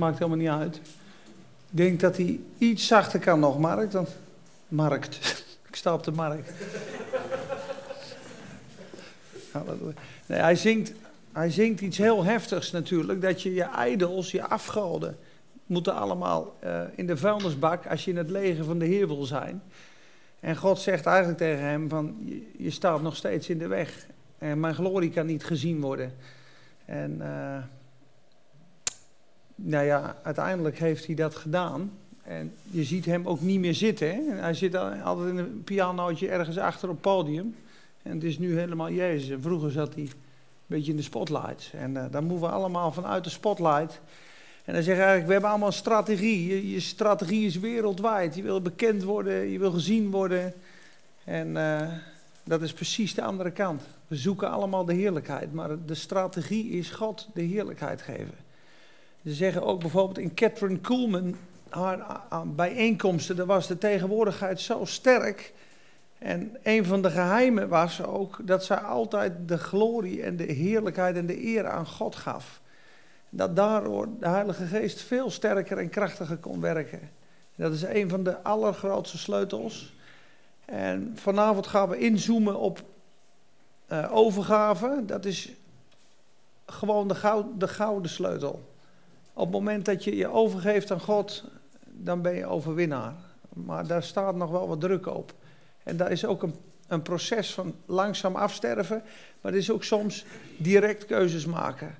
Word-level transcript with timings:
Maakt 0.00 0.18
helemaal 0.18 0.38
niet 0.38 0.48
uit. 0.48 0.76
Ik 0.76 1.76
denk 1.76 2.00
dat 2.00 2.16
hij 2.16 2.40
iets 2.58 2.86
zachter 2.86 3.20
kan 3.20 3.40
nog, 3.40 3.58
Mark. 3.58 3.90
Dan... 3.90 4.06
Markt. 4.68 5.18
Ik 5.68 5.76
sta 5.76 5.94
op 5.94 6.04
de 6.04 6.12
markt. 6.12 6.50
Nee, 10.26 10.38
hij, 10.38 10.56
zingt, 10.56 10.92
hij 11.32 11.50
zingt 11.50 11.80
iets 11.80 11.98
heel 11.98 12.24
heftigs 12.24 12.70
natuurlijk. 12.70 13.22
Dat 13.22 13.42
je 13.42 13.54
je 13.54 13.68
idols, 13.88 14.30
je 14.30 14.44
afgoden, 14.44 15.16
moeten 15.66 15.94
allemaal 15.94 16.56
uh, 16.64 16.82
in 16.94 17.06
de 17.06 17.16
vuilnisbak 17.16 17.86
als 17.86 18.04
je 18.04 18.10
in 18.10 18.16
het 18.16 18.30
leger 18.30 18.64
van 18.64 18.78
de 18.78 18.84
Heer 18.84 19.06
wil 19.06 19.24
zijn. 19.24 19.62
En 20.40 20.56
God 20.56 20.78
zegt 20.78 21.06
eigenlijk 21.06 21.38
tegen 21.38 21.64
hem 21.64 21.88
van, 21.88 22.16
je, 22.58 22.70
staat 22.70 23.02
nog 23.02 23.16
steeds 23.16 23.48
in 23.48 23.58
de 23.58 23.66
weg. 23.66 24.06
En 24.38 24.60
mijn 24.60 24.74
glorie 24.74 25.10
kan 25.10 25.26
niet 25.26 25.44
gezien 25.44 25.80
worden. 25.80 26.12
En... 26.84 27.16
Uh, 27.20 27.56
nou 29.62 29.84
ja, 29.84 30.16
uiteindelijk 30.22 30.78
heeft 30.78 31.06
hij 31.06 31.14
dat 31.14 31.36
gedaan. 31.36 31.90
En 32.22 32.52
je 32.70 32.84
ziet 32.84 33.04
hem 33.04 33.28
ook 33.28 33.40
niet 33.40 33.60
meer 33.60 33.74
zitten. 33.74 34.08
Hè? 34.08 34.20
Hij 34.40 34.54
zit 34.54 34.74
altijd 34.74 35.28
in 35.28 35.38
een 35.38 35.64
pianootje 35.64 36.28
ergens 36.28 36.58
achter 36.58 36.88
op 36.88 36.94
het 36.94 37.02
podium. 37.02 37.54
En 38.02 38.14
het 38.14 38.24
is 38.24 38.38
nu 38.38 38.58
helemaal 38.58 38.90
Jezus. 38.90 39.36
Vroeger 39.40 39.70
zat 39.70 39.94
hij 39.94 40.02
een 40.02 40.12
beetje 40.66 40.90
in 40.90 40.96
de 40.96 41.02
spotlights. 41.02 41.72
En 41.72 41.90
uh, 41.90 42.04
dan 42.10 42.24
moeten 42.24 42.48
we 42.48 42.54
allemaal 42.54 42.92
vanuit 42.92 43.24
de 43.24 43.30
spotlight. 43.30 44.00
En 44.64 44.74
dan 44.74 44.82
zeg 44.82 44.94
je 44.94 45.00
eigenlijk, 45.00 45.26
we 45.26 45.32
hebben 45.32 45.50
allemaal 45.50 45.68
een 45.68 45.74
strategie. 45.74 46.70
Je, 46.70 46.80
strategie 46.80 47.46
is 47.46 47.58
wereldwijd. 47.58 48.34
Je 48.34 48.42
wil 48.42 48.62
bekend 48.62 49.02
worden, 49.02 49.48
je 49.48 49.58
wil 49.58 49.70
gezien 49.70 50.10
worden. 50.10 50.52
En 51.24 51.48
uh, 51.48 51.88
dat 52.44 52.62
is 52.62 52.72
precies 52.72 53.14
de 53.14 53.22
andere 53.22 53.50
kant. 53.50 53.82
We 54.06 54.16
zoeken 54.16 54.50
allemaal 54.50 54.84
de 54.84 54.94
heerlijkheid. 54.94 55.52
Maar 55.52 55.84
de 55.86 55.94
strategie 55.94 56.70
is 56.70 56.90
God 56.90 57.28
de 57.34 57.42
heerlijkheid 57.42 58.02
geven. 58.02 58.48
Ze 59.24 59.34
zeggen 59.34 59.62
ook 59.62 59.80
bijvoorbeeld 59.80 60.18
in 60.18 60.34
Catherine 60.34 60.78
Kuhlman, 60.78 61.36
haar 61.68 62.46
bijeenkomsten, 62.46 63.36
daar 63.36 63.46
was 63.46 63.66
de 63.66 63.78
tegenwoordigheid 63.78 64.60
zo 64.60 64.84
sterk. 64.84 65.52
En 66.18 66.56
een 66.62 66.84
van 66.84 67.02
de 67.02 67.10
geheimen 67.10 67.68
was 67.68 68.02
ook 68.02 68.38
dat 68.42 68.64
zij 68.64 68.76
altijd 68.76 69.32
de 69.48 69.58
glorie 69.58 70.22
en 70.22 70.36
de 70.36 70.52
heerlijkheid 70.52 71.16
en 71.16 71.26
de 71.26 71.44
eer 71.44 71.68
aan 71.68 71.86
God 71.86 72.16
gaf. 72.16 72.60
Dat 73.28 73.56
daardoor 73.56 74.08
de 74.20 74.28
Heilige 74.28 74.66
Geest 74.66 75.00
veel 75.00 75.30
sterker 75.30 75.78
en 75.78 75.88
krachtiger 75.88 76.36
kon 76.36 76.60
werken. 76.60 77.10
Dat 77.54 77.72
is 77.72 77.82
een 77.82 78.08
van 78.08 78.22
de 78.22 78.42
allergrootste 78.42 79.18
sleutels. 79.18 79.94
En 80.64 81.12
vanavond 81.14 81.66
gaan 81.66 81.88
we 81.88 81.98
inzoomen 81.98 82.58
op 82.58 82.82
uh, 83.92 84.16
overgave. 84.16 85.02
Dat 85.06 85.24
is 85.24 85.52
gewoon 86.66 87.08
de, 87.08 87.14
goud, 87.14 87.46
de 87.60 87.68
gouden 87.68 88.10
sleutel. 88.10 88.69
Op 89.32 89.44
het 89.44 89.52
moment 89.52 89.84
dat 89.84 90.04
je 90.04 90.16
je 90.16 90.28
overgeeft 90.28 90.90
aan 90.90 91.00
God, 91.00 91.44
dan 91.84 92.22
ben 92.22 92.34
je 92.34 92.46
overwinnaar. 92.46 93.14
Maar 93.54 93.86
daar 93.86 94.02
staat 94.02 94.34
nog 94.34 94.50
wel 94.50 94.68
wat 94.68 94.80
druk 94.80 95.06
op. 95.06 95.34
En 95.82 95.96
daar 95.96 96.10
is 96.10 96.24
ook 96.24 96.42
een, 96.42 96.54
een 96.86 97.02
proces 97.02 97.54
van 97.54 97.74
langzaam 97.86 98.36
afsterven, 98.36 99.02
maar 99.40 99.52
er 99.52 99.58
is 99.58 99.70
ook 99.70 99.84
soms 99.84 100.24
direct 100.56 101.06
keuzes 101.06 101.46
maken. 101.46 101.94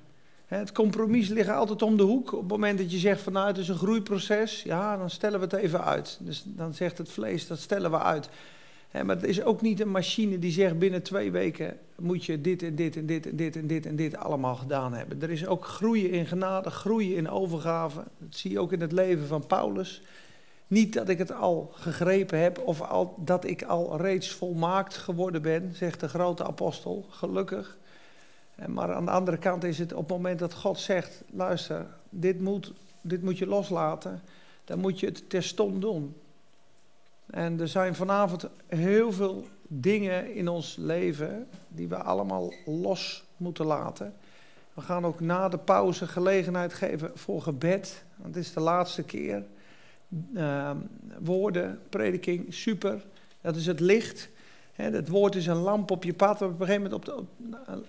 Het 0.45 0.71
compromis 0.71 1.27
ligt 1.27 1.49
altijd 1.49 1.81
om 1.81 1.97
de 1.97 2.03
hoek. 2.03 2.33
Op 2.33 2.39
het 2.39 2.49
moment 2.49 2.77
dat 2.77 2.91
je 2.91 2.97
zegt 2.97 3.21
van 3.21 3.33
nou 3.33 3.47
het 3.47 3.57
is 3.57 3.67
een 3.67 3.77
groeiproces, 3.77 4.63
ja 4.63 4.97
dan 4.97 5.09
stellen 5.09 5.39
we 5.39 5.45
het 5.45 5.53
even 5.53 5.83
uit. 5.83 6.17
Dus 6.21 6.43
dan 6.45 6.73
zegt 6.73 6.97
het 6.97 7.11
vlees 7.11 7.47
dat 7.47 7.59
stellen 7.59 7.91
we 7.91 7.99
uit 7.99 8.29
maar 8.91 9.15
het 9.15 9.23
is 9.23 9.43
ook 9.43 9.61
niet 9.61 9.79
een 9.79 9.91
machine 9.91 10.39
die 10.39 10.51
zegt 10.51 10.79
binnen 10.79 11.01
twee 11.01 11.31
weken 11.31 11.77
moet 12.01 12.25
je 12.25 12.41
dit 12.41 12.63
en 12.63 12.75
dit 12.75 12.95
en 12.95 13.05
dit 13.05 13.25
en 13.25 13.35
dit 13.35 13.55
en 13.55 13.67
dit 13.67 13.85
en 13.85 13.95
dit 13.95 14.17
allemaal 14.17 14.55
gedaan 14.55 14.93
hebben. 14.93 15.21
Er 15.21 15.29
is 15.29 15.47
ook 15.47 15.65
groeien 15.65 16.11
in 16.11 16.25
genade, 16.25 16.69
groeien 16.69 17.15
in 17.15 17.29
overgave. 17.29 18.03
Dat 18.17 18.35
zie 18.35 18.51
je 18.51 18.59
ook 18.59 18.71
in 18.71 18.81
het 18.81 18.91
leven 18.91 19.27
van 19.27 19.47
Paulus. 19.47 20.01
Niet 20.67 20.93
dat 20.93 21.09
ik 21.09 21.17
het 21.17 21.31
al 21.31 21.71
gegrepen 21.73 22.39
heb 22.39 22.59
of 22.59 22.81
al, 22.81 23.15
dat 23.17 23.45
ik 23.45 23.63
al 23.63 23.97
reeds 23.97 24.31
volmaakt 24.31 24.97
geworden 24.97 25.41
ben, 25.41 25.71
zegt 25.75 25.99
de 25.99 26.07
grote 26.07 26.43
apostel, 26.43 27.05
gelukkig. 27.09 27.77
Maar 28.67 28.93
aan 28.93 29.05
de 29.05 29.11
andere 29.11 29.37
kant 29.37 29.63
is 29.63 29.79
het 29.79 29.93
op 29.93 29.99
het 29.99 30.17
moment 30.17 30.39
dat 30.39 30.53
God 30.53 30.79
zegt, 30.79 31.23
luister, 31.29 31.85
dit 32.09 32.41
moet, 32.41 32.73
dit 33.01 33.23
moet 33.23 33.37
je 33.37 33.47
loslaten, 33.47 34.21
dan 34.65 34.79
moet 34.79 34.99
je 34.99 35.05
het 35.05 35.29
terstond 35.29 35.81
doen. 35.81 36.15
En 37.31 37.59
er 37.59 37.67
zijn 37.67 37.95
vanavond 37.95 38.49
heel 38.67 39.11
veel 39.11 39.47
dingen 39.67 40.33
in 40.33 40.47
ons 40.47 40.75
leven 40.79 41.47
die 41.67 41.87
we 41.87 41.95
allemaal 41.95 42.53
los 42.65 43.23
moeten 43.37 43.65
laten. 43.65 44.13
We 44.73 44.81
gaan 44.81 45.05
ook 45.05 45.19
na 45.19 45.49
de 45.49 45.57
pauze 45.57 46.07
gelegenheid 46.07 46.73
geven 46.73 47.11
voor 47.13 47.41
gebed. 47.41 48.03
Want 48.15 48.35
het 48.35 48.43
is 48.43 48.53
de 48.53 48.59
laatste 48.59 49.03
keer. 49.03 49.45
Uh, 50.33 50.71
woorden, 51.19 51.79
prediking, 51.89 52.53
super. 52.53 53.05
Dat 53.41 53.55
is 53.55 53.65
het 53.65 53.79
licht. 53.79 54.29
Het 54.75 55.07
woord 55.07 55.35
is 55.35 55.47
een 55.47 55.57
lamp 55.57 55.91
op 55.91 56.03
je 56.03 56.13
pad. 56.13 56.41
Op 56.41 56.59
een 56.59 56.65
gegeven 56.65 56.81
moment 56.81 57.13
op 57.13 57.25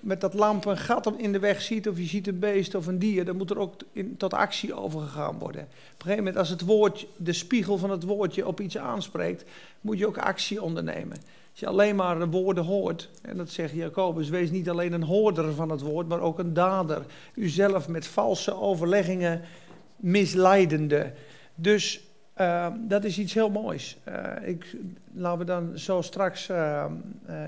met 0.01 0.21
dat 0.21 0.35
lamp 0.35 0.65
een 0.65 0.79
gat 0.79 1.13
in 1.17 1.33
de 1.33 1.39
weg 1.39 1.63
ziet, 1.63 1.89
of 1.89 1.99
je 1.99 2.05
ziet 2.05 2.27
een 2.27 2.39
beest 2.39 2.75
of 2.75 2.87
een 2.87 2.99
dier, 2.99 3.25
dan 3.25 3.37
moet 3.37 3.51
er 3.51 3.59
ook 3.59 3.75
in, 3.93 4.17
tot 4.17 4.35
actie 4.35 4.75
overgegaan 4.75 5.39
worden. 5.39 5.63
Op 5.63 5.69
een 5.69 5.97
gegeven 5.97 6.17
moment, 6.17 6.37
als 6.37 6.49
het 6.49 6.61
woord, 6.61 7.07
de 7.17 7.33
spiegel 7.33 7.79
van 7.79 7.91
het 7.91 8.03
woordje 8.03 8.47
op 8.47 8.61
iets 8.61 8.79
aanspreekt, 8.79 9.45
moet 9.81 9.99
je 9.99 10.07
ook 10.07 10.19
actie 10.19 10.63
ondernemen. 10.63 11.17
Als 11.51 11.61
je 11.61 11.67
alleen 11.67 11.97
maar 11.97 12.19
de 12.19 12.27
woorden 12.27 12.65
hoort, 12.65 13.11
en 13.23 13.37
dat 13.37 13.51
zegt 13.51 13.75
Jacobus, 13.75 14.29
wees 14.29 14.51
niet 14.51 14.71
alleen 14.71 14.93
een 14.93 15.03
hoorder 15.03 15.55
van 15.55 15.71
het 15.71 15.81
woord, 15.81 16.09
maar 16.09 16.21
ook 16.21 16.39
een 16.39 16.55
dader. 16.55 17.03
Uzelf 17.35 17.89
met 17.89 18.07
valse 18.07 18.61
overleggingen 18.61 19.41
misleidende. 19.97 21.13
Dus 21.55 22.01
uh, 22.41 22.67
dat 22.79 23.05
is 23.05 23.19
iets 23.19 23.35
heel 23.35 23.51
moois. 23.51 23.99
Uh, 24.09 24.49
ik, 24.49 24.77
laten 25.13 25.39
we 25.39 25.45
dan 25.45 25.79
zo 25.79 26.01
straks 26.01 26.49
uh, 26.49 26.85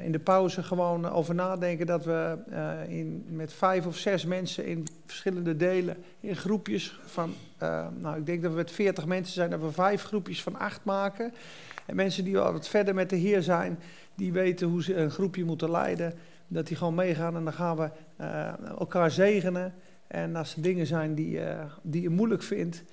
in 0.02 0.12
de 0.12 0.18
pauze 0.18 0.62
gewoon 0.62 1.10
over 1.10 1.34
nadenken 1.34 1.86
dat 1.86 2.04
we 2.04 2.36
in, 2.88 3.24
met 3.28 3.52
vijf 3.52 3.86
of 3.86 3.96
zes 3.96 4.24
mensen 4.24 4.66
in 4.66 4.86
verschillende 5.06 5.56
delen, 5.56 5.96
in 6.20 6.36
groepjes 6.36 6.98
van, 7.04 7.34
nou 8.00 8.16
ik 8.16 8.26
denk 8.26 8.42
dat 8.42 8.50
we 8.50 8.56
met 8.56 8.70
veertig 8.70 9.06
mensen 9.06 9.34
zijn, 9.34 9.50
dat 9.50 9.60
we 9.60 9.72
vijf 9.72 10.02
groepjes 10.02 10.42
van 10.42 10.58
acht 10.58 10.84
maken. 10.84 11.32
En 11.86 11.96
mensen 11.96 12.24
die 12.24 12.38
al 12.38 12.52
wat 12.52 12.68
verder 12.68 12.94
met 12.94 13.10
de 13.10 13.16
Heer 13.16 13.42
zijn, 13.42 13.78
die 14.14 14.32
weten 14.32 14.68
hoe 14.68 14.82
ze 14.82 14.96
een 14.96 15.10
groepje 15.10 15.44
moeten 15.44 15.70
leiden, 15.70 16.14
dat 16.48 16.66
die 16.66 16.76
gewoon 16.76 16.94
meegaan 16.94 17.36
en 17.36 17.44
dan 17.44 17.52
gaan 17.52 17.76
we 17.76 17.90
elkaar 18.78 19.10
zegenen. 19.10 19.74
En 20.06 20.36
als 20.36 20.56
er 20.56 20.62
dingen 20.62 20.86
zijn 20.86 21.14
die, 21.14 21.40
die 21.82 22.02
je 22.02 22.10
moeilijk 22.10 22.42
vindt, 22.42 22.84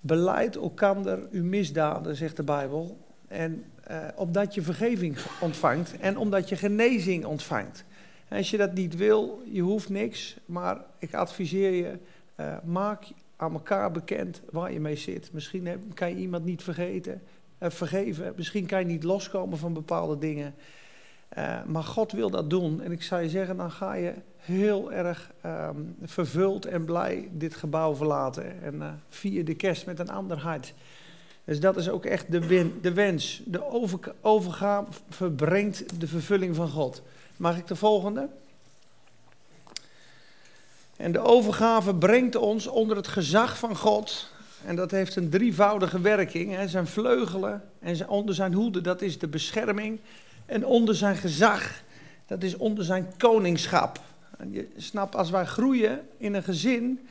Beleid 0.00 0.56
elkander 0.56 1.28
uw 1.30 1.44
misdaden, 1.44 2.16
zegt 2.16 2.36
de 2.36 2.42
Bijbel. 2.42 2.98
En 3.28 3.64
uh, 3.90 3.96
opdat 4.16 4.54
je 4.54 4.62
vergeving 4.62 5.16
ontvangt 5.40 5.96
en 5.98 6.16
omdat 6.16 6.48
je 6.48 6.56
genezing 6.56 7.24
ontvangt. 7.24 7.84
En 8.28 8.36
als 8.36 8.50
je 8.50 8.56
dat 8.56 8.74
niet 8.74 8.96
wil, 8.96 9.42
je 9.44 9.60
hoeft 9.60 9.88
niks, 9.88 10.36
maar 10.46 10.84
ik 10.98 11.14
adviseer 11.14 11.72
je, 11.72 11.98
uh, 12.36 12.56
maak 12.64 13.04
aan 13.36 13.52
elkaar 13.52 13.90
bekend 13.90 14.42
waar 14.50 14.72
je 14.72 14.80
mee 14.80 14.96
zit. 14.96 15.32
Misschien 15.32 15.68
kan 15.94 16.08
je 16.08 16.16
iemand 16.16 16.44
niet 16.44 16.62
vergeten, 16.62 17.22
uh, 17.58 17.70
vergeven, 17.70 18.32
misschien 18.36 18.66
kan 18.66 18.78
je 18.78 18.86
niet 18.86 19.02
loskomen 19.02 19.58
van 19.58 19.72
bepaalde 19.72 20.18
dingen. 20.18 20.54
Maar 21.66 21.84
God 21.84 22.12
wil 22.12 22.30
dat 22.30 22.50
doen. 22.50 22.82
En 22.82 22.92
ik 22.92 23.02
zou 23.02 23.22
je 23.22 23.28
zeggen, 23.28 23.56
dan 23.56 23.70
ga 23.70 23.94
je 23.94 24.14
heel 24.36 24.92
erg 24.92 25.30
um, 25.46 25.96
vervuld 26.02 26.66
en 26.66 26.84
blij 26.84 27.28
dit 27.32 27.54
gebouw 27.54 27.94
verlaten. 27.94 28.62
En 28.62 28.74
uh, 28.74 28.88
vier 29.08 29.44
de 29.44 29.54
kerst 29.54 29.86
met 29.86 29.98
een 29.98 30.10
ander 30.10 30.38
hart. 30.38 30.74
Dus 31.44 31.60
dat 31.60 31.76
is 31.76 31.88
ook 31.88 32.04
echt 32.04 32.32
de, 32.32 32.46
win, 32.46 32.78
de 32.82 32.92
wens. 32.92 33.42
De 33.44 33.70
over, 33.70 33.98
overgave 34.20 35.30
brengt 35.36 36.00
de 36.00 36.06
vervulling 36.06 36.56
van 36.56 36.68
God. 36.68 37.02
Mag 37.36 37.56
ik 37.58 37.66
de 37.66 37.76
volgende? 37.76 38.28
En 40.96 41.12
de 41.12 41.18
overgave 41.18 41.94
brengt 41.94 42.36
ons 42.36 42.66
onder 42.66 42.96
het 42.96 43.08
gezag 43.08 43.58
van 43.58 43.76
God. 43.76 44.32
En 44.64 44.76
dat 44.76 44.90
heeft 44.90 45.16
een 45.16 45.30
drievoudige 45.30 46.00
werking. 46.00 46.54
Hè. 46.54 46.68
Zijn 46.68 46.86
vleugelen 46.86 47.62
en 47.78 47.96
zijn, 47.96 48.08
onder 48.08 48.34
zijn 48.34 48.52
hoede, 48.52 48.80
dat 48.80 49.02
is 49.02 49.18
de 49.18 49.28
bescherming. 49.28 49.98
En 50.50 50.66
onder 50.66 50.94
zijn 50.94 51.16
gezag, 51.16 51.82
dat 52.26 52.42
is 52.42 52.56
onder 52.56 52.84
zijn 52.84 53.12
koningschap. 53.18 54.00
Je 54.50 54.68
snapt, 54.76 55.16
als 55.16 55.30
wij 55.30 55.44
groeien 55.44 56.00
in 56.16 56.34
een 56.34 56.42
gezin, 56.42 57.08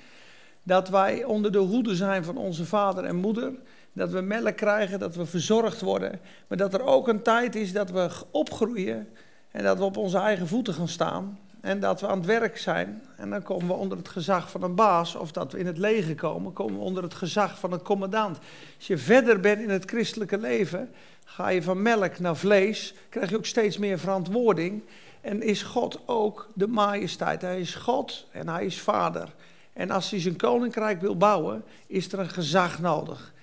dat 0.63 0.89
wij 0.89 1.23
onder 1.23 1.51
de 1.51 1.57
hoede 1.57 1.95
zijn 1.95 2.23
van 2.23 2.37
onze 2.37 2.65
vader 2.65 3.03
en 3.03 3.15
moeder. 3.15 3.51
Dat 3.93 4.09
we 4.09 4.21
melk 4.21 4.55
krijgen, 4.55 4.99
dat 4.99 5.15
we 5.15 5.25
verzorgd 5.25 5.81
worden. 5.81 6.19
Maar 6.47 6.57
dat 6.57 6.73
er 6.73 6.83
ook 6.83 7.07
een 7.07 7.21
tijd 7.21 7.55
is 7.55 7.73
dat 7.73 7.91
we 7.91 8.09
opgroeien 8.31 9.07
en 9.51 9.63
dat 9.63 9.77
we 9.77 9.83
op 9.83 9.97
onze 9.97 10.17
eigen 10.17 10.47
voeten 10.47 10.73
gaan 10.73 10.87
staan. 10.87 11.39
En 11.61 11.79
dat 11.79 12.01
we 12.01 12.07
aan 12.07 12.17
het 12.17 12.25
werk 12.25 12.57
zijn. 12.57 13.01
En 13.17 13.29
dan 13.29 13.43
komen 13.43 13.67
we 13.67 13.73
onder 13.73 13.97
het 13.97 14.09
gezag 14.09 14.51
van 14.51 14.63
een 14.63 14.75
baas. 14.75 15.15
Of 15.15 15.31
dat 15.31 15.51
we 15.51 15.59
in 15.59 15.65
het 15.65 15.77
leger 15.77 16.15
komen, 16.15 16.53
komen 16.53 16.73
we 16.73 16.85
onder 16.85 17.03
het 17.03 17.13
gezag 17.13 17.59
van 17.59 17.73
een 17.73 17.81
commandant. 17.81 18.37
Als 18.77 18.87
je 18.87 18.97
verder 18.97 19.39
bent 19.39 19.61
in 19.61 19.69
het 19.69 19.89
christelijke 19.89 20.37
leven, 20.37 20.89
ga 21.29 21.49
je 21.49 21.63
van 21.63 21.81
melk 21.81 22.19
naar 22.19 22.37
vlees. 22.37 22.93
Krijg 23.09 23.29
je 23.29 23.37
ook 23.37 23.45
steeds 23.45 23.77
meer 23.77 23.99
verantwoording. 23.99 24.83
En 25.21 25.41
is 25.41 25.61
God 25.63 25.99
ook 26.05 26.49
de 26.53 26.67
majesteit. 26.67 27.41
Hij 27.41 27.59
is 27.59 27.75
God 27.75 28.27
en 28.31 28.47
hij 28.47 28.65
is 28.65 28.79
vader. 28.79 29.33
En 29.73 29.91
als 29.91 30.09
hij 30.09 30.19
zijn 30.19 30.35
koninkrijk 30.35 31.01
wil 31.01 31.17
bouwen, 31.17 31.63
is 31.87 32.11
er 32.11 32.19
een 32.19 32.29
gezag 32.29 32.79
nodig. 32.79 33.33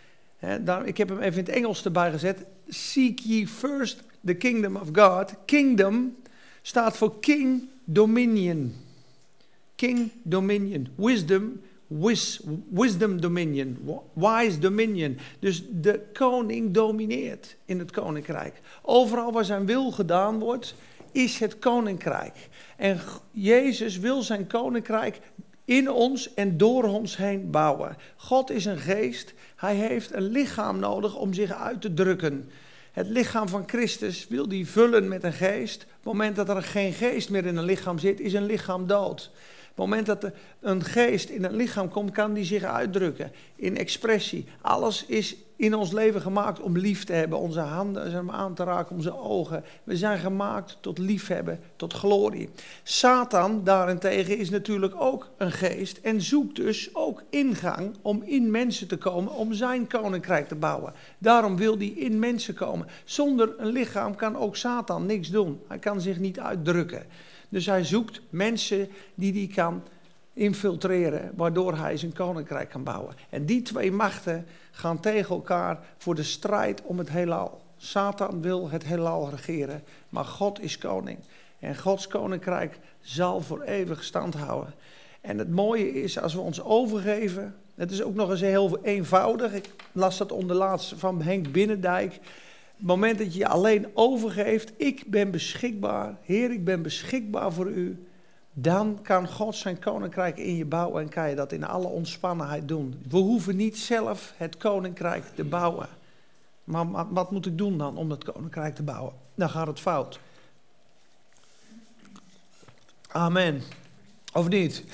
ik 0.84 0.96
heb 0.96 1.08
hem 1.08 1.18
even 1.18 1.38
in 1.38 1.44
het 1.44 1.54
Engels 1.54 1.84
erbij 1.84 2.10
gezet. 2.10 2.44
Seek 2.68 3.18
ye 3.18 3.46
first 3.46 4.02
the 4.24 4.34
kingdom 4.34 4.76
of 4.76 4.88
God. 4.92 5.34
Kingdom 5.44 6.16
staat 6.62 6.96
voor 6.96 7.20
king 7.20 7.68
dominion. 7.84 8.74
King 9.74 10.10
dominion. 10.22 10.88
Wisdom 10.96 11.60
Wis, 11.86 12.40
wisdom 12.70 13.20
dominion, 13.20 13.78
wise 14.12 14.58
dominion. 14.58 15.18
Dus 15.38 15.64
de 15.70 16.00
koning 16.12 16.72
domineert 16.74 17.56
in 17.64 17.78
het 17.78 17.90
koninkrijk. 17.90 18.60
Overal 18.82 19.32
waar 19.32 19.44
zijn 19.44 19.66
wil 19.66 19.90
gedaan 19.90 20.38
wordt, 20.38 20.74
is 21.12 21.38
het 21.38 21.58
koninkrijk. 21.58 22.48
En 22.76 23.00
Jezus 23.30 23.98
wil 23.98 24.22
zijn 24.22 24.46
koninkrijk 24.46 25.20
in 25.64 25.90
ons 25.90 26.34
en 26.34 26.56
door 26.56 26.84
ons 26.84 27.16
heen 27.16 27.50
bouwen. 27.50 27.96
God 28.16 28.50
is 28.50 28.64
een 28.64 28.78
geest. 28.78 29.34
Hij 29.56 29.74
heeft 29.74 30.14
een 30.14 30.28
lichaam 30.28 30.78
nodig 30.78 31.16
om 31.16 31.32
zich 31.32 31.52
uit 31.52 31.80
te 31.80 31.94
drukken. 31.94 32.50
Het 32.92 33.08
lichaam 33.08 33.48
van 33.48 33.62
Christus 33.66 34.28
wil 34.28 34.48
die 34.48 34.66
vullen 34.66 35.08
met 35.08 35.24
een 35.24 35.32
geest. 35.32 35.82
Op 35.82 35.88
het 35.90 36.04
moment 36.04 36.36
dat 36.36 36.48
er 36.48 36.62
geen 36.62 36.92
geest 36.92 37.30
meer 37.30 37.46
in 37.46 37.56
een 37.56 37.64
lichaam 37.64 37.98
zit, 37.98 38.20
is 38.20 38.32
een 38.32 38.46
lichaam 38.46 38.86
dood 38.86 39.30
het 39.76 39.84
moment 39.84 40.06
dat 40.06 40.24
er 40.24 40.32
een 40.60 40.84
geest 40.84 41.28
in 41.28 41.44
een 41.44 41.56
lichaam 41.56 41.88
komt, 41.88 42.10
kan 42.10 42.32
die 42.32 42.44
zich 42.44 42.62
uitdrukken 42.62 43.32
in 43.56 43.76
expressie. 43.76 44.44
Alles 44.60 45.06
is 45.06 45.36
in 45.56 45.74
ons 45.74 45.92
leven 45.92 46.20
gemaakt 46.20 46.60
om 46.60 46.78
lief 46.78 47.04
te 47.04 47.12
hebben. 47.12 47.38
Onze 47.38 47.60
handen 47.60 48.10
zijn 48.10 48.22
om 48.22 48.30
aan 48.30 48.54
te 48.54 48.64
raken, 48.64 48.96
onze 48.96 49.18
ogen. 49.18 49.64
We 49.84 49.96
zijn 49.96 50.18
gemaakt 50.18 50.78
tot 50.80 50.98
liefhebben, 50.98 51.60
tot 51.76 51.92
glorie. 51.92 52.48
Satan 52.82 53.64
daarentegen 53.64 54.38
is 54.38 54.50
natuurlijk 54.50 54.94
ook 55.00 55.30
een 55.36 55.52
geest 55.52 55.98
en 55.98 56.20
zoekt 56.20 56.56
dus 56.56 56.94
ook 56.94 57.22
ingang 57.30 57.96
om 58.02 58.22
in 58.22 58.50
mensen 58.50 58.88
te 58.88 58.96
komen, 58.96 59.32
om 59.32 59.52
zijn 59.52 59.86
koninkrijk 59.86 60.48
te 60.48 60.54
bouwen. 60.54 60.92
Daarom 61.18 61.56
wil 61.56 61.76
hij 61.76 61.86
in 61.86 62.18
mensen 62.18 62.54
komen. 62.54 62.86
Zonder 63.04 63.54
een 63.58 63.72
lichaam 63.72 64.14
kan 64.14 64.36
ook 64.36 64.56
Satan 64.56 65.06
niks 65.06 65.28
doen. 65.28 65.60
Hij 65.68 65.78
kan 65.78 66.00
zich 66.00 66.18
niet 66.18 66.40
uitdrukken. 66.40 67.06
Dus 67.48 67.66
hij 67.66 67.84
zoekt 67.84 68.20
mensen 68.30 68.88
die 69.14 69.32
hij 69.32 69.54
kan 69.54 69.82
infiltreren, 70.32 71.32
waardoor 71.34 71.76
hij 71.76 71.96
zijn 71.96 72.12
koninkrijk 72.12 72.68
kan 72.68 72.84
bouwen. 72.84 73.14
En 73.30 73.46
die 73.46 73.62
twee 73.62 73.92
machten 73.92 74.46
gaan 74.70 75.00
tegen 75.00 75.34
elkaar 75.34 75.78
voor 75.98 76.14
de 76.14 76.22
strijd 76.22 76.82
om 76.82 76.98
het 76.98 77.10
heelal. 77.10 77.60
Satan 77.76 78.42
wil 78.42 78.70
het 78.70 78.84
heelal 78.84 79.30
regeren, 79.30 79.82
maar 80.08 80.24
God 80.24 80.60
is 80.62 80.78
koning. 80.78 81.18
En 81.58 81.78
Gods 81.78 82.06
koninkrijk 82.06 82.78
zal 83.00 83.40
voor 83.40 83.62
eeuwig 83.62 84.04
stand 84.04 84.34
houden. 84.34 84.74
En 85.20 85.38
het 85.38 85.50
mooie 85.50 85.92
is, 85.92 86.18
als 86.18 86.34
we 86.34 86.40
ons 86.40 86.62
overgeven, 86.62 87.54
het 87.74 87.90
is 87.90 88.02
ook 88.02 88.14
nog 88.14 88.30
eens 88.30 88.40
heel 88.40 88.78
eenvoudig. 88.82 89.52
Ik 89.52 89.68
las 89.92 90.18
dat 90.18 90.32
onderlaatst 90.32 90.94
van 90.96 91.22
Henk 91.22 91.52
Binnendijk 91.52 92.20
het 92.76 92.86
moment 92.86 93.18
dat 93.18 93.32
je 93.32 93.38
je 93.38 93.48
alleen 93.48 93.86
overgeeft, 93.94 94.72
ik 94.76 95.04
ben 95.06 95.30
beschikbaar, 95.30 96.16
Heer, 96.22 96.50
ik 96.50 96.64
ben 96.64 96.82
beschikbaar 96.82 97.52
voor 97.52 97.66
u, 97.66 98.06
dan 98.52 98.98
kan 99.02 99.28
God 99.28 99.56
zijn 99.56 99.78
koninkrijk 99.78 100.38
in 100.38 100.56
je 100.56 100.64
bouwen 100.64 101.02
en 101.02 101.08
kan 101.08 101.28
je 101.28 101.34
dat 101.34 101.52
in 101.52 101.64
alle 101.64 101.86
ontspannenheid 101.86 102.68
doen. 102.68 103.02
We 103.08 103.16
hoeven 103.16 103.56
niet 103.56 103.78
zelf 103.78 104.32
het 104.36 104.56
koninkrijk 104.56 105.24
te 105.34 105.44
bouwen. 105.44 105.88
Maar 106.64 107.12
wat 107.12 107.30
moet 107.30 107.46
ik 107.46 107.58
doen 107.58 107.78
dan 107.78 107.96
om 107.96 108.10
het 108.10 108.24
koninkrijk 108.24 108.74
te 108.74 108.82
bouwen? 108.82 109.12
Dan 109.34 109.50
gaat 109.50 109.66
het 109.66 109.80
fout. 109.80 110.20
Amen. 113.08 113.62
Of 114.32 114.48
niet? 114.48 114.84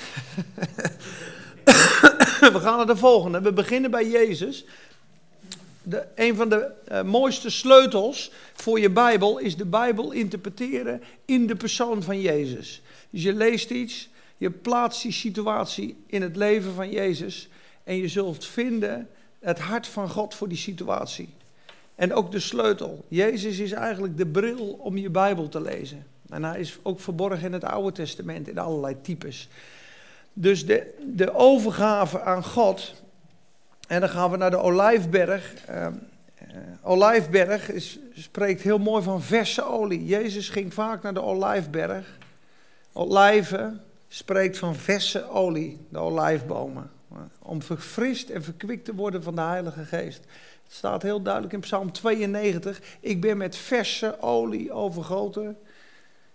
We 2.52 2.60
gaan 2.60 2.76
naar 2.76 2.86
de 2.86 2.96
volgende. 2.96 3.40
We 3.40 3.52
beginnen 3.52 3.90
bij 3.90 4.08
Jezus 4.08 4.64
de, 5.82 6.06
een 6.14 6.36
van 6.36 6.48
de 6.48 6.70
uh, 6.92 7.02
mooiste 7.02 7.50
sleutels 7.50 8.32
voor 8.52 8.80
je 8.80 8.90
Bijbel 8.90 9.38
is 9.38 9.56
de 9.56 9.66
Bijbel 9.66 10.12
interpreteren 10.12 11.02
in 11.24 11.46
de 11.46 11.56
persoon 11.56 12.02
van 12.02 12.20
Jezus. 12.20 12.82
Dus 13.10 13.22
je 13.22 13.34
leest 13.34 13.70
iets, 13.70 14.08
je 14.36 14.50
plaatst 14.50 15.02
die 15.02 15.12
situatie 15.12 15.96
in 16.06 16.22
het 16.22 16.36
leven 16.36 16.74
van 16.74 16.90
Jezus 16.90 17.48
en 17.84 17.96
je 17.96 18.08
zult 18.08 18.46
vinden 18.46 19.08
het 19.40 19.58
hart 19.58 19.86
van 19.86 20.08
God 20.08 20.34
voor 20.34 20.48
die 20.48 20.58
situatie. 20.58 21.28
En 21.94 22.14
ook 22.14 22.32
de 22.32 22.40
sleutel. 22.40 23.04
Jezus 23.08 23.58
is 23.58 23.72
eigenlijk 23.72 24.16
de 24.16 24.26
bril 24.26 24.78
om 24.80 24.96
je 24.96 25.10
Bijbel 25.10 25.48
te 25.48 25.60
lezen. 25.60 26.06
En 26.28 26.44
hij 26.44 26.60
is 26.60 26.78
ook 26.82 27.00
verborgen 27.00 27.46
in 27.46 27.52
het 27.52 27.64
Oude 27.64 27.92
Testament 27.92 28.48
in 28.48 28.58
allerlei 28.58 28.96
types. 29.00 29.48
Dus 30.32 30.66
de, 30.66 30.94
de 31.14 31.34
overgave 31.34 32.20
aan 32.20 32.44
God 32.44 33.01
en 33.92 34.00
dan 34.00 34.08
gaan 34.08 34.30
we 34.30 34.36
naar 34.36 34.50
de 34.50 34.56
Olijfberg. 34.58 35.54
Uh, 35.70 35.86
Olijfberg 36.82 37.70
is, 37.70 37.98
spreekt 38.14 38.62
heel 38.62 38.78
mooi 38.78 39.02
van 39.02 39.22
verse 39.22 39.64
olie. 39.64 40.04
Jezus 40.04 40.48
ging 40.48 40.74
vaak 40.74 41.02
naar 41.02 41.14
de 41.14 41.22
Olijfberg. 41.22 42.18
Olijven 42.92 43.80
spreekt 44.08 44.58
van 44.58 44.74
verse 44.74 45.28
olie, 45.28 45.86
de 45.88 45.98
olijfbomen. 45.98 46.90
Om 47.38 47.62
verfrist 47.62 48.28
en 48.28 48.42
verkwikt 48.42 48.84
te 48.84 48.94
worden 48.94 49.22
van 49.22 49.34
de 49.34 49.40
Heilige 49.40 49.84
Geest. 49.84 50.24
Het 50.64 50.72
staat 50.72 51.02
heel 51.02 51.22
duidelijk 51.22 51.52
in 51.52 51.60
Psalm 51.60 51.92
92. 51.92 52.80
Ik 53.00 53.20
ben 53.20 53.36
met 53.36 53.56
verse 53.56 54.20
olie 54.20 54.72
overgoten. 54.72 55.56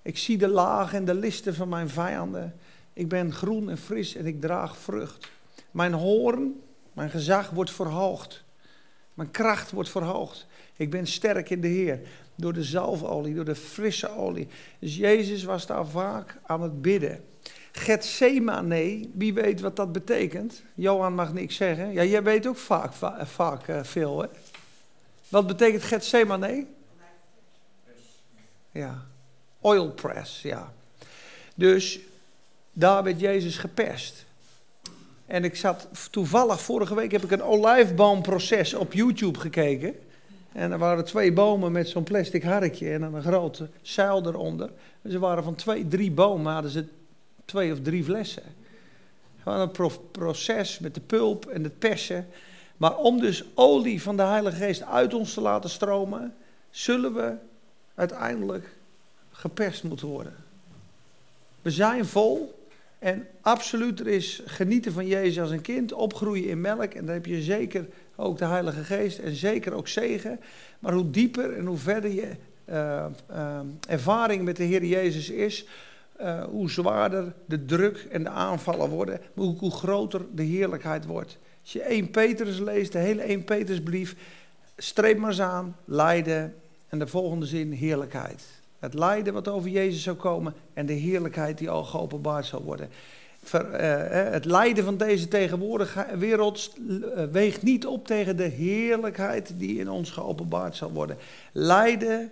Ik 0.01 0.17
zie 0.17 0.37
de 0.37 0.47
lagen 0.47 0.97
en 0.97 1.05
de 1.05 1.15
listen 1.15 1.55
van 1.55 1.69
mijn 1.69 1.89
vijanden. 1.89 2.55
Ik 2.93 3.09
ben 3.09 3.33
groen 3.33 3.69
en 3.69 3.77
fris 3.77 4.15
en 4.15 4.25
ik 4.25 4.41
draag 4.41 4.77
vrucht. 4.77 5.29
Mijn 5.71 5.93
hoorn 5.93 6.65
mijn 6.97 7.09
gezag 7.09 7.49
wordt 7.49 7.71
verhoogd. 7.71 8.43
Mijn 9.13 9.31
kracht 9.31 9.71
wordt 9.71 9.89
verhoogd. 9.89 10.45
Ik 10.75 10.89
ben 10.89 11.07
sterk 11.07 11.49
in 11.49 11.61
de 11.61 11.67
Heer. 11.67 11.99
Door 12.35 12.53
de 12.53 12.63
zalfolie, 12.63 13.33
door 13.33 13.45
de 13.45 13.55
frisse 13.55 14.09
olie. 14.09 14.47
Dus 14.79 14.95
Jezus 14.95 15.43
was 15.43 15.65
daar 15.65 15.87
vaak 15.87 16.37
aan 16.45 16.61
het 16.61 16.81
bidden. 16.81 17.23
Gethsemane, 17.71 19.09
wie 19.13 19.33
weet 19.33 19.61
wat 19.61 19.75
dat 19.75 19.91
betekent? 19.91 20.63
Johan 20.73 21.13
mag 21.13 21.33
niks 21.33 21.55
zeggen. 21.55 21.93
Ja, 21.93 22.03
jij 22.03 22.23
weet 22.23 22.47
ook 22.47 22.57
vaak, 22.57 22.93
vaak 23.23 23.67
uh, 23.67 23.83
veel, 23.83 24.21
hè? 24.21 24.27
Wat 25.29 25.47
betekent 25.47 25.83
Gethsemane? 25.83 26.65
Ja, 28.71 29.05
oil 29.61 29.91
press, 29.91 30.41
ja. 30.41 30.73
Dus 31.55 31.99
daar 32.73 33.03
werd 33.03 33.19
Jezus 33.19 33.57
gepest. 33.57 34.26
En 35.27 35.43
ik 35.43 35.55
zat 35.55 35.87
toevallig, 36.11 36.61
vorige 36.61 36.95
week 36.95 37.11
heb 37.11 37.23
ik 37.23 37.31
een 37.31 37.43
olijfboomproces 37.43 38.73
op 38.73 38.93
YouTube 38.93 39.39
gekeken. 39.39 39.95
En 40.51 40.71
er 40.71 40.77
waren 40.77 41.05
twee 41.05 41.33
bomen 41.33 41.71
met 41.71 41.89
zo'n 41.89 42.03
plastic 42.03 42.43
harkje 42.43 42.91
en 42.91 43.01
een 43.01 43.21
grote 43.21 43.69
zuil 43.81 44.25
eronder. 44.25 44.69
En 45.01 45.11
ze 45.11 45.19
waren 45.19 45.43
van 45.43 45.55
twee, 45.55 45.87
drie 45.87 46.11
bomen, 46.11 46.53
hadden 46.53 46.71
ze 46.71 46.85
twee 47.45 47.71
of 47.71 47.81
drie 47.81 48.03
flessen. 48.03 48.43
Gewoon 49.43 49.59
een 49.59 49.91
proces 50.11 50.79
met 50.79 50.93
de 50.93 51.01
pulp 51.01 51.45
en 51.45 51.63
het 51.63 51.79
persen. 51.79 52.27
Maar 52.77 52.97
om 52.97 53.19
dus 53.19 53.43
olie 53.53 54.01
van 54.01 54.17
de 54.17 54.23
Heilige 54.23 54.55
Geest 54.55 54.83
uit 54.83 55.13
ons 55.13 55.33
te 55.33 55.41
laten 55.41 55.69
stromen, 55.69 56.35
zullen 56.69 57.13
we 57.13 57.33
uiteindelijk 57.95 58.75
geperst 59.31 59.83
moeten 59.83 60.07
worden. 60.07 60.35
We 61.61 61.71
zijn 61.71 62.05
vol, 62.05 62.56
en 62.99 63.27
absoluut, 63.41 63.99
er 63.99 64.07
is 64.07 64.41
genieten 64.45 64.91
van 64.91 65.07
Jezus 65.07 65.39
als 65.39 65.51
een 65.51 65.61
kind, 65.61 65.93
opgroeien 65.93 66.49
in 66.49 66.61
melk. 66.61 66.93
En 66.93 67.05
dan 67.05 67.13
heb 67.13 67.25
je 67.25 67.41
zeker 67.41 67.87
ook 68.15 68.37
de 68.37 68.45
Heilige 68.45 68.83
Geest 68.83 69.19
en 69.19 69.35
zeker 69.35 69.73
ook 69.73 69.87
zegen. 69.87 70.39
Maar 70.79 70.93
hoe 70.93 71.09
dieper 71.09 71.53
en 71.53 71.65
hoe 71.65 71.77
verder 71.77 72.11
je 72.11 72.31
uh, 72.69 73.05
uh, 73.31 73.59
ervaring 73.87 74.43
met 74.43 74.55
de 74.55 74.63
Heer 74.63 74.85
Jezus 74.85 75.29
is, 75.29 75.65
uh, 76.21 76.43
hoe 76.43 76.69
zwaarder 76.69 77.33
de 77.45 77.65
druk 77.65 78.07
en 78.11 78.23
de 78.23 78.29
aanvallen 78.29 78.89
worden, 78.89 79.19
hoe, 79.33 79.57
hoe 79.57 79.71
groter 79.71 80.21
de 80.33 80.43
heerlijkheid 80.43 81.05
wordt. 81.05 81.37
Als 81.61 81.73
je 81.73 81.81
1 81.81 82.11
Petrus 82.11 82.59
leest, 82.59 82.91
de 82.91 82.97
hele 82.97 83.21
1 83.21 83.43
Petrusbrief, 83.43 84.15
streep 84.77 85.17
maar 85.17 85.29
eens 85.29 85.41
aan, 85.41 85.75
lijden 85.85 86.55
en 86.87 86.99
de 86.99 87.07
volgende 87.07 87.45
zin 87.45 87.71
heerlijkheid. 87.71 88.56
Het 88.79 88.93
lijden 88.93 89.33
wat 89.33 89.47
over 89.47 89.69
Jezus 89.69 90.03
zou 90.03 90.15
komen 90.15 90.53
en 90.73 90.85
de 90.85 90.93
heerlijkheid 90.93 91.57
die 91.57 91.69
al 91.69 91.83
geopenbaard 91.83 92.45
zal 92.45 92.63
worden. 92.63 92.89
Ver, 93.43 93.65
uh, 93.65 94.31
het 94.31 94.45
lijden 94.45 94.83
van 94.83 94.97
deze 94.97 95.27
tegenwoordige 95.27 96.05
wereld 96.17 96.73
uh, 96.77 97.23
weegt 97.31 97.63
niet 97.63 97.85
op 97.85 98.07
tegen 98.07 98.37
de 98.37 98.43
heerlijkheid 98.43 99.53
die 99.57 99.79
in 99.79 99.89
ons 99.89 100.11
geopenbaard 100.11 100.75
zal 100.75 100.91
worden. 100.91 101.17
Lijden 101.51 102.31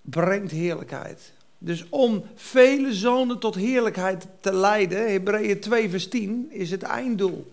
brengt 0.00 0.50
heerlijkheid. 0.50 1.32
Dus 1.58 1.84
om 1.88 2.24
vele 2.34 2.94
zonen 2.94 3.38
tot 3.38 3.54
heerlijkheid 3.54 4.26
te 4.40 4.52
leiden, 4.52 5.10
Hebreeën 5.10 5.60
2 5.60 5.90
vers 5.90 6.08
10, 6.08 6.46
is 6.50 6.70
het 6.70 6.82
einddoel. 6.82 7.52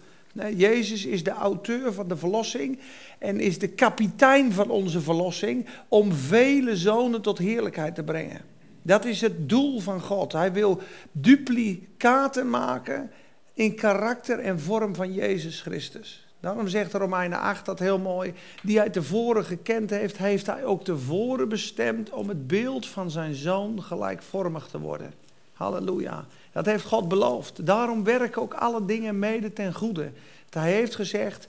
Jezus 0.55 1.05
is 1.05 1.23
de 1.23 1.31
auteur 1.31 1.93
van 1.93 2.07
de 2.07 2.17
verlossing 2.17 2.79
en 3.19 3.39
is 3.39 3.59
de 3.59 3.67
kapitein 3.67 4.51
van 4.51 4.69
onze 4.69 5.01
verlossing 5.01 5.65
om 5.87 6.13
vele 6.13 6.77
zonen 6.77 7.21
tot 7.21 7.37
heerlijkheid 7.37 7.95
te 7.95 8.03
brengen. 8.03 8.41
Dat 8.81 9.05
is 9.05 9.21
het 9.21 9.49
doel 9.49 9.79
van 9.79 10.01
God. 10.01 10.31
Hij 10.31 10.53
wil 10.53 10.81
duplicaten 11.11 12.49
maken 12.49 13.11
in 13.53 13.75
karakter 13.75 14.39
en 14.39 14.59
vorm 14.59 14.95
van 14.95 15.13
Jezus 15.13 15.61
Christus. 15.61 16.27
Daarom 16.39 16.67
zegt 16.67 16.93
Romeinen 16.93 17.39
8 17.39 17.65
dat 17.65 17.79
heel 17.79 17.99
mooi. 17.99 18.33
Die 18.63 18.77
hij 18.77 18.89
tevoren 18.89 19.45
gekend 19.45 19.89
heeft, 19.89 20.17
heeft 20.17 20.45
hij 20.45 20.65
ook 20.65 20.83
tevoren 20.83 21.49
bestemd 21.49 22.09
om 22.09 22.29
het 22.29 22.47
beeld 22.47 22.87
van 22.87 23.11
zijn 23.11 23.35
zoon 23.35 23.83
gelijkvormig 23.83 24.67
te 24.67 24.79
worden. 24.79 25.13
Halleluja. 25.53 26.25
Dat 26.53 26.65
heeft 26.65 26.85
God 26.85 27.07
beloofd. 27.07 27.65
Daarom 27.65 28.03
werken 28.03 28.41
ook 28.41 28.53
alle 28.53 28.85
dingen 28.85 29.19
mede 29.19 29.53
ten 29.53 29.73
goede. 29.73 30.11
Hij 30.49 30.71
heeft 30.71 30.95
gezegd, 30.95 31.47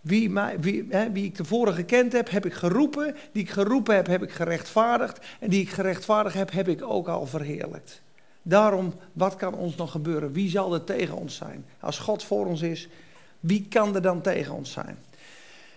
wie, 0.00 0.30
mij, 0.30 0.60
wie, 0.60 0.86
hè, 0.88 1.10
wie 1.12 1.24
ik 1.24 1.34
tevoren 1.34 1.74
gekend 1.74 2.12
heb, 2.12 2.30
heb 2.30 2.46
ik 2.46 2.52
geroepen. 2.52 3.16
Die 3.32 3.42
ik 3.42 3.50
geroepen 3.50 3.94
heb, 3.94 4.06
heb 4.06 4.22
ik 4.22 4.30
gerechtvaardigd. 4.30 5.18
En 5.40 5.50
die 5.50 5.60
ik 5.60 5.70
gerechtvaardigd 5.70 6.36
heb, 6.36 6.50
heb 6.52 6.68
ik 6.68 6.82
ook 6.82 7.08
al 7.08 7.26
verheerlijkt. 7.26 8.00
Daarom, 8.42 8.94
wat 9.12 9.36
kan 9.36 9.54
ons 9.54 9.76
nog 9.76 9.90
gebeuren? 9.90 10.32
Wie 10.32 10.50
zal 10.50 10.74
er 10.74 10.84
tegen 10.84 11.16
ons 11.16 11.36
zijn? 11.36 11.64
Als 11.80 11.98
God 11.98 12.24
voor 12.24 12.46
ons 12.46 12.62
is, 12.62 12.88
wie 13.40 13.66
kan 13.68 13.94
er 13.94 14.02
dan 14.02 14.20
tegen 14.20 14.54
ons 14.54 14.72
zijn? 14.72 14.98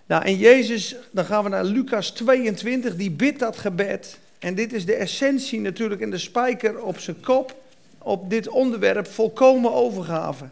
Nou, 0.06 0.24
en 0.24 0.38
Jezus, 0.38 0.96
dan 1.12 1.26
gaan 1.26 1.44
we 1.44 1.50
naar 1.50 1.64
Lucas 1.64 2.12
22, 2.12 2.96
die 2.96 3.12
bidt 3.12 3.40
dat 3.40 3.58
gebed. 3.58 4.20
En 4.40 4.56
dit 4.56 4.74
is 4.74 4.86
de 4.86 4.96
essentie 4.96 5.60
natuurlijk 5.60 6.02
en 6.02 6.10
de 6.10 6.18
spijker 6.18 6.82
op 6.82 7.00
zijn 7.00 7.20
kop 7.20 7.56
op 8.10 8.30
dit 8.30 8.48
onderwerp, 8.48 9.08
volkomen 9.08 9.74
overgave. 9.74 10.46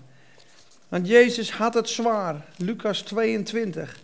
Want 0.88 1.08
Jezus 1.08 1.52
had 1.52 1.74
het 1.74 1.90
zwaar. 1.90 2.46
Lucas 2.56 3.02
22. 3.02 4.00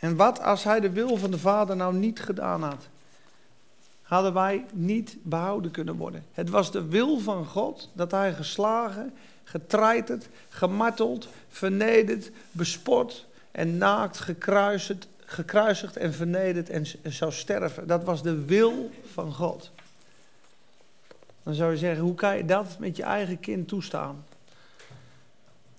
En 0.00 0.16
wat 0.16 0.42
als 0.42 0.64
hij 0.64 0.80
de 0.80 0.90
wil 0.90 1.16
van 1.16 1.30
de 1.30 1.38
Vader 1.38 1.76
nou 1.76 1.94
niet 1.94 2.20
gedaan 2.20 2.62
had? 2.62 2.88
Hadden 4.02 4.32
wij 4.32 4.64
niet 4.72 5.16
behouden 5.22 5.70
kunnen 5.70 5.96
worden. 5.96 6.24
Het 6.32 6.50
was 6.50 6.72
de 6.72 6.84
wil 6.84 7.18
van 7.18 7.44
God 7.44 7.88
dat 7.92 8.10
hij 8.10 8.34
geslagen, 8.34 9.14
getreiterd, 9.44 10.28
gemarteld, 10.48 11.28
vernederd, 11.48 12.30
bespot 12.50 13.26
en 13.50 13.78
naakt, 13.78 14.18
gekruisigd, 14.18 15.08
gekruisigd 15.24 15.96
en 15.96 16.14
vernederd 16.14 16.70
en 16.70 16.86
zou 17.12 17.32
sterven. 17.32 17.86
Dat 17.86 18.04
was 18.04 18.22
de 18.22 18.44
wil 18.44 18.90
van 19.12 19.32
God. 19.32 19.70
Dan 21.46 21.54
zou 21.54 21.70
je 21.70 21.78
zeggen, 21.78 22.02
hoe 22.02 22.14
kan 22.14 22.36
je 22.36 22.44
dat 22.44 22.76
met 22.78 22.96
je 22.96 23.02
eigen 23.02 23.40
kind 23.40 23.68
toestaan? 23.68 24.24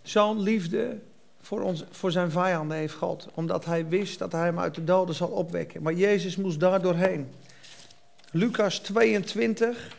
Zo'n 0.01 0.41
liefde 0.41 0.99
voor, 1.41 1.61
ons, 1.61 1.83
voor 1.91 2.11
zijn 2.11 2.31
vijanden 2.31 2.77
heeft 2.77 2.93
God, 2.93 3.27
omdat 3.33 3.65
hij 3.65 3.87
wist 3.87 4.19
dat 4.19 4.31
hij 4.31 4.45
hem 4.45 4.59
uit 4.59 4.75
de 4.75 4.83
doden 4.83 5.15
zal 5.15 5.27
opwekken. 5.27 5.81
Maar 5.81 5.93
Jezus 5.93 6.35
moest 6.35 6.59
daar 6.59 6.81
doorheen. 6.81 7.29
Lucas 8.31 8.79
22. 8.79 9.95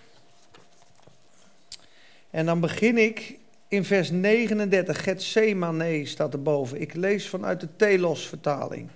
En 2.30 2.46
dan 2.46 2.60
begin 2.60 2.98
ik 2.98 3.38
in 3.68 3.84
vers 3.84 4.10
39. 4.10 5.02
Gethsemane 5.02 6.06
staat 6.06 6.32
erboven. 6.32 6.80
Ik 6.80 6.94
lees 6.94 7.28
vanuit 7.28 7.60
de 7.60 7.68
Telos-vertaling. 7.76 8.88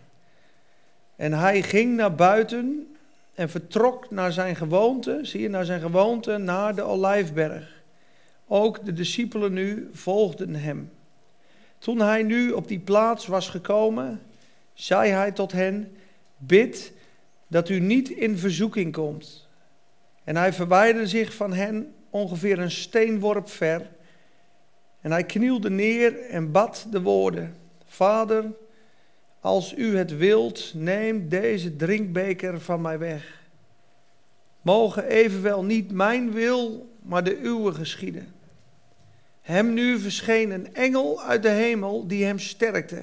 En 1.16 1.32
hij 1.32 1.62
ging 1.62 1.96
naar 1.96 2.14
buiten 2.14 2.91
en 3.34 3.50
vertrok 3.50 4.10
naar 4.10 4.32
zijn 4.32 4.56
gewoonte, 4.56 5.18
zie 5.22 5.40
je, 5.40 5.48
naar 5.48 5.64
zijn 5.64 5.80
gewoonte, 5.80 6.38
naar 6.38 6.74
de 6.74 6.82
Olijfberg. 6.82 7.82
Ook 8.46 8.84
de 8.84 8.92
discipelen 8.92 9.52
nu 9.52 9.88
volgden 9.92 10.54
hem. 10.54 10.90
Toen 11.78 12.00
hij 12.00 12.22
nu 12.22 12.50
op 12.50 12.68
die 12.68 12.78
plaats 12.78 13.26
was 13.26 13.48
gekomen, 13.48 14.20
zei 14.72 15.10
hij 15.10 15.32
tot 15.32 15.52
hen: 15.52 15.96
Bid 16.36 16.92
dat 17.48 17.68
u 17.68 17.80
niet 17.80 18.08
in 18.10 18.38
verzoeking 18.38 18.92
komt. 18.92 19.48
En 20.24 20.36
hij 20.36 20.52
verwijderde 20.52 21.06
zich 21.06 21.34
van 21.34 21.52
hen 21.52 21.94
ongeveer 22.10 22.58
een 22.58 22.70
steenworp 22.70 23.48
ver. 23.48 23.90
En 25.00 25.10
hij 25.10 25.24
knielde 25.24 25.70
neer 25.70 26.20
en 26.20 26.52
bad 26.52 26.86
de 26.90 27.02
woorden: 27.02 27.54
Vader, 27.84 28.44
als 29.42 29.74
u 29.76 29.96
het 29.96 30.16
wilt, 30.16 30.72
neem 30.74 31.28
deze 31.28 31.76
drinkbeker 31.76 32.60
van 32.60 32.80
mij 32.80 32.98
weg. 32.98 33.40
Mogen 34.60 35.04
evenwel 35.04 35.64
niet 35.64 35.92
mijn 35.92 36.32
wil, 36.32 36.90
maar 37.02 37.24
de 37.24 37.40
uwe 37.40 37.72
geschieden. 37.72 38.34
Hem 39.40 39.72
nu 39.74 39.98
verscheen 39.98 40.50
een 40.50 40.74
engel 40.74 41.22
uit 41.22 41.42
de 41.42 41.48
hemel 41.48 42.06
die 42.06 42.24
hem 42.24 42.38
sterkte. 42.38 43.02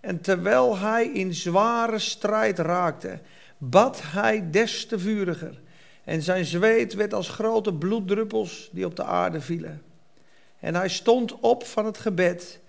En 0.00 0.20
terwijl 0.20 0.78
hij 0.78 1.06
in 1.06 1.34
zware 1.34 1.98
strijd 1.98 2.58
raakte, 2.58 3.18
bad 3.58 4.00
hij 4.02 4.50
des 4.50 4.86
te 4.86 4.98
vuriger. 4.98 5.60
En 6.04 6.22
zijn 6.22 6.44
zweet 6.44 6.94
werd 6.94 7.14
als 7.14 7.28
grote 7.28 7.74
bloeddruppels 7.74 8.68
die 8.72 8.84
op 8.86 8.96
de 8.96 9.04
aarde 9.04 9.40
vielen. 9.40 9.82
En 10.60 10.74
hij 10.74 10.88
stond 10.88 11.40
op 11.40 11.66
van 11.66 11.84
het 11.84 11.98
gebed 11.98 12.60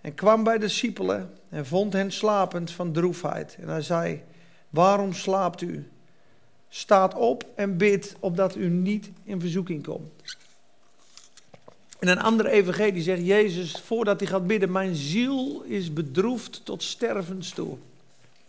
en 0.00 0.14
kwam 0.14 0.44
bij 0.44 0.58
de 0.58 0.66
discipelen 0.66 1.30
en 1.48 1.66
vond 1.66 1.92
hen 1.92 2.12
slapend 2.12 2.70
van 2.70 2.92
droefheid. 2.92 3.56
En 3.60 3.68
hij 3.68 3.82
zei, 3.82 4.22
waarom 4.70 5.12
slaapt 5.12 5.60
u? 5.60 5.88
Staat 6.68 7.14
op 7.14 7.44
en 7.54 7.76
bid, 7.76 8.16
opdat 8.20 8.56
u 8.56 8.68
niet 8.68 9.10
in 9.24 9.40
verzoeking 9.40 9.82
komt. 9.82 10.36
En 11.98 12.08
een 12.08 12.20
andere 12.20 12.50
evangelie 12.50 13.02
zegt 13.02 13.26
Jezus, 13.26 13.80
voordat 13.84 14.20
hij 14.20 14.28
gaat 14.28 14.46
bidden, 14.46 14.72
mijn 14.72 14.94
ziel 14.94 15.62
is 15.62 15.92
bedroefd 15.92 16.64
tot 16.64 16.82
stervens 16.82 17.50
toe. 17.50 17.76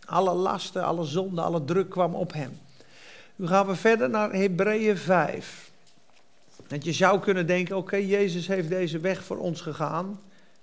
Alle 0.05 0.33
lasten, 0.33 0.83
alle 0.83 1.05
zonden, 1.05 1.43
alle 1.43 1.65
druk 1.65 1.89
kwam 1.89 2.15
op 2.15 2.33
hem. 2.33 2.59
Nu 3.35 3.47
gaan 3.47 3.67
we 3.67 3.75
verder 3.75 4.09
naar 4.09 4.33
Hebreeën 4.33 4.97
5. 4.97 5.71
Dat 6.67 6.83
je 6.83 6.93
zou 6.93 7.19
kunnen 7.19 7.47
denken, 7.47 7.77
oké, 7.77 7.95
Jezus 7.95 8.47
heeft 8.47 8.69
deze 8.69 8.99
weg 8.99 9.23
voor 9.23 9.37
ons 9.37 9.61
gegaan. 9.61 10.19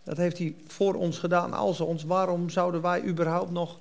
Dat 0.07 0.17
heeft 0.17 0.39
hij 0.39 0.55
voor 0.67 0.95
ons 0.95 1.19
gedaan 1.19 1.53
als 1.53 1.81
ons. 1.81 2.05
Waarom 2.05 2.51
zouden 2.51 2.83
wij 2.83 3.03
überhaupt 3.03 3.51
nog 3.51 3.79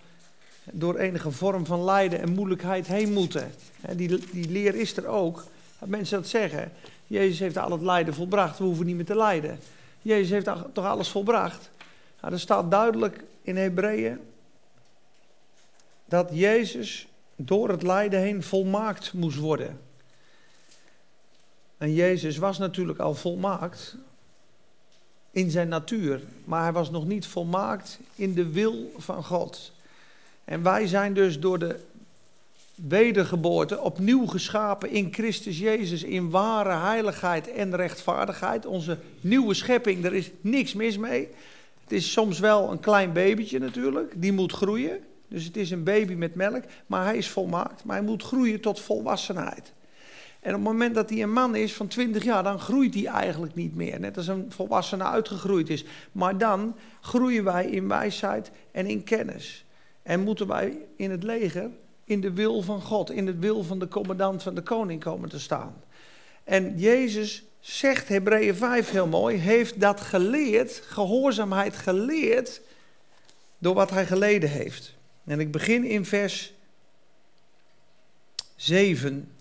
door 0.72 0.98
enige 0.98 1.32
vorm 1.32 1.66
van 1.66 1.84
lijden 1.84 2.20
en 2.20 2.34
moeilijkheid 2.34 2.88
heen 2.88 3.14
moeten? 3.14 3.54
Die, 3.96 4.20
die 4.32 4.50
leer 4.50 4.76
is 4.76 4.98
er 4.98 5.08
ook. 5.08 5.44
Dat 5.80 5.90
mensen 5.90 6.18
dat 6.18 6.28
zeggen. 6.28 6.72
Jezus 7.08 7.40
heeft 7.40 7.58
al 7.58 7.72
het 7.72 7.82
lijden 7.82 8.14
volbracht, 8.14 8.58
we 8.58 8.64
hoeven 8.64 8.86
niet 8.86 8.96
meer 8.96 9.06
te 9.06 9.16
lijden. 9.16 9.60
Jezus 10.02 10.30
heeft 10.30 10.50
toch 10.74 10.86
alles 10.86 11.10
volbracht? 11.10 11.70
Nou, 12.22 12.34
er 12.34 12.40
staat 12.40 12.72
duidelijk 12.72 13.24
in 13.42 13.58
Hebreeën 13.58 14.20
dat 16.06 16.30
Jezus 16.34 17.08
door 17.36 17.70
het 17.70 17.84
lijden 17.84 18.20
heen 18.20 18.44
volmaakt 18.44 19.14
moest 19.14 19.38
worden. 19.38 19.80
En 21.78 21.94
Jezus 21.94 22.38
was 22.38 22.58
natuurlijk 22.58 23.00
al 23.00 23.14
volmaakt, 23.14 23.98
in 25.36 25.52
zijn 25.52 25.68
natuur, 25.68 26.22
maar 26.44 26.64
hij 26.64 26.72
was 26.72 26.92
nog 26.92 27.08
niet 27.08 27.26
volmaakt 27.26 28.00
in 28.16 28.34
de 28.34 28.50
wil 28.50 28.92
van 28.98 29.24
God. 29.24 29.72
En 30.46 30.64
wij 30.64 30.88
zijn 30.88 31.14
dus 31.14 31.40
door 31.40 31.60
de 31.60 31.80
wedergeboorte 32.76 33.80
opnieuw 33.80 34.26
geschapen 34.26 34.90
in 34.90 35.14
Christus 35.14 35.60
Jezus 35.60 36.04
in 36.04 36.30
ware 36.30 36.74
heiligheid 36.74 37.52
en 37.52 37.76
rechtvaardigheid. 37.76 38.66
Onze 38.66 38.98
nieuwe 39.22 39.54
schepping, 39.54 40.06
er 40.06 40.14
is 40.14 40.32
niks 40.42 40.74
mis 40.74 40.98
mee. 40.98 41.28
Het 41.84 41.92
is 41.92 42.12
soms 42.12 42.40
wel 42.40 42.72
een 42.72 42.80
klein 42.80 43.14
babytje 43.14 43.60
natuurlijk, 43.60 44.14
die 44.16 44.34
moet 44.34 44.52
groeien. 44.52 45.00
Dus 45.28 45.44
het 45.44 45.58
is 45.58 45.72
een 45.72 45.84
baby 45.84 46.14
met 46.14 46.36
melk, 46.36 46.64
maar 46.86 47.04
hij 47.04 47.18
is 47.18 47.30
volmaakt. 47.30 47.84
Maar 47.84 47.96
hij 47.96 48.06
moet 48.06 48.24
groeien 48.24 48.62
tot 48.62 48.80
volwassenheid. 48.80 49.74
En 50.46 50.52
op 50.52 50.60
het 50.60 50.72
moment 50.72 50.96
dat 50.96 51.10
hij 51.10 51.22
een 51.22 51.34
man 51.34 51.56
is 51.56 51.74
van 51.74 51.88
20 51.88 52.24
jaar, 52.24 52.44
dan 52.44 52.60
groeit 52.60 52.94
hij 52.94 53.06
eigenlijk 53.06 53.56
niet 53.56 53.76
meer. 53.76 54.00
Net 54.00 54.18
als 54.18 54.28
een 54.28 54.46
volwassene 54.50 55.04
uitgegroeid 55.04 55.70
is. 55.70 55.86
Maar 56.12 56.38
dan 56.38 56.76
groeien 57.02 57.44
wij 57.44 57.66
in 57.66 57.88
wijsheid 57.88 58.52
en 58.72 58.86
in 58.86 59.04
kennis. 59.04 59.66
En 60.04 60.20
moeten 60.20 60.48
wij 60.48 60.78
in 60.96 61.12
het 61.12 61.24
leger 61.24 61.70
in 62.04 62.22
de 62.22 62.34
wil 62.34 62.62
van 62.62 62.82
God, 62.82 63.12
in 63.12 63.28
het 63.28 63.40
wil 63.40 63.64
van 63.64 63.80
de 63.80 63.88
commandant 63.88 64.44
van 64.44 64.56
de 64.56 64.62
koning 64.62 65.04
komen 65.04 65.30
te 65.30 65.40
staan. 65.40 65.84
En 66.44 66.78
Jezus 66.78 67.44
zegt, 67.60 68.08
Hebreeën 68.08 68.56
5 68.56 68.90
heel 68.90 69.08
mooi, 69.08 69.38
heeft 69.38 69.80
dat 69.80 70.02
geleerd, 70.02 70.82
gehoorzaamheid 70.86 71.76
geleerd, 71.76 72.62
door 73.58 73.74
wat 73.74 73.90
hij 73.90 74.06
geleden 74.06 74.50
heeft. 74.50 74.96
En 75.24 75.40
ik 75.40 75.52
begin 75.52 75.84
in 75.84 76.06
vers 76.06 76.54
7. 78.56 79.35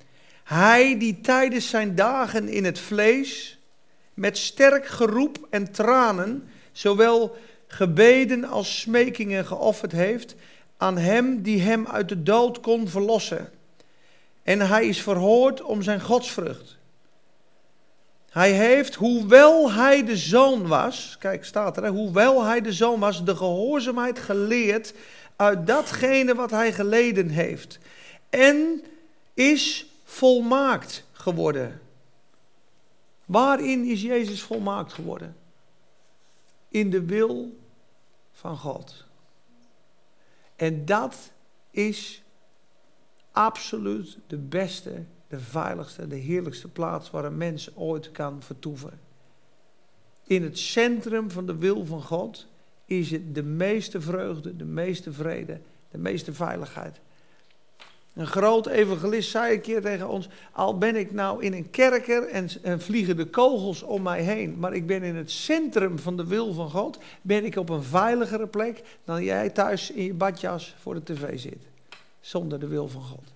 Hij 0.44 0.98
die 0.98 1.20
tijdens 1.20 1.68
zijn 1.68 1.94
dagen 1.94 2.48
in 2.48 2.64
het 2.64 2.78
vlees 2.78 3.58
met 4.14 4.38
sterk 4.38 4.86
geroep 4.86 5.46
en 5.50 5.72
tranen, 5.72 6.48
zowel 6.72 7.36
gebeden 7.66 8.44
als 8.44 8.80
smekingen 8.80 9.46
geofferd 9.46 9.92
heeft 9.92 10.34
aan 10.76 10.98
hem 10.98 11.42
die 11.42 11.60
hem 11.60 11.86
uit 11.86 12.08
de 12.08 12.22
dood 12.22 12.60
kon 12.60 12.88
verlossen. 12.88 13.50
En 14.42 14.60
hij 14.60 14.86
is 14.86 15.02
verhoord 15.02 15.62
om 15.62 15.82
zijn 15.82 16.00
godsvrucht. 16.00 16.76
Hij 18.30 18.52
heeft, 18.52 18.94
hoewel 18.94 19.72
hij 19.72 20.04
de 20.04 20.16
zoon 20.16 20.66
was, 20.66 21.16
kijk 21.18 21.44
staat 21.44 21.76
er, 21.76 21.88
hoewel 21.88 22.44
hij 22.44 22.60
de 22.60 22.72
zoon 22.72 23.00
was, 23.00 23.24
de 23.24 23.36
gehoorzaamheid 23.36 24.18
geleerd 24.18 24.94
uit 25.36 25.66
datgene 25.66 26.34
wat 26.34 26.50
hij 26.50 26.72
geleden 26.72 27.28
heeft. 27.28 27.78
En 28.30 28.82
is 29.34 29.86
volmaakt 30.04 31.06
geworden. 31.12 31.80
Waarin 33.24 33.84
is 33.84 34.02
Jezus 34.02 34.42
volmaakt 34.42 34.92
geworden? 34.92 35.36
In 36.68 36.90
de 36.90 37.04
wil 37.04 37.58
van 38.32 38.56
God. 38.56 39.04
En 40.56 40.84
dat 40.84 41.32
is 41.70 42.22
absoluut 43.32 44.18
de 44.26 44.36
beste, 44.36 45.04
de 45.28 45.40
veiligste, 45.40 46.06
de 46.06 46.16
heerlijkste 46.16 46.68
plaats 46.68 47.10
waar 47.10 47.24
een 47.24 47.36
mens 47.36 47.76
ooit 47.76 48.10
kan 48.10 48.42
vertoeven. 48.42 49.00
In 50.26 50.42
het 50.42 50.58
centrum 50.58 51.30
van 51.30 51.46
de 51.46 51.56
wil 51.56 51.84
van 51.84 52.02
God 52.02 52.46
is 52.84 53.10
het 53.10 53.34
de 53.34 53.42
meeste 53.42 54.00
vreugde, 54.00 54.56
de 54.56 54.64
meeste 54.64 55.12
vrede, 55.12 55.60
de 55.90 55.98
meeste 55.98 56.32
veiligheid. 56.32 57.00
Een 58.14 58.26
groot 58.26 58.66
evangelist 58.66 59.30
zei 59.30 59.54
een 59.54 59.60
keer 59.60 59.80
tegen 59.80 60.08
ons: 60.08 60.28
Al 60.52 60.78
ben 60.78 60.96
ik 60.96 61.12
nou 61.12 61.42
in 61.42 61.52
een 61.52 61.70
kerker 61.70 62.28
en, 62.28 62.48
en, 62.62 62.80
vliegen 62.80 63.16
de 63.16 63.26
kogels 63.26 63.82
om 63.82 64.02
mij 64.02 64.22
heen, 64.22 64.58
maar 64.58 64.74
ik 64.74 64.86
ben 64.86 65.02
in 65.02 65.16
het 65.16 65.30
centrum 65.30 65.98
van 65.98 66.16
de 66.16 66.26
wil 66.26 66.52
van 66.52 66.70
God, 66.70 66.98
ben 67.22 67.44
ik 67.44 67.56
op 67.56 67.68
een 67.68 67.82
veiligere 67.82 68.46
plek 68.46 68.82
dan 69.04 69.24
jij 69.24 69.50
thuis 69.50 69.90
in 69.90 70.04
je 70.04 70.14
badjas 70.14 70.74
voor 70.80 70.94
de 70.94 71.02
tv 71.02 71.38
zit. 71.38 71.66
Zonder 72.20 72.60
de 72.60 72.66
wil 72.66 72.88
van 72.88 73.02
God. 73.02 73.32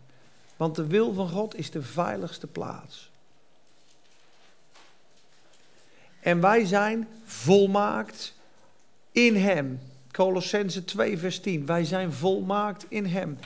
Want 0.56 0.76
de 0.76 0.87
wil 0.87 1.12
van 1.12 1.28
God 1.28 1.56
is 1.56 1.70
de 1.70 1.82
veiligste 1.82 2.47
plaats. 2.47 3.11
En 6.20 6.40
wij 6.40 6.64
zijn 6.64 7.08
volmaakt 7.25 8.35
in 9.12 9.37
Hem. 9.37 9.80
Colossense 10.12 10.85
2, 10.85 11.18
vers 11.18 11.40
10. 11.40 11.66
Wij 11.66 11.85
zijn 11.85 12.12
volmaakt 12.12 12.87
in 12.88 13.06
Hem. 13.06 13.38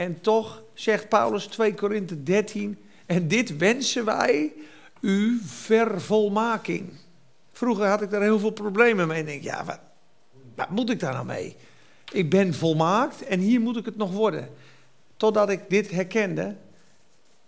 En 0.00 0.20
toch 0.20 0.62
zegt 0.74 1.08
Paulus 1.08 1.46
2 1.46 1.74
Korinthe 1.74 2.22
13, 2.22 2.78
en 3.06 3.28
dit 3.28 3.56
wensen 3.56 4.04
wij 4.04 4.52
u 5.00 5.40
vervolmaking. 5.44 6.92
Vroeger 7.52 7.86
had 7.86 8.02
ik 8.02 8.10
daar 8.10 8.22
heel 8.22 8.38
veel 8.38 8.50
problemen 8.50 9.08
mee. 9.08 9.20
En 9.20 9.26
denk, 9.26 9.42
ja, 9.42 9.64
wat, 9.64 9.78
wat 10.54 10.70
moet 10.70 10.90
ik 10.90 11.00
daar 11.00 11.12
nou 11.12 11.26
mee? 11.26 11.56
Ik 12.12 12.30
ben 12.30 12.54
volmaakt 12.54 13.22
en 13.22 13.40
hier 13.40 13.60
moet 13.60 13.76
ik 13.76 13.84
het 13.84 13.96
nog 13.96 14.12
worden. 14.12 14.48
Totdat 15.16 15.50
ik 15.50 15.70
dit 15.70 15.90
herkende, 15.90 16.56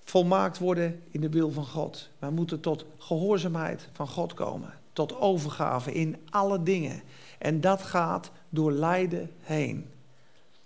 volmaakt 0.04 0.58
worden 0.58 1.02
in 1.10 1.20
de 1.20 1.28
wil 1.28 1.50
van 1.50 1.66
God. 1.66 2.10
Wij 2.18 2.30
moeten 2.30 2.60
tot 2.60 2.84
gehoorzaamheid 2.98 3.88
van 3.92 4.08
God 4.08 4.34
komen. 4.34 4.74
Tot 4.92 5.20
overgave 5.20 5.92
in 5.92 6.16
alle 6.30 6.62
dingen. 6.62 7.02
En 7.38 7.60
dat 7.60 7.82
gaat 7.82 8.30
door 8.48 8.72
lijden 8.72 9.30
heen. 9.40 9.90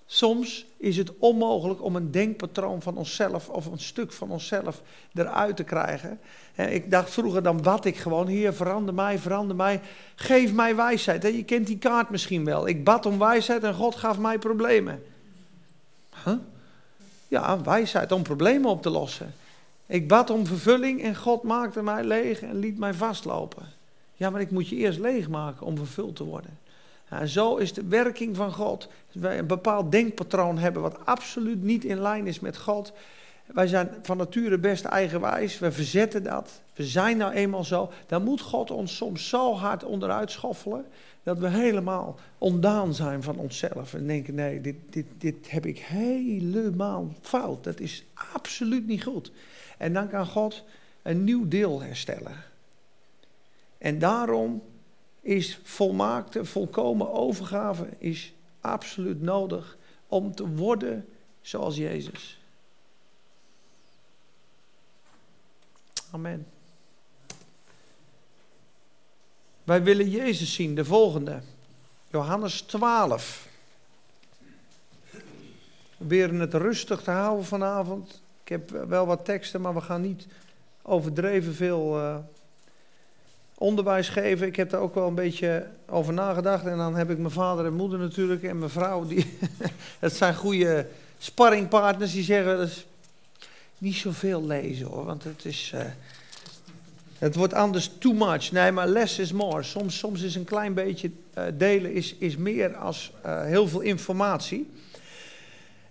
Soms 0.06 0.66
is 0.76 0.96
het 0.96 1.12
onmogelijk 1.18 1.82
om 1.82 1.96
een 1.96 2.10
denkpatroon 2.10 2.82
van 2.82 2.96
onszelf 2.96 3.48
of 3.48 3.66
een 3.66 3.78
stuk 3.78 4.12
van 4.12 4.30
onszelf 4.30 4.82
eruit 5.14 5.56
te 5.56 5.64
krijgen. 5.64 6.20
ik 6.54 6.90
dacht 6.90 7.10
vroeger, 7.10 7.42
dan 7.42 7.62
bad 7.62 7.84
ik 7.84 7.96
gewoon, 7.96 8.26
Heer, 8.26 8.54
verander 8.54 8.94
mij, 8.94 9.18
verander 9.18 9.56
mij, 9.56 9.80
geef 10.14 10.52
mij 10.52 10.76
wijsheid. 10.76 11.22
Je 11.22 11.44
kent 11.44 11.66
die 11.66 11.78
kaart 11.78 12.10
misschien 12.10 12.44
wel. 12.44 12.68
Ik 12.68 12.84
bad 12.84 13.06
om 13.06 13.18
wijsheid 13.18 13.62
en 13.62 13.74
God 13.74 13.94
gaf 13.94 14.18
mij 14.18 14.38
problemen. 14.38 15.02
Huh? 16.24 16.34
Ja, 17.28 17.62
wijsheid 17.62 18.12
om 18.12 18.22
problemen 18.22 18.70
op 18.70 18.82
te 18.82 18.90
lossen. 18.90 19.34
Ik 19.86 20.08
bad 20.08 20.30
om 20.30 20.46
vervulling 20.46 21.02
en 21.02 21.16
God 21.16 21.42
maakte 21.42 21.82
mij 21.82 22.04
leeg 22.04 22.40
en 22.40 22.58
liet 22.58 22.78
mij 22.78 22.94
vastlopen. 22.94 23.66
Ja, 24.14 24.30
maar 24.30 24.40
ik 24.40 24.50
moet 24.50 24.68
je 24.68 24.76
eerst 24.76 24.98
leegmaken 24.98 25.66
om 25.66 25.76
vervuld 25.76 26.16
te 26.16 26.24
worden. 26.24 26.58
Zo 27.26 27.56
is 27.56 27.72
de 27.72 27.84
werking 27.84 28.36
van 28.36 28.52
God. 28.52 28.88
Wij 29.12 29.38
een 29.38 29.46
bepaald 29.46 29.92
denkpatroon 29.92 30.58
hebben 30.58 30.82
wat 30.82 31.06
absoluut 31.06 31.62
niet 31.62 31.84
in 31.84 32.00
lijn 32.00 32.26
is 32.26 32.40
met 32.40 32.56
God. 32.56 32.92
Wij 33.46 33.66
zijn 33.66 33.90
van 34.02 34.16
nature 34.16 34.58
best 34.58 34.84
eigenwijs. 34.84 35.58
We 35.58 35.72
verzetten 35.72 36.22
dat. 36.22 36.60
We 36.74 36.84
zijn 36.84 37.16
nou 37.16 37.32
eenmaal 37.32 37.64
zo. 37.64 37.90
Dan 38.06 38.24
moet 38.24 38.40
God 38.40 38.70
ons 38.70 38.96
soms 38.96 39.28
zo 39.28 39.54
hard 39.54 39.84
onderuit 39.84 40.30
schoffelen. 40.30 40.86
Dat 41.22 41.38
we 41.38 41.48
helemaal 41.48 42.18
ondaan 42.38 42.94
zijn 42.94 43.22
van 43.22 43.36
onszelf. 43.36 43.94
En 43.94 44.06
denken: 44.06 44.34
nee, 44.34 44.60
dit, 44.60 44.76
dit, 44.90 45.06
dit 45.18 45.50
heb 45.50 45.66
ik 45.66 45.78
helemaal 45.78 47.12
fout. 47.20 47.64
Dat 47.64 47.80
is 47.80 48.04
absoluut 48.32 48.86
niet 48.86 49.04
goed. 49.04 49.32
En 49.78 49.92
dan 49.92 50.08
kan 50.08 50.26
God 50.26 50.64
een 51.02 51.24
nieuw 51.24 51.48
deel 51.48 51.82
herstellen. 51.82 52.36
En 53.78 53.98
daarom 53.98 54.62
is 55.26 55.58
volmaakte, 55.62 56.44
volkomen 56.44 57.12
overgave 57.12 57.88
is 57.98 58.34
absoluut 58.60 59.22
nodig 59.22 59.76
om 60.06 60.34
te 60.34 60.48
worden 60.48 61.08
zoals 61.40 61.76
Jezus. 61.76 62.40
Amen. 66.10 66.46
Wij 69.64 69.82
willen 69.82 70.10
Jezus 70.10 70.54
zien, 70.54 70.74
de 70.74 70.84
volgende. 70.84 71.40
Johannes 72.10 72.60
12. 72.60 73.48
We 75.10 75.22
proberen 75.96 76.40
het 76.40 76.54
rustig 76.54 77.02
te 77.02 77.10
houden 77.10 77.44
vanavond. 77.44 78.22
Ik 78.42 78.48
heb 78.48 78.70
wel 78.70 79.06
wat 79.06 79.24
teksten, 79.24 79.60
maar 79.60 79.74
we 79.74 79.80
gaan 79.80 80.00
niet 80.00 80.26
overdreven 80.82 81.54
veel 81.54 81.98
uh, 81.98 82.16
onderwijs 83.58 84.08
geven. 84.08 84.46
Ik 84.46 84.56
heb 84.56 84.70
daar 84.70 84.80
ook 84.80 84.94
wel 84.94 85.08
een 85.08 85.14
beetje 85.14 85.66
over 85.86 86.12
nagedacht. 86.12 86.66
En 86.66 86.76
dan 86.76 86.94
heb 86.96 87.10
ik 87.10 87.18
mijn 87.18 87.30
vader 87.30 87.66
en 87.66 87.72
moeder 87.72 87.98
natuurlijk 87.98 88.42
en 88.42 88.58
mijn 88.58 88.70
vrouw. 88.70 89.06
Die, 89.06 89.38
dat 90.00 90.12
zijn 90.12 90.34
goede 90.34 90.86
sparringpartners 91.18 92.12
die 92.12 92.24
zeggen... 92.24 92.56
Dat 92.56 92.68
is 92.68 92.86
niet 93.78 93.94
zoveel 93.94 94.46
lezen 94.46 94.86
hoor, 94.86 95.04
want 95.04 95.24
het 95.24 95.44
is... 95.44 95.72
Uh, 95.74 95.80
het 97.18 97.34
wordt 97.34 97.54
anders 97.54 97.90
too 97.98 98.12
much. 98.12 98.52
Nee, 98.52 98.72
maar 98.72 98.88
less 98.88 99.18
is 99.18 99.32
more. 99.32 99.62
Soms, 99.62 99.98
soms 99.98 100.22
is 100.22 100.34
een 100.34 100.44
klein 100.44 100.74
beetje 100.74 101.10
uh, 101.38 101.44
delen 101.54 101.92
is, 101.92 102.14
is 102.18 102.36
meer 102.36 102.76
als 102.76 103.12
uh, 103.26 103.42
heel 103.42 103.68
veel 103.68 103.80
informatie. 103.80 104.70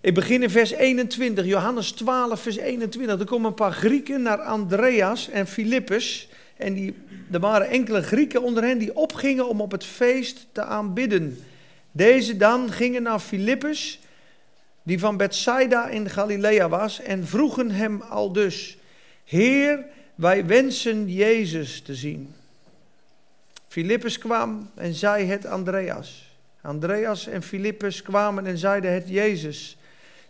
Ik 0.00 0.14
begin 0.14 0.42
in 0.42 0.50
vers 0.50 0.70
21, 0.70 1.44
Johannes 1.44 1.92
12, 1.92 2.40
vers 2.40 2.56
21. 2.56 3.18
Er 3.18 3.26
komen 3.26 3.48
een 3.48 3.54
paar 3.54 3.72
Grieken 3.72 4.22
naar 4.22 4.40
Andreas 4.40 5.28
en 5.28 5.46
Filippus. 5.46 6.28
En 6.56 6.74
die, 6.74 6.94
er 7.30 7.40
waren 7.40 7.68
enkele 7.68 8.02
Grieken 8.02 8.42
onder 8.42 8.62
hen 8.62 8.78
die 8.78 8.96
opgingen 8.96 9.48
om 9.48 9.60
op 9.60 9.70
het 9.70 9.84
feest 9.84 10.46
te 10.52 10.62
aanbidden. 10.62 11.38
Deze 11.92 12.36
dan 12.36 12.72
gingen 12.72 13.02
naar 13.02 13.20
Filippus, 13.20 14.00
die 14.82 14.98
van 14.98 15.16
Bethsaida 15.16 15.88
in 15.88 16.10
Galilea 16.10 16.68
was, 16.68 17.00
en 17.00 17.26
vroegen 17.26 17.70
hem 17.70 18.00
al 18.00 18.32
dus: 18.32 18.76
Heer, 19.24 19.84
wij 20.14 20.46
wensen 20.46 21.12
Jezus 21.12 21.80
te 21.80 21.94
zien. 21.94 22.34
Filippus 23.68 24.18
kwam 24.18 24.70
en 24.74 24.94
zei 24.94 25.24
het 25.24 25.46
Andreas. 25.46 26.34
Andreas 26.60 27.26
en 27.26 27.42
Filippus 27.42 28.02
kwamen 28.02 28.46
en 28.46 28.58
zeiden 28.58 28.92
het 28.92 29.08
Jezus. 29.08 29.76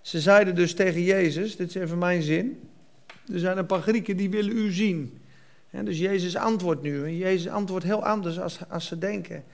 Ze 0.01 0.21
zeiden 0.21 0.55
dus 0.55 0.75
tegen 0.75 1.03
Jezus, 1.03 1.57
dit 1.57 1.69
is 1.69 1.75
even 1.75 1.99
mijn 1.99 2.23
zin. 2.23 2.61
Er 3.33 3.39
zijn 3.39 3.59
een 3.59 3.67
paar 3.67 3.83
Grieken 3.83 4.17
die 4.17 4.31
willen 4.31 4.57
u 4.57 4.73
zien. 4.73 5.21
En 5.77 5.85
dus 5.85 5.99
Jezus 5.99 6.37
antwoordt 6.37 6.83
nu. 6.83 7.05
En 7.05 7.17
Jezus 7.17 7.53
antwoordt 7.53 7.85
heel 7.85 8.05
anders 8.05 8.41
als, 8.41 8.59
als 8.69 8.87
ze 8.87 8.99
denken. 8.99 9.45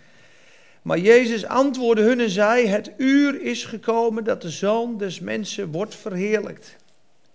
Maar 0.82 0.98
Jezus 0.98 1.46
antwoordde 1.46 2.04
hun 2.04 2.20
en 2.20 2.30
zei: 2.30 2.66
Het 2.66 2.90
uur 2.96 3.42
is 3.42 3.64
gekomen 3.64 4.24
dat 4.24 4.42
de 4.42 4.50
zoon 4.50 4.98
des 4.98 5.20
mensen 5.20 5.70
wordt 5.70 5.94
verheerlijkt. 5.94 6.76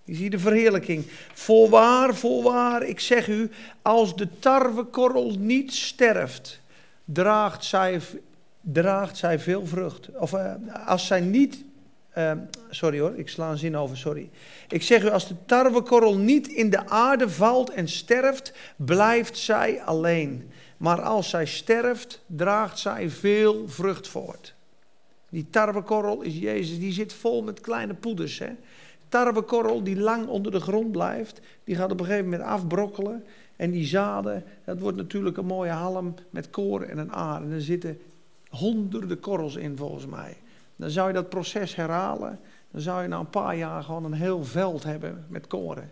Je 0.04 0.16
ziet 0.16 0.32
de 0.32 0.40
verheerlijking. 0.40 1.06
Voorwaar, 1.34 2.16
voorwaar, 2.16 2.84
ik 2.84 3.00
zeg 3.00 3.28
u, 3.28 3.50
als 3.82 4.16
de 4.16 4.28
tarwekorrel 4.40 5.36
niet 5.40 5.74
sterft, 5.74 6.60
draagt 7.06 7.66
zij, 7.66 8.02
draagt 8.62 9.18
zij 9.18 9.40
veel 9.40 9.66
vrucht. 9.66 10.10
Of 10.20 10.34
uh, 10.34 10.54
als 10.86 11.08
zij 11.08 11.22
niet 11.22 11.64
Ehm, 12.18 12.38
sorry 12.70 13.00
hoor, 13.00 13.16
ik 13.16 13.30
sla 13.30 13.52
een 13.52 13.58
zin 13.58 13.78
over, 13.78 13.98
sorry. 13.98 14.30
Ik 14.70 14.82
zeg 14.82 15.04
u, 15.04 15.10
als 15.10 15.28
de 15.28 15.36
tarwekorrel 15.46 16.18
niet 16.18 16.48
in 16.48 16.70
de 16.70 16.88
aarde 16.88 17.30
valt 17.30 17.70
en 17.70 17.88
sterft, 17.88 18.54
blijft 18.76 19.38
zij 19.38 19.82
alleen. 19.82 20.52
Maar 20.78 21.02
als 21.02 21.30
zij 21.30 21.46
sterft, 21.46 22.24
draagt 22.26 22.80
zij 22.80 23.10
veel 23.10 23.68
vrucht 23.68 24.08
voort. 24.08 24.56
Die 25.30 25.48
tarwekorrel 25.50 26.22
is 26.22 26.38
Jezus, 26.38 26.80
die 26.80 26.92
zit 26.92 27.14
vol 27.14 27.44
met 27.44 27.62
kleine 27.62 27.94
poeders. 27.94 28.40
Hè? 28.40 28.50
Tarwekorrel 29.10 29.84
die 29.84 30.00
lang 30.00 30.28
onder 30.28 30.52
de 30.52 30.60
grond 30.60 30.92
blijft, 30.92 31.42
die 31.64 31.76
gaat 31.76 31.92
op 31.92 32.00
een 32.00 32.06
gegeven 32.06 32.30
moment 32.30 32.50
afbrokkelen. 32.50 33.24
En 33.56 33.72
die 33.72 33.86
zaden, 33.86 34.44
dat 34.66 34.80
wordt 34.80 34.98
natuurlijk 34.98 35.38
een 35.38 35.46
mooie 35.46 35.72
halm 35.72 36.14
met 36.30 36.50
koren 36.50 36.90
en 36.90 36.98
een 36.98 37.14
aar. 37.14 37.42
En 37.42 37.52
er 37.52 37.62
zitten 37.62 38.00
honderden 38.50 39.20
korrels 39.20 39.56
in 39.56 39.78
volgens 39.78 40.06
mij. 40.06 40.38
Dan 40.78 40.90
zou 40.90 41.08
je 41.08 41.14
dat 41.14 41.30
proces 41.30 41.76
herhalen. 41.76 42.40
Dan 42.72 42.82
zou 42.82 43.02
je 43.02 43.08
na 43.08 43.20
een 43.20 43.30
paar 43.30 43.56
jaar 43.56 43.84
gewoon 43.84 44.06
een 44.06 44.14
heel 44.14 44.44
veld 44.44 44.84
hebben 44.84 45.26
met 45.30 45.48
koren. 45.48 45.92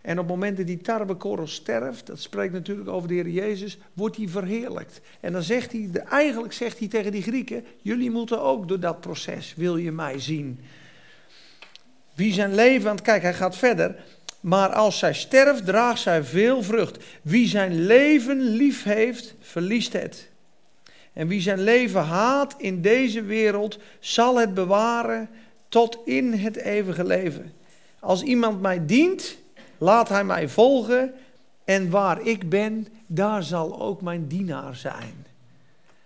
En 0.00 0.18
op 0.18 0.24
het 0.24 0.34
moment 0.34 0.56
dat 0.56 0.66
die 0.66 0.80
tarwekorrel 0.80 1.46
sterft, 1.46 2.06
dat 2.06 2.20
spreekt 2.20 2.52
natuurlijk 2.52 2.88
over 2.88 3.08
de 3.08 3.14
Heer 3.14 3.28
Jezus, 3.28 3.78
wordt 3.92 4.16
hij 4.16 4.28
verheerlijkt. 4.28 5.00
En 5.20 5.32
dan 5.32 5.42
zegt 5.42 5.72
hij, 5.72 5.90
eigenlijk 6.08 6.52
zegt 6.52 6.78
hij 6.78 6.88
tegen 6.88 7.12
die 7.12 7.22
Grieken, 7.22 7.64
jullie 7.82 8.10
moeten 8.10 8.40
ook 8.40 8.68
door 8.68 8.80
dat 8.80 9.00
proces, 9.00 9.54
wil 9.56 9.76
je 9.76 9.92
mij 9.92 10.18
zien. 10.18 10.60
Wie 12.14 12.32
zijn 12.32 12.54
leven, 12.54 12.86
want 12.86 13.02
kijk, 13.02 13.22
hij 13.22 13.34
gaat 13.34 13.56
verder. 13.56 13.96
Maar 14.40 14.68
als 14.68 14.98
zij 14.98 15.14
sterft, 15.14 15.64
draagt 15.64 16.00
zij 16.00 16.24
veel 16.24 16.62
vrucht. 16.62 17.04
Wie 17.22 17.48
zijn 17.48 17.84
leven 17.84 18.40
lief 18.40 18.82
heeft, 18.82 19.34
verliest 19.40 19.92
het. 19.92 20.29
En 21.12 21.28
wie 21.28 21.40
zijn 21.40 21.60
leven 21.60 22.02
haat 22.02 22.54
in 22.58 22.80
deze 22.82 23.22
wereld, 23.22 23.78
zal 23.98 24.38
het 24.38 24.54
bewaren 24.54 25.28
tot 25.68 25.98
in 26.04 26.32
het 26.32 26.56
eeuwige 26.56 27.04
leven. 27.04 27.52
Als 27.98 28.22
iemand 28.22 28.60
mij 28.60 28.86
dient, 28.86 29.36
laat 29.78 30.08
hij 30.08 30.24
mij 30.24 30.48
volgen. 30.48 31.12
En 31.64 31.90
waar 31.90 32.26
ik 32.26 32.48
ben, 32.48 32.86
daar 33.06 33.42
zal 33.42 33.80
ook 33.80 34.02
mijn 34.02 34.26
dienaar 34.26 34.76
zijn. 34.76 35.26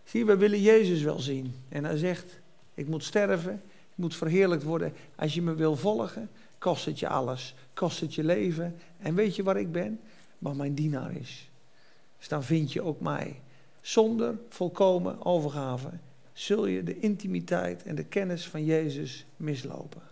Zie, 0.05 0.25
we 0.25 0.37
willen 0.37 0.61
Jezus 0.61 1.03
wel 1.03 1.19
zien. 1.19 1.55
En 1.69 1.85
hij 1.85 1.97
zegt, 1.97 2.41
ik 2.75 2.89
moet 2.89 3.05
sterven, 3.05 3.63
ik 3.65 3.97
moet 3.97 4.17
verheerlijkt 4.17 4.65
worden. 4.65 4.93
Als 5.17 5.35
je 5.35 5.43
me 5.43 5.55
wil 5.55 5.77
volgen, 5.77 6.31
kost 6.59 6.85
het 6.85 6.99
je 6.99 7.09
alles. 7.09 7.55
Kost 7.75 8.01
het 8.01 8.15
je 8.15 8.25
leven. 8.25 8.77
En 8.99 9.15
weet 9.15 9.37
je 9.37 9.43
waar 9.43 9.57
ik 9.57 9.73
ben? 9.73 10.01
Waar 10.39 10.57
mijn 10.57 10.75
dienaar 10.75 11.17
is. 11.21 11.51
Dus 12.19 12.29
dan 12.29 12.45
vind 12.45 12.73
je 12.73 12.83
ook 12.83 13.01
mij. 13.01 13.41
Zonder 13.85 14.39
volkomen 14.49 15.25
overgave 15.25 15.91
zul 16.33 16.67
je 16.67 16.83
de 16.83 16.99
intimiteit 16.99 17.83
en 17.83 17.95
de 17.95 18.05
kennis 18.05 18.49
van 18.49 18.65
Jezus 18.65 19.27
mislopen. 19.37 20.03